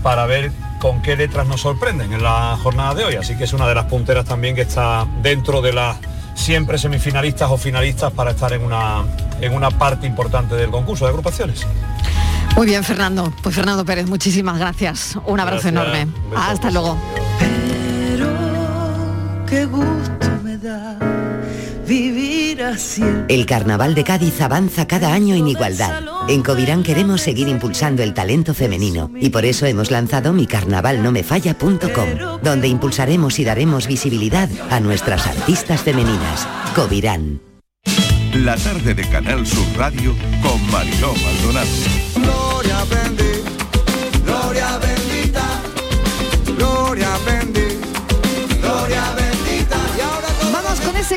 para 0.04 0.28
ver 0.28 0.52
con 0.80 1.02
qué 1.02 1.16
letras 1.16 1.48
nos 1.48 1.62
sorprenden 1.62 2.14
en 2.14 2.22
la 2.22 2.56
jornada 2.62 2.93
de 2.93 3.06
hoy. 3.06 3.16
Así 3.16 3.36
que 3.36 3.45
es 3.45 3.54
una 3.54 3.68
de 3.68 3.74
las 3.74 3.86
punteras 3.86 4.24
también 4.26 4.54
que 4.54 4.62
está 4.62 5.08
dentro 5.24 5.64
de 5.64 5.74
las 5.74 5.98
siempre 6.36 6.78
semifinalistas 6.78 7.50
o 7.50 7.58
finalistas 7.58 8.14
para 8.14 8.30
estar 8.30 8.54
en 8.54 8.64
una, 8.64 9.04
en 9.41 9.56
una 9.56 9.72
parte 9.72 10.06
importante 10.06 10.54
del 10.54 10.70
concurso 10.70 11.06
de 11.06 11.10
agrupaciones. 11.10 11.66
Muy 12.56 12.68
bien, 12.68 12.84
Fernando. 12.84 13.34
Pues 13.41 13.56
Fernando 13.56 13.84
Pérez, 13.84 14.08
muchísimas 14.08 14.60
gracias. 14.60 15.18
Un 15.26 15.39
abrazo 15.39 15.72
Gracias. 15.72 15.74
enorme. 15.74 16.08
Hasta 16.36 16.70
luego. 16.70 17.00
Qué 19.48 19.66
gusto 19.66 20.28
me 20.43 20.56
da 20.60 21.16
vivir 21.88 22.63
así. 22.63 23.03
El 23.27 23.45
Carnaval 23.45 23.95
de 23.95 24.03
Cádiz 24.03 24.41
avanza 24.41 24.88
cada 24.88 25.13
año 25.13 25.35
en 25.35 25.47
igualdad. 25.47 26.03
En 26.27 26.43
Covirán 26.43 26.83
queremos 26.83 27.21
seguir 27.21 27.47
impulsando 27.47 28.03
el 28.03 28.13
talento 28.13 28.53
femenino 28.53 29.11
y 29.19 29.29
por 29.29 29.45
eso 29.45 29.65
hemos 29.65 29.91
lanzado 29.91 30.33
micarnavalnomefalla.com, 30.33 32.41
donde 32.43 32.67
impulsaremos 32.67 33.39
y 33.39 33.45
daremos 33.45 33.88
visibilidad 33.88 34.49
a 34.69 34.79
nuestras 34.79 35.27
artistas 35.27 35.81
femeninas. 35.81 36.47
Covirán. 36.75 37.41
La 38.33 38.55
tarde 38.55 38.93
de 38.93 39.09
Canal 39.09 39.47
Sur 39.47 39.65
Radio 39.77 40.13
con 40.43 40.61
Mariló 40.69 41.13
Maldonado. 41.15 41.67
Gloria 42.15 42.83
bendita, 42.83 43.36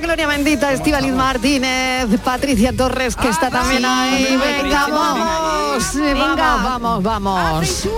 Gloria 0.00 0.26
Bendita, 0.26 0.72
Estivaliz 0.72 1.12
Martínez, 1.12 2.06
Patricia 2.24 2.72
Torres, 2.72 3.16
que 3.16 3.28
está 3.28 3.50
también 3.50 3.84
ahí. 3.84 4.36
Venga, 4.36 4.86
vamos, 4.88 5.94
vamos, 5.94 7.02
vamos, 7.02 7.02
vamos. 7.02 7.88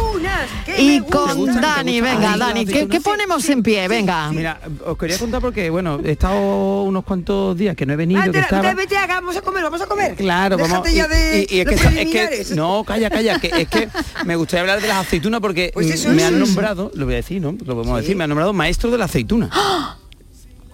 Y 0.79 1.01
con 1.01 1.47
Dani, 1.61 2.01
venga, 2.01 2.37
Dani, 2.37 2.67
¿qué, 2.67 2.89
qué 2.89 3.01
ponemos 3.01 3.49
en 3.49 3.63
pie? 3.63 3.89
Venga. 3.89 4.31
Mira, 4.33 4.61
os 4.85 4.97
quería 4.99 5.19
contar 5.19 5.41
porque, 5.41 5.71
bueno, 5.71 6.01
he 6.05 6.13
estado 6.13 6.83
unos 6.83 7.05
cuantos 7.05 7.57
días 7.57 7.77
que 7.77 7.87
no 7.87 7.93
he 7.93 7.97
venido, 7.97 8.31
que 8.33 8.39
estaba... 8.41 8.63
vete, 8.75 8.95
vete, 8.95 9.07
vamos 9.09 9.37
a 9.37 9.41
comer, 9.43 9.63
vamos 9.63 9.81
a 9.83 9.87
comer. 9.87 10.15
Claro, 10.17 10.57
Déjate 10.57 10.75
vamos. 10.75 10.93
ya 10.93 11.09
de 11.09 11.47
y, 11.51 11.57
y 11.57 11.61
es, 11.61 11.67
que, 11.69 11.75
es 11.75 12.49
que 12.49 12.55
no, 12.55 12.85
calla, 12.85 13.11
calla, 13.11 13.39
que 13.39 13.49
es 13.49 13.69
que 13.69 13.89
me 14.25 14.37
gustaría 14.37 14.61
hablar 14.63 14.81
de 14.81 14.89
las 14.89 14.99
aceitunas 15.07 15.41
porque 15.41 15.71
Pues 15.75 15.91
eso, 15.91 16.09
me 16.11 16.17
eso, 16.17 16.27
han 16.27 16.35
eso. 16.37 16.47
nombrado, 16.47 16.91
lo 16.95 17.05
voy 17.05 17.15
a 17.15 17.17
decir, 17.19 17.41
¿no? 17.41 17.53
Lo 17.65 17.75
podemos 17.75 18.01
decir, 18.01 18.17
me 18.17 18.25
han 18.25 18.31
nombrado 18.31 18.53
maestro 18.53 18.91
de 18.91 18.99
la 18.99 19.05
aceituna. 19.07 19.51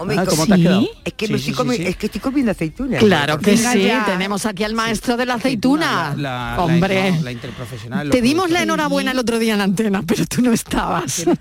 Hombre, 0.01 0.17
Ah, 0.19 0.25
¿cómo 0.25 0.37
¿cómo 0.43 0.47
te 0.47 0.53
has 0.55 0.59
quedado? 0.61 0.89
Es 1.05 1.13
que, 1.15 1.27
Sí, 1.27 1.33
me 1.33 1.39
sí, 1.39 1.51
estoy 1.51 1.65
sí, 1.65 1.71
comi- 1.71 1.77
sí. 1.77 1.87
es 1.89 1.97
que 1.97 2.07
estoy 2.07 2.21
comiendo 2.21 2.53
aceitunas. 2.53 3.01
Claro 3.01 3.39
que 3.39 3.51
Venga 3.53 3.73
sí, 3.73 3.83
ya. 3.83 4.05
tenemos 4.07 4.47
aquí 4.47 4.63
al 4.65 4.75
maestro 4.75 5.17
de 5.17 5.27
la 5.27 5.35
aceituna. 5.35 6.15
La- 6.17 6.55
la- 6.57 6.63
Hombre, 6.63 7.13
no, 7.13 7.23
la 7.23 7.33
interprofesional. 7.33 8.11
te 8.11 8.23
dimos 8.23 8.51
la 8.51 8.63
enhorabuena 8.63 9.11
el 9.11 9.19
otro 9.19 9.39
día 9.39 9.53
en 9.55 9.59
la 9.59 9.65
antena, 9.65 10.03
pero 10.07 10.25
tú 10.27 10.41
no 10.43 10.53
estabas. 10.53 11.27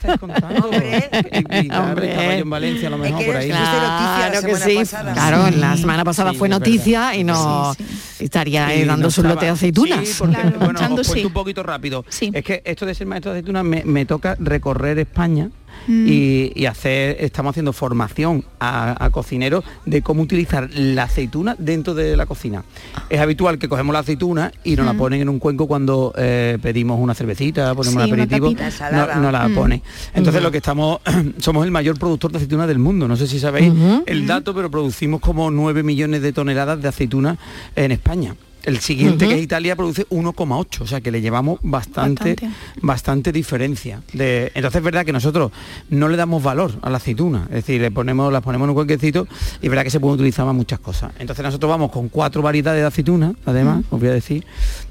Y, 1.32 1.40
y 1.40 1.68
claro, 1.68 1.84
Hombre. 1.90 2.14
yo 2.16 2.22
en 2.32 2.50
Valencia 2.50 2.88
a 2.88 2.92
lo 2.92 2.98
mejor 2.98 3.26
por 3.26 3.36
ahí. 3.36 3.48
Claro 3.50 4.42
que 4.42 4.56
sí. 4.58 4.76
pasada. 4.76 5.14
Claro, 5.14 5.48
Sí. 5.48 5.56
la 5.60 5.78
semana 5.78 6.04
pasada 6.04 6.32
Sí, 6.32 6.38
fue 6.38 6.50
noticia 6.50 7.16
y 7.16 7.24
no 7.24 7.74
estaría 8.20 8.76
Y 8.76 8.86
dando 8.86 9.08
no 9.08 9.12
su 9.12 9.24
lote 9.24 9.46
de 9.46 9.52
aceitunas. 9.52 10.08
Sí, 10.08 10.16
porque, 10.18 10.36
Claro, 10.36 10.60
bueno, 10.60 10.96
os 10.96 11.08
sí. 11.08 11.26
un 11.26 11.34
poquito 11.34 11.64
rápido. 11.64 12.06
Es 12.10 12.44
que 12.44 12.62
esto 12.66 12.86
de 12.86 12.96
ser 12.96 13.08
maestro 13.08 13.32
de 13.34 13.40
aceitunas 13.40 13.64
me, 13.64 13.84
me 13.84 14.06
toca 14.06 14.36
recorrer 14.40 15.00
España 15.00 15.50
Mm. 15.88 16.06
y, 16.08 16.52
y 16.56 16.66
hacer, 16.66 17.18
estamos 17.20 17.52
haciendo 17.52 17.72
formación 17.74 18.44
a, 18.60 19.04
a 19.04 19.10
cocineros 19.10 19.64
de 19.86 20.02
cómo 20.02 20.22
utilizar 20.22 20.70
la 20.74 21.04
aceituna 21.04 21.56
dentro 21.58 21.94
de 21.94 22.18
la 22.18 22.26
cocina. 22.26 22.64
Es 23.10 23.20
habitual 23.20 23.58
que 23.58 23.70
cogemos 23.70 23.94
la 23.94 24.00
aceituna 24.00 24.52
y 24.64 24.76
nos 24.76 24.86
la 24.86 24.94
Mm. 24.94 24.98
ponen 24.98 25.22
en 25.22 25.30
un 25.30 25.40
cuenco 25.40 25.68
cuando 25.68 26.14
eh, 26.18 26.58
pedimos 26.62 27.00
una 27.00 27.14
cervecita, 27.14 27.74
ponemos 27.76 28.04
Sí, 28.04 28.12
un 28.12 28.20
aperitivo, 28.20 28.54
no, 29.22 29.32
la 29.32 29.48
Mm. 29.48 29.56
pone. 29.56 29.82
Entonces 30.14 30.36
Ujú. 30.42 30.44
lo 30.44 30.52
que 30.52 30.58
estamos, 30.58 31.00
somos 31.40 31.66
el 31.66 31.72
mayor 31.72 31.98
productor 31.98 32.32
de 32.32 32.38
aceituna 32.38 32.68
del 32.68 32.80
mundo. 32.80 33.08
No 33.08 33.16
sé 33.16 33.28
si 33.28 33.40
sabéis 33.40 33.72
el 34.06 34.28
dato, 34.28 34.54
pero 34.54 34.70
producimos 34.70 35.22
como 35.22 35.50
9 35.52 35.84
millones 35.84 36.22
de 36.22 36.34
toneladas 36.34 36.82
de 36.82 36.88
aceitunas 36.88 37.38
en 37.76 37.92
España. 37.92 38.36
El 38.68 38.80
siguiente 38.80 39.30
que 39.30 39.36
es 39.36 39.42
Italia 39.42 39.78
produce 39.78 40.06
1,8, 40.10 40.82
o 40.82 40.88
sea 40.88 41.00
que 41.00 41.10
le 41.10 41.22
llevamos 41.22 41.58
bastante, 41.64 42.36
bastante, 42.82 43.32
diferencia. 43.32 44.02
De, 44.12 44.52
entonces 44.56 44.80
es 44.80 44.84
verdad 44.84 45.06
que 45.06 45.14
nosotros 45.14 45.54
no 45.90 46.10
le 46.10 46.18
damos 46.18 46.44
valor 46.44 46.74
a 46.82 46.90
la 46.90 46.98
aceituna, 46.98 47.46
es 47.46 47.66
decir, 47.66 47.80
le 47.80 47.92
ponemos, 47.92 48.32
las 48.32 48.44
ponemos 48.44 48.66
en 48.66 48.72
un 48.72 48.76
cuenquecito 48.76 49.26
y 49.62 49.68
es 49.68 49.70
verdad 49.70 49.86
que 49.86 49.90
se 49.90 50.02
pueden 50.02 50.16
utilizar 50.16 50.44
para 50.44 50.52
muchas 50.52 50.80
cosas. 50.80 51.14
Entonces 51.18 51.46
nosotros 51.46 51.70
vamos 51.70 51.92
con 51.92 52.10
cuatro 52.10 52.42
variedades 52.42 52.82
de 52.82 52.88
aceituna, 52.88 53.36
además, 53.46 53.86
os 53.90 54.02
voy 54.02 54.10
a 54.10 54.14
decir, 54.14 54.46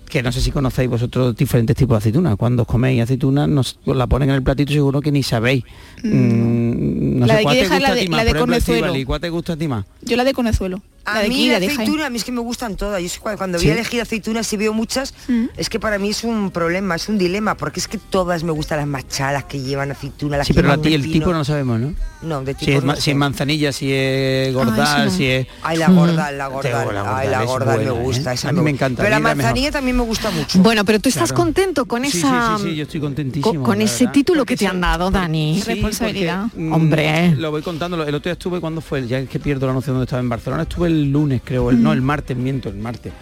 que 0.08 0.22
no 0.22 0.32
sé 0.32 0.40
si 0.40 0.50
conocéis 0.50 0.88
vosotros 0.88 1.34
diferentes 1.36 1.76
tipos 1.76 1.94
de 1.96 1.98
aceituna. 1.98 2.36
Cuando 2.36 2.62
os 2.62 2.68
coméis 2.68 3.02
aceituna, 3.02 3.46
nos 3.46 3.78
os 3.84 3.96
la 3.96 4.06
ponen 4.06 4.30
en 4.30 4.36
el 4.36 4.42
platito 4.42 4.72
y 4.72 4.76
seguro 4.76 5.00
que 5.00 5.10
ni 5.12 5.22
sabéis. 5.22 5.64
Mm, 6.02 7.18
no 7.20 7.26
La 7.26 7.34
sé 7.34 7.38
de 7.38 7.42
cuál 7.42 7.52
aquí 7.56 7.58
te 7.58 7.64
deja 7.64 7.74
gusta 7.74 7.88
la 7.88 7.88
a 7.88 7.94
de- 7.94 8.00
ti 8.02 8.08
más, 8.08 8.16
la 8.18 8.24
de 8.24 8.30
ejemplo, 8.30 9.06
¿cuál 9.06 9.20
te 9.20 9.28
gusta 9.30 9.52
a 9.52 9.56
ti 9.56 9.68
más? 9.68 9.84
Yo 10.02 10.16
la 10.16 10.24
de 10.24 10.32
Conezuelo. 10.32 10.82
A 11.04 11.14
La 11.14 11.20
de 11.22 11.28
mí 11.28 11.34
aquí, 11.36 11.48
la 11.50 11.60
de 11.60 11.66
aceituna, 11.68 12.06
a 12.06 12.10
mí 12.10 12.16
es 12.16 12.24
que 12.24 12.32
me 12.32 12.40
gustan 12.40 12.74
todas. 12.74 13.00
Yo 13.00 13.06
es 13.06 13.12
que 13.20 13.36
cuando 13.36 13.60
¿Sí? 13.60 13.66
voy 13.66 13.70
a 13.70 13.74
elegir 13.74 14.00
aceitunas, 14.00 14.44
si 14.44 14.56
veo 14.56 14.72
muchas, 14.72 15.14
es 15.56 15.68
que 15.70 15.78
para 15.78 16.00
mí 16.00 16.08
es 16.10 16.24
un 16.24 16.50
problema, 16.50 16.96
es 16.96 17.08
un 17.08 17.16
dilema, 17.16 17.56
porque 17.56 17.78
es 17.78 17.86
que 17.86 17.96
todas 17.98 18.42
me 18.42 18.50
gustan 18.50 18.78
las 18.78 18.88
machalas 18.88 19.44
que 19.44 19.60
llevan 19.60 19.92
aceituna, 19.92 20.36
las 20.36 20.48
Sí, 20.48 20.52
que 20.52 20.56
pero 20.56 20.68
a 20.72 20.72
llevan 20.76 20.82
ti 20.82 20.94
el 20.94 21.12
tipo 21.12 21.32
no 21.32 21.44
sabemos, 21.44 21.78
¿no? 21.78 21.94
No, 22.22 22.42
de 22.42 22.54
Si 22.54 22.58
tipo 22.66 22.78
es, 22.78 22.80
no 22.82 22.86
ma- 22.88 22.96
sé. 22.96 23.02
si 23.02 23.10
es 23.12 23.16
manzanilla, 23.16 23.70
si 23.72 23.92
es 23.92 24.52
gordal, 24.52 25.04
no. 25.04 25.10
si 25.12 25.26
es... 25.26 25.46
Ay, 25.62 25.76
la 25.78 25.90
gorda, 25.90 26.32
la 26.32 26.48
Te- 26.48 26.52
gorda, 26.72 27.16
ay, 27.18 27.28
la 27.28 27.44
gorda 27.44 27.76
me 27.76 27.84
¿eh? 27.84 27.90
gusta. 27.90 28.32
esa 28.32 28.48
A 28.48 28.52
mí 28.52 28.56
me 28.56 28.70
gusta. 28.72 28.86
encanta. 28.86 29.02
Pero 29.04 29.10
la 29.14 29.20
manzanilla 29.20 29.70
también 29.70 29.95
me 29.96 30.04
gusta 30.04 30.30
mucho. 30.30 30.60
Bueno, 30.60 30.84
pero 30.84 31.00
tú 31.00 31.08
estás 31.08 31.30
Claro. 31.30 31.44
contento 31.44 31.86
con 31.86 32.04
Sí, 32.04 32.18
esa 32.18 32.56
sí, 32.58 32.64
sí, 32.70 32.76
yo 32.76 32.82
estoy 32.84 33.00
con, 33.00 33.08
contentísimo. 33.14 33.62
con 33.62 33.80
ese 33.82 34.06
título 34.08 34.44
que 34.44 34.56
te 34.56 34.66
han 34.66 34.80
dado, 34.80 35.10
Dani. 35.10 35.62
Porque, 35.80 36.30
mm, 36.56 36.72
Hombre. 36.72 37.34
Lo 37.36 37.50
voy 37.50 37.62
contando. 37.62 37.96
El 38.02 38.14
otro 38.14 38.28
día 38.28 38.32
estuve 38.34 38.60
cuando 38.60 38.80
fue, 38.80 39.06
ya 39.06 39.18
es 39.18 39.28
que 39.28 39.40
pierdo 39.40 39.66
la 39.66 39.72
noción 39.72 39.94
de 39.94 39.98
dónde 39.98 40.04
estaba 40.04 40.20
en 40.20 40.28
Barcelona, 40.28 40.62
estuve 40.62 40.88
el 40.88 41.10
lunes, 41.10 41.40
creo, 41.44 41.70
el, 41.70 41.82
no, 41.82 41.92
el 41.92 42.02
martes, 42.02 42.36
miento, 42.36 42.68
el 42.68 42.76
martes. 42.76 43.12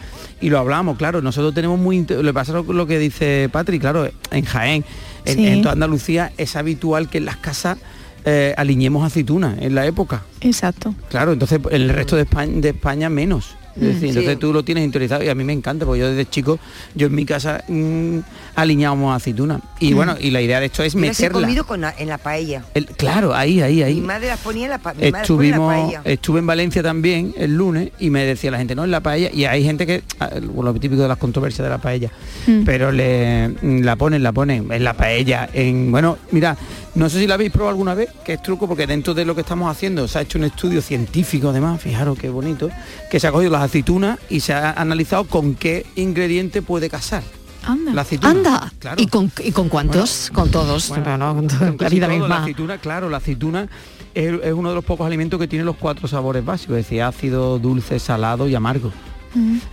Y 0.40 0.50
lo 0.50 0.58
hablamos, 0.58 0.98
claro, 0.98 1.22
nosotros 1.22 1.54
tenemos 1.54 1.78
muy... 1.78 2.04
Le 2.06 2.32
pasa 2.32 2.52
lo, 2.52 2.64
lo 2.64 2.86
que 2.86 2.98
dice 2.98 3.48
Patri, 3.50 3.78
claro, 3.78 4.08
en 4.30 4.44
Jaén, 4.44 4.84
en, 5.24 5.62
toda 5.62 5.72
Andalucía 5.72 6.32
es 6.36 6.56
habitual 6.56 7.08
que 7.08 7.18
en 7.18 7.24
las 7.24 7.36
casas 7.36 7.78
eh, 8.24 8.52
aliñemos 8.56 9.04
aceitunas 9.06 9.56
en 9.60 9.74
la 9.74 9.86
época. 9.86 10.22
Exacto. 10.40 10.94
Claro, 11.08 11.32
entonces 11.32 11.60
en 11.70 11.82
el 11.82 11.88
resto 11.90 12.16
de 12.16 12.22
España, 12.22 12.60
de 12.60 12.68
España 12.70 13.08
menos. 13.08 13.54
Es 13.76 13.82
decir, 13.82 14.00
sí. 14.00 14.08
entonces 14.08 14.38
tú 14.38 14.52
lo 14.52 14.62
tienes 14.64 14.84
interiorizado 14.84 15.24
y 15.24 15.28
a 15.28 15.34
mí 15.34 15.42
me 15.44 15.52
encanta, 15.52 15.84
porque 15.84 16.00
yo 16.00 16.08
desde 16.10 16.28
chico, 16.30 16.58
yo 16.94 17.06
en 17.08 17.14
mi 17.14 17.24
casa 17.24 17.62
mm, 17.68 18.18
aliñábamos 18.54 19.14
aceitunas. 19.16 19.60
Y 19.80 19.92
Mm. 19.92 19.96
bueno, 19.96 20.16
y 20.20 20.30
la 20.30 20.40
idea 20.40 20.60
de 20.60 20.66
esto 20.66 20.82
es 20.82 20.94
las 20.94 21.02
he 21.02 21.06
meterla. 21.08 21.40
comido 21.40 21.66
con 21.66 21.80
la- 21.80 21.94
en 21.98 22.08
la 22.08 22.18
paella. 22.18 22.62
El- 22.74 22.86
claro, 22.86 23.34
ahí, 23.34 23.60
ahí, 23.60 23.82
ahí. 23.82 23.94
Mi 23.96 24.00
madre 24.02 24.28
las 24.28 24.38
ponía 24.40 24.64
en 24.64 24.70
la, 24.70 24.78
pa 24.78 24.94
mi 24.94 25.10
madre 25.10 25.10
las 25.12 25.26
pone 25.28 25.48
en 25.48 25.50
la 25.52 25.56
Estuvimos, 25.56 25.74
paella. 25.92 26.02
estuve 26.04 26.38
en 26.40 26.46
Valencia 26.46 26.82
también 26.82 27.34
el 27.36 27.56
lunes 27.56 27.90
y 27.98 28.10
me 28.10 28.24
decía 28.24 28.50
la 28.50 28.58
gente, 28.58 28.74
no, 28.74 28.84
en 28.84 28.90
la 28.90 29.00
paella, 29.00 29.30
y 29.32 29.44
hay 29.44 29.64
gente 29.64 29.86
que, 29.86 30.02
ah, 30.20 30.30
lo 30.40 30.72
típico 30.74 31.02
de 31.02 31.08
las 31.08 31.18
controversias 31.18 31.64
de 31.64 31.70
la 31.70 31.78
paella, 31.78 32.10
Mm. 32.46 32.64
pero 32.64 32.92
le 32.92 33.48
mm, 33.48 33.80
la 33.82 33.96
ponen, 33.96 34.22
la 34.22 34.32
ponen 34.32 34.70
en 34.70 34.84
la 34.84 34.94
paella, 34.94 35.48
en, 35.52 35.90
bueno, 35.90 36.18
mira, 36.30 36.56
no 36.94 37.08
sé 37.10 37.18
si 37.20 37.26
la 37.26 37.34
habéis 37.34 37.50
probado 37.50 37.70
alguna 37.70 37.94
vez, 37.94 38.10
que 38.24 38.34
es 38.34 38.42
truco, 38.42 38.68
porque 38.68 38.86
dentro 38.86 39.14
de 39.14 39.24
lo 39.24 39.34
que 39.34 39.40
estamos 39.40 39.70
haciendo 39.70 40.06
se 40.06 40.18
ha 40.18 40.22
hecho 40.22 40.38
un 40.38 40.44
estudio 40.44 40.80
científico 40.80 41.48
además, 41.48 41.80
fijaros 41.80 42.18
qué 42.18 42.28
bonito, 42.28 42.68
que 43.10 43.18
se 43.18 43.26
ha 43.26 43.32
cogido 43.32 43.50
las 43.50 43.62
aceitunas 43.62 44.18
y 44.30 44.40
se 44.40 44.52
ha 44.52 44.72
analizado 44.72 45.24
con 45.24 45.54
qué 45.54 45.84
ingrediente 45.96 46.62
puede 46.62 46.88
casar. 46.88 47.22
Anda. 47.66 47.94
La 47.94 48.02
aceituna. 48.02 48.30
Anda. 48.30 48.72
Claro. 48.78 49.02
¿Y 49.02 49.06
con, 49.06 49.32
y 49.42 49.50
con 49.52 49.68
cuántos? 49.70 50.30
con 50.34 50.50
todos. 50.50 50.88
Bueno, 50.90 51.04
pero 51.04 51.16
no, 51.18 51.34
con 51.34 51.48
to- 51.48 51.56
con 51.58 51.76
la 51.80 51.88
vida 51.88 52.06
todo, 52.06 52.16
La 52.18 52.20
misma. 52.26 52.42
aceituna, 52.42 52.78
claro, 52.78 53.08
la 53.08 53.16
aceituna 53.16 53.68
es, 54.14 54.32
es 54.42 54.52
uno 54.52 54.68
de 54.68 54.74
los 54.74 54.84
pocos 54.84 55.06
alimentos 55.06 55.40
que 55.40 55.48
tiene 55.48 55.64
los 55.64 55.76
cuatro 55.76 56.06
sabores 56.06 56.44
básicos, 56.44 56.76
es 56.76 56.84
decir, 56.84 57.02
ácido, 57.02 57.58
dulce, 57.58 57.98
salado 57.98 58.46
y 58.48 58.54
amargo. 58.54 58.92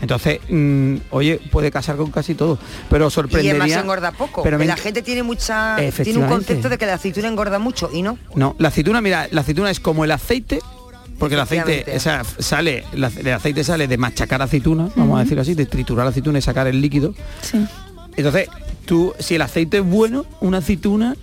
Entonces, 0.01 0.39
mm, 0.49 0.95
oye, 1.11 1.39
puede 1.51 1.71
casar 1.71 1.95
con 1.97 2.09
casi 2.11 2.35
todo, 2.35 2.57
pero 2.89 3.07
Y 3.07 3.11
sorprendería. 3.11 3.51
además 3.61 3.71
engorda 3.83 4.11
poco. 4.11 4.43
pero 4.43 4.57
la 4.57 4.75
gente 4.77 5.01
tiene 5.01 5.23
mucha 5.23 5.77
tiene 6.03 6.19
un 6.19 6.27
concepto 6.27 6.69
de 6.69 6.77
que 6.77 6.85
la 6.85 6.93
aceituna 6.95 7.27
engorda 7.27 7.59
mucho 7.59 7.89
y 7.93 8.01
no. 8.01 8.17
No, 8.35 8.55
la 8.59 8.69
aceituna, 8.69 9.01
mira, 9.01 9.27
la 9.31 9.41
aceituna 9.41 9.69
es 9.71 9.79
como 9.79 10.03
el 10.05 10.11
aceite, 10.11 10.59
porque 11.19 11.35
el 11.35 11.41
aceite 11.41 11.99
sea, 11.99 12.23
sale, 12.23 12.83
la- 12.93 13.11
el 13.15 13.33
aceite 13.33 13.63
sale 13.63 13.87
de 13.87 13.97
machacar 13.97 14.41
aceituna, 14.41 14.89
vamos 14.95 15.17
a 15.19 15.23
decirlo 15.23 15.41
así, 15.43 15.53
de 15.53 15.65
triturar 15.67 16.05
la 16.05 16.09
aceituna 16.11 16.39
y 16.39 16.41
sacar 16.41 16.67
el 16.67 16.81
líquido. 16.81 17.13
Sí. 17.41 17.63
Entonces, 18.17 18.47
tú, 18.85 19.13
si 19.19 19.35
el 19.35 19.41
aceite 19.41 19.77
es 19.77 19.83
bueno, 19.85 20.25
una 20.41 20.57
aceituna 20.57 21.15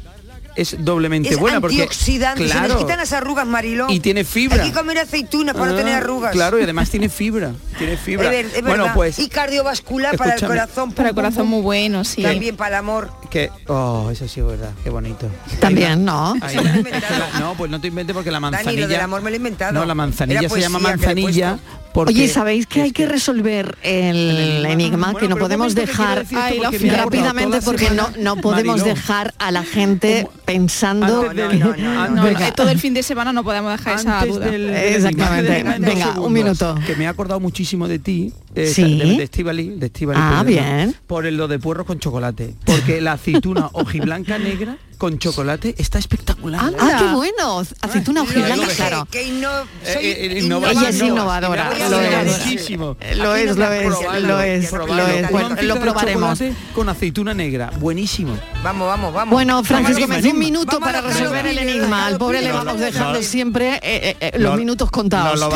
es 0.60 0.76
doblemente 0.78 1.28
Es 1.30 1.38
buena 1.38 1.60
porque 1.60 1.88
se 1.90 2.18
claro, 2.18 2.78
quitan 2.78 2.98
las 2.98 3.12
arrugas, 3.12 3.46
Mariló. 3.46 3.86
y 3.88 4.00
tiene 4.00 4.24
fibra. 4.24 4.62
Hay 4.62 4.70
que 4.70 4.76
comer 4.76 4.98
aceitunas 4.98 5.54
para 5.54 5.66
no 5.70 5.74
Ah, 5.74 5.78
tener 5.78 5.94
arrugas. 5.94 6.32
Claro, 6.32 6.58
y 6.58 6.62
además 6.64 6.90
tiene 6.90 7.08
fibra, 7.08 7.52
tiene 7.78 7.96
fibra. 7.96 8.24
Es, 8.26 8.30
ver- 8.30 8.46
es 8.46 8.62
bueno, 8.62 8.84
verdad. 8.84 8.94
pues 8.94 9.18
y 9.18 9.28
cardiovascular 9.28 10.16
para 10.16 10.34
el 10.34 10.44
corazón. 10.46 10.92
Para 10.92 11.10
el 11.10 11.14
corazón 11.14 11.46
muy 11.46 11.62
bueno, 11.62 12.04
sí. 12.04 12.22
También 12.22 12.56
para 12.56 12.70
el 12.70 12.74
amor. 12.80 13.10
que 13.30 13.50
oh, 13.68 14.08
eso 14.10 14.26
sí 14.26 14.40
es 14.40 14.46
verdad, 14.46 14.70
qué 14.82 14.90
bonito. 14.90 15.28
También, 15.60 16.04
¿no? 16.04 16.34
No, 17.38 17.54
pues 17.56 17.70
no 17.70 17.80
te 17.80 17.88
inventes 17.88 18.14
porque 18.14 18.30
la 18.30 18.40
manzanilla 18.40 18.70
Dani, 18.72 18.80
lo 18.82 18.88
del 18.88 19.00
amor 19.00 19.22
me 19.22 19.30
lo 19.30 19.34
he 19.34 19.38
inventado. 19.38 19.72
No, 19.72 19.84
la 19.84 19.94
manzanilla 19.94 20.40
Era 20.40 20.48
se 20.48 20.60
llama 20.60 20.78
manzanilla. 20.78 21.58
Porque 21.98 22.12
Oye, 22.14 22.28
¿sabéis 22.28 22.68
que 22.68 22.82
hay 22.82 22.92
que 22.92 23.06
resolver 23.06 23.76
el, 23.82 24.64
enigma? 24.66 25.14
que 25.16 25.26
no 25.26 25.36
podemos 25.36 25.74
dejar 25.74 26.24
Ay, 26.32 26.60
final. 26.78 26.96
rápidamente 27.00 27.60
porque 27.60 27.90
no, 27.90 28.08
no 28.20 28.36
podemos 28.36 28.76
Mariló. 28.78 28.94
dejar 28.94 29.34
a 29.40 29.50
la 29.50 29.64
gente 29.64 30.28
pensando 30.44 31.22
Antes 31.22 31.34
del- 31.36 31.50
que- 31.50 31.56
no, 31.58 31.76
no, 31.76 32.08
No, 32.10 32.22
Venga. 32.22 32.52
todo 32.52 32.68
el 32.70 32.78
fin 32.78 32.94
de 32.94 33.02
semana 33.02 33.32
no 33.32 33.42
podemos 33.42 33.72
dejar 33.72 33.98
esa 33.98 34.20
Antes 34.20 34.32
duda. 34.36 34.46
del- 34.46 34.66
del 34.68 34.94
Exactamente. 34.94 35.52
enigma, 35.58 35.72
dos 35.78 35.86
Venga, 35.86 36.20
un 36.20 36.32
minuto. 36.32 36.78
Que 36.86 36.94
me 36.94 37.02
he 37.02 37.06
acordado 37.08 37.40
muchísimo 37.40 37.88
de 37.88 37.98
ti, 37.98 38.32
eh, 38.64 38.66
Sí. 38.66 38.98
de, 38.98 39.16
de 39.16 39.22
Estíbaliz, 39.24 39.78
de 39.78 39.86
Estíbaliz, 39.86 40.22
Ah, 40.24 40.42
bien. 40.44 40.94
Por 41.06 41.26
el, 41.26 41.36
lo 41.36 41.48
de 41.48 41.58
puerros 41.58 41.86
con 41.86 41.98
chocolate. 41.98 42.54
Porque 42.64 43.00
la 43.00 43.12
aceituna 43.12 43.68
hojiblanca 43.72 44.38
negra 44.38 44.76
con 44.98 45.18
chocolate 45.18 45.74
está 45.78 45.98
espectacular. 45.98 46.60
Ah, 46.60 46.72
ah, 46.80 46.96
qué 46.98 47.14
bueno. 47.14 47.62
Aceituna 47.82 48.22
hojiblanca, 48.22 48.56
lo 48.56 48.62
dejé. 48.62 48.74
claro. 48.76 49.06
Que 49.10 49.28
inno- 49.28 49.62
Eh, 49.84 49.92
soy 49.94 50.04
eh, 50.06 50.40
innovadora. 50.42 50.80
Ella 50.80 50.88
es 50.88 51.02
innovadora, 51.02 51.70
lo 51.88 52.00
es. 52.00 52.68
Eh, 52.70 53.14
Lo 53.16 53.34
es, 53.36 53.56
lo 53.56 53.72
es, 53.72 53.86
probarlo, 53.86 54.28
lo 54.28 54.40
es, 54.40 54.68
probarlo, 54.70 54.96
lo 54.96 55.08
es. 55.08 55.16
probarlo. 55.20 55.28
Bueno, 55.30 55.48
Confite 55.48 55.66
lo 55.68 55.74
de 55.74 55.80
probaremos. 55.80 56.38
Con 56.74 56.88
aceituna 56.88 57.32
negra, 57.32 57.70
buenísimo. 57.78 58.36
Vamos, 58.64 58.88
vamos, 58.88 59.14
vamos. 59.14 59.32
Bueno, 59.32 59.62
Francisco 59.62 60.00
Gómez, 60.02 60.24
un 60.24 60.38
minuto 60.38 60.66
Vamos 60.80 60.88
para 60.88 61.00
resolver 61.00 61.46
el 61.46 61.58
enigma. 61.58 62.06
Al 62.06 62.18
pobre 62.18 62.42
le 62.42 62.50
vamos 62.50 62.80
dejando 62.80 63.22
siempre 63.22 63.76
eh, 63.76 63.80
eh, 63.82 64.16
eh, 64.20 64.38
los 64.38 64.56
minutos 64.56 64.90
contados. 64.90 65.38
Nos 65.38 65.40
lo, 65.40 65.50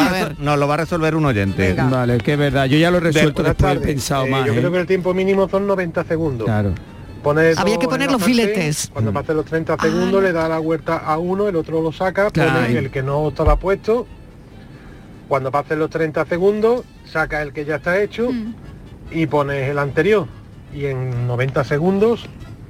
va 0.68 0.74
a, 0.74 0.76
resolver 0.76 1.16
un 1.16 1.24
oyente. 1.26 1.74
Vale, 1.74 2.18
que 2.18 2.34
es 2.34 2.38
verdad. 2.38 2.66
Yo 2.66 2.78
ya 2.78 2.91
lo 2.92 3.00
resuelto 3.00 3.42
después 3.42 3.72
he 3.72 3.74
tardes. 3.74 3.86
pensado 3.86 4.26
Eh, 4.26 4.30
más. 4.30 4.46
Yo 4.46 4.52
¿eh? 4.52 4.56
creo 4.58 4.70
que 4.72 4.78
el 4.78 4.86
tiempo 4.86 5.12
mínimo 5.14 5.48
son 5.48 5.66
90 5.66 6.04
segundos. 6.04 6.44
Claro. 6.46 6.72
Pones 7.22 7.56
Había 7.58 7.78
que 7.78 7.86
poner 7.86 8.10
los 8.10 8.22
filetes. 8.22 8.90
Cuando 8.92 9.12
pasen 9.12 9.36
los 9.36 9.44
30 9.46 9.76
segundos 9.80 10.22
le 10.22 10.32
da 10.32 10.48
la 10.48 10.58
vuelta 10.58 10.96
a 10.98 11.18
uno, 11.18 11.48
el 11.48 11.54
otro 11.56 11.80
lo 11.80 11.92
saca, 11.92 12.30
Claro. 12.30 12.60
pone 12.66 12.78
el 12.78 12.90
que 12.90 13.02
no 13.02 13.28
estaba 13.28 13.56
puesto. 13.56 14.06
Cuando 15.28 15.50
pasen 15.50 15.78
los 15.78 15.88
30 15.90 16.26
segundos, 16.26 16.82
saca 17.04 17.40
el 17.42 17.52
que 17.52 17.64
ya 17.64 17.76
está 17.76 18.00
hecho 18.02 18.30
y 19.10 19.26
pones 19.26 19.68
el 19.70 19.78
anterior. 19.78 20.26
Y 20.74 20.86
en 20.86 21.26
90 21.26 21.64
segundos 21.64 22.26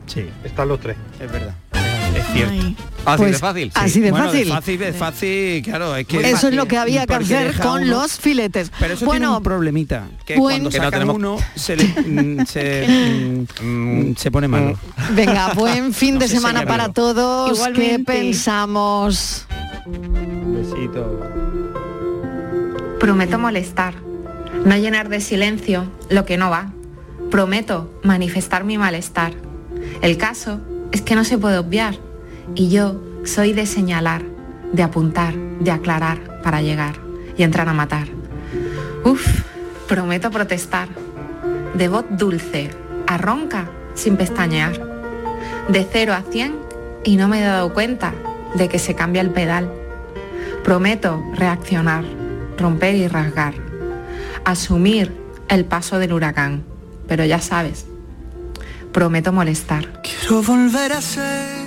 Sí, 0.07 0.29
están 0.45 0.69
los 0.69 0.81
tres. 0.81 0.97
es 1.21 1.31
verdad. 1.33 1.55
Es 2.33 2.39
cierto. 2.39 2.53
Ay. 2.53 2.77
Así 3.05 3.17
Pues, 3.19 3.33
de 3.33 3.39
fácil. 3.39 3.73
así 3.75 4.01
de 4.01 4.11
Bueno, 4.13 4.27
fácil. 4.27 4.45
De 4.47 4.53
fácil, 4.55 4.79
de 4.79 4.93
fácil, 4.93 5.63
claro, 5.65 5.97
es 5.97 6.07
que 6.07 6.31
Eso 6.31 6.49
es 6.49 6.55
lo 6.55 6.67
que 6.67 6.79
había 6.79 7.05
que 7.05 7.15
hacer 7.15 7.59
con 7.59 7.83
uno- 7.83 8.03
los 8.03 8.13
filetes. 8.19 8.71
Pero 8.79 8.95
eso 8.95 9.05
tiene 9.07 9.19
bueno, 9.27 9.37
un 9.39 9.43
problemita, 9.43 10.07
que 10.25 10.37
buen- 10.37 10.61
cuando 10.63 10.71
Que 10.71 10.79
no 10.79 10.91
tenemos- 10.93 11.17
uno 11.17 11.37
se, 11.57 11.77
le, 11.77 11.85
mm, 11.85 12.47
se, 12.47 13.45
mm, 13.61 14.15
se 14.17 14.31
pone 14.31 14.47
malo. 14.47 14.79
venga, 15.17 15.53
buen 15.55 15.93
fin 15.95 16.15
No 16.15 16.21
de 16.21 16.29
semana 16.29 16.65
para 16.65 16.93
todos. 16.93 17.51
¿Qué 17.51 17.57
Igualmente. 17.57 18.05
pensamos? 18.13 19.47
Un 19.87 20.55
besito. 20.55 21.21
Prometo 23.01 23.37
molestar, 23.37 23.95
no 24.65 24.77
llenar 24.77 25.09
de 25.09 25.21
silencio 25.21 25.87
lo 26.09 26.25
que 26.25 26.37
no 26.37 26.51
va. 26.51 26.71
Prometo 27.33 27.93
manifestar 28.05 28.63
mi 28.63 28.79
malestar. 28.79 29.33
El 30.03 30.17
caso 30.19 30.61
es 30.93 31.03
que 31.03 31.17
no 31.17 31.25
se 31.25 31.37
puede 31.37 31.59
obviar 31.59 31.97
y 32.55 32.69
yo 32.69 33.01
soy 33.25 33.53
de 33.53 33.67
señalar, 33.67 34.23
de 34.73 34.83
apuntar, 34.83 35.35
de 35.61 35.71
aclarar 35.71 36.43
para 36.43 36.63
llegar 36.63 36.95
y 37.37 37.43
entrar 37.43 37.69
a 37.69 37.73
matar. 37.73 38.09
Uf, 39.05 39.27
prometo 39.89 40.31
protestar, 40.31 40.89
de 41.75 41.89
voz 41.89 42.05
dulce, 42.11 42.71
a 43.07 43.19
ronca, 43.19 43.71
sin 43.95 44.17
pestañear. 44.17 44.91
De 45.69 45.87
0 45.91 46.13
a 46.15 46.23
100 46.23 46.55
y 47.05 47.17
no 47.17 47.29
me 47.29 47.41
he 47.41 47.45
dado 47.45 47.73
cuenta 47.73 48.15
de 48.55 48.69
que 48.69 48.79
se 48.79 48.95
cambia 48.95 49.23
el 49.23 49.31
pedal. 49.31 49.73
Prometo 50.65 51.23
reaccionar, 51.35 52.05
romper 52.59 52.95
y 52.97 53.09
rasgar. 53.09 53.55
Asumir 54.45 55.13
el 55.49 55.65
paso 55.65 55.99
del 55.99 56.13
huracán. 56.13 56.65
Pero 57.09 57.25
ya 57.25 57.41
sabes, 57.41 57.87
prometo 58.93 59.33
molestar. 59.33 60.03
Quiero 60.03 60.43
volver 60.43 60.93
a 60.93 61.01
ser 61.01 61.62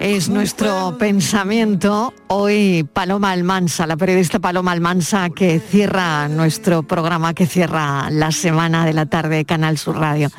Es 0.00 0.28
nuestro 0.28 0.98
pensamiento. 0.98 2.12
Hoy 2.26 2.84
Paloma 2.92 3.30
Almansa, 3.30 3.86
la 3.86 3.96
periodista 3.96 4.40
Paloma 4.40 4.72
Almansa 4.72 5.30
que 5.30 5.60
cierra 5.60 6.26
nuestro 6.26 6.82
programa, 6.82 7.32
que 7.32 7.46
cierra 7.46 8.10
la 8.10 8.32
semana 8.32 8.84
de 8.84 8.92
la 8.92 9.06
tarde 9.06 9.36
de 9.36 9.44
Canal 9.44 9.78
Sur 9.78 9.98
Radio. 9.98 10.30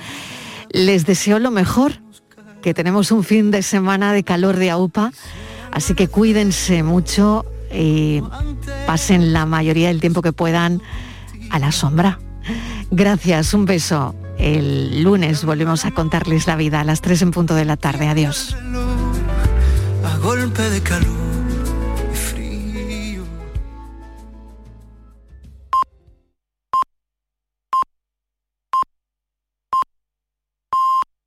Les 0.72 1.06
deseo 1.06 1.40
lo 1.40 1.52
mejor, 1.52 2.02
que 2.62 2.74
tenemos 2.74 3.12
un 3.12 3.24
fin 3.24 3.50
de 3.50 3.64
semana 3.64 4.12
de 4.12 4.24
calor 4.24 4.58
de 4.58 4.72
AUPA, 4.72 5.14
así 5.72 5.94
que 5.94 6.10
cuídense 6.10 6.84
mucho 6.84 7.46
y 7.74 8.22
pasen 8.86 9.32
la 9.32 9.46
mayoría 9.46 9.88
del 9.88 10.02
tiempo 10.02 10.22
que 10.22 10.34
puedan 10.34 10.82
a 11.50 11.60
la 11.60 11.72
sombra. 11.72 12.20
Gracias, 12.92 13.54
un 13.54 13.64
beso. 13.64 14.14
El 14.38 15.04
lunes 15.04 15.44
volvemos 15.44 15.86
a 15.86 15.92
contarles 15.92 16.48
la 16.48 16.56
vida 16.56 16.80
a 16.80 16.84
las 16.84 17.02
3 17.02 17.24
en 17.24 17.32
punto 17.32 17.56
de 17.56 17.66
la 17.66 17.78
tarde. 17.78 18.08
Adiós. 18.08 18.56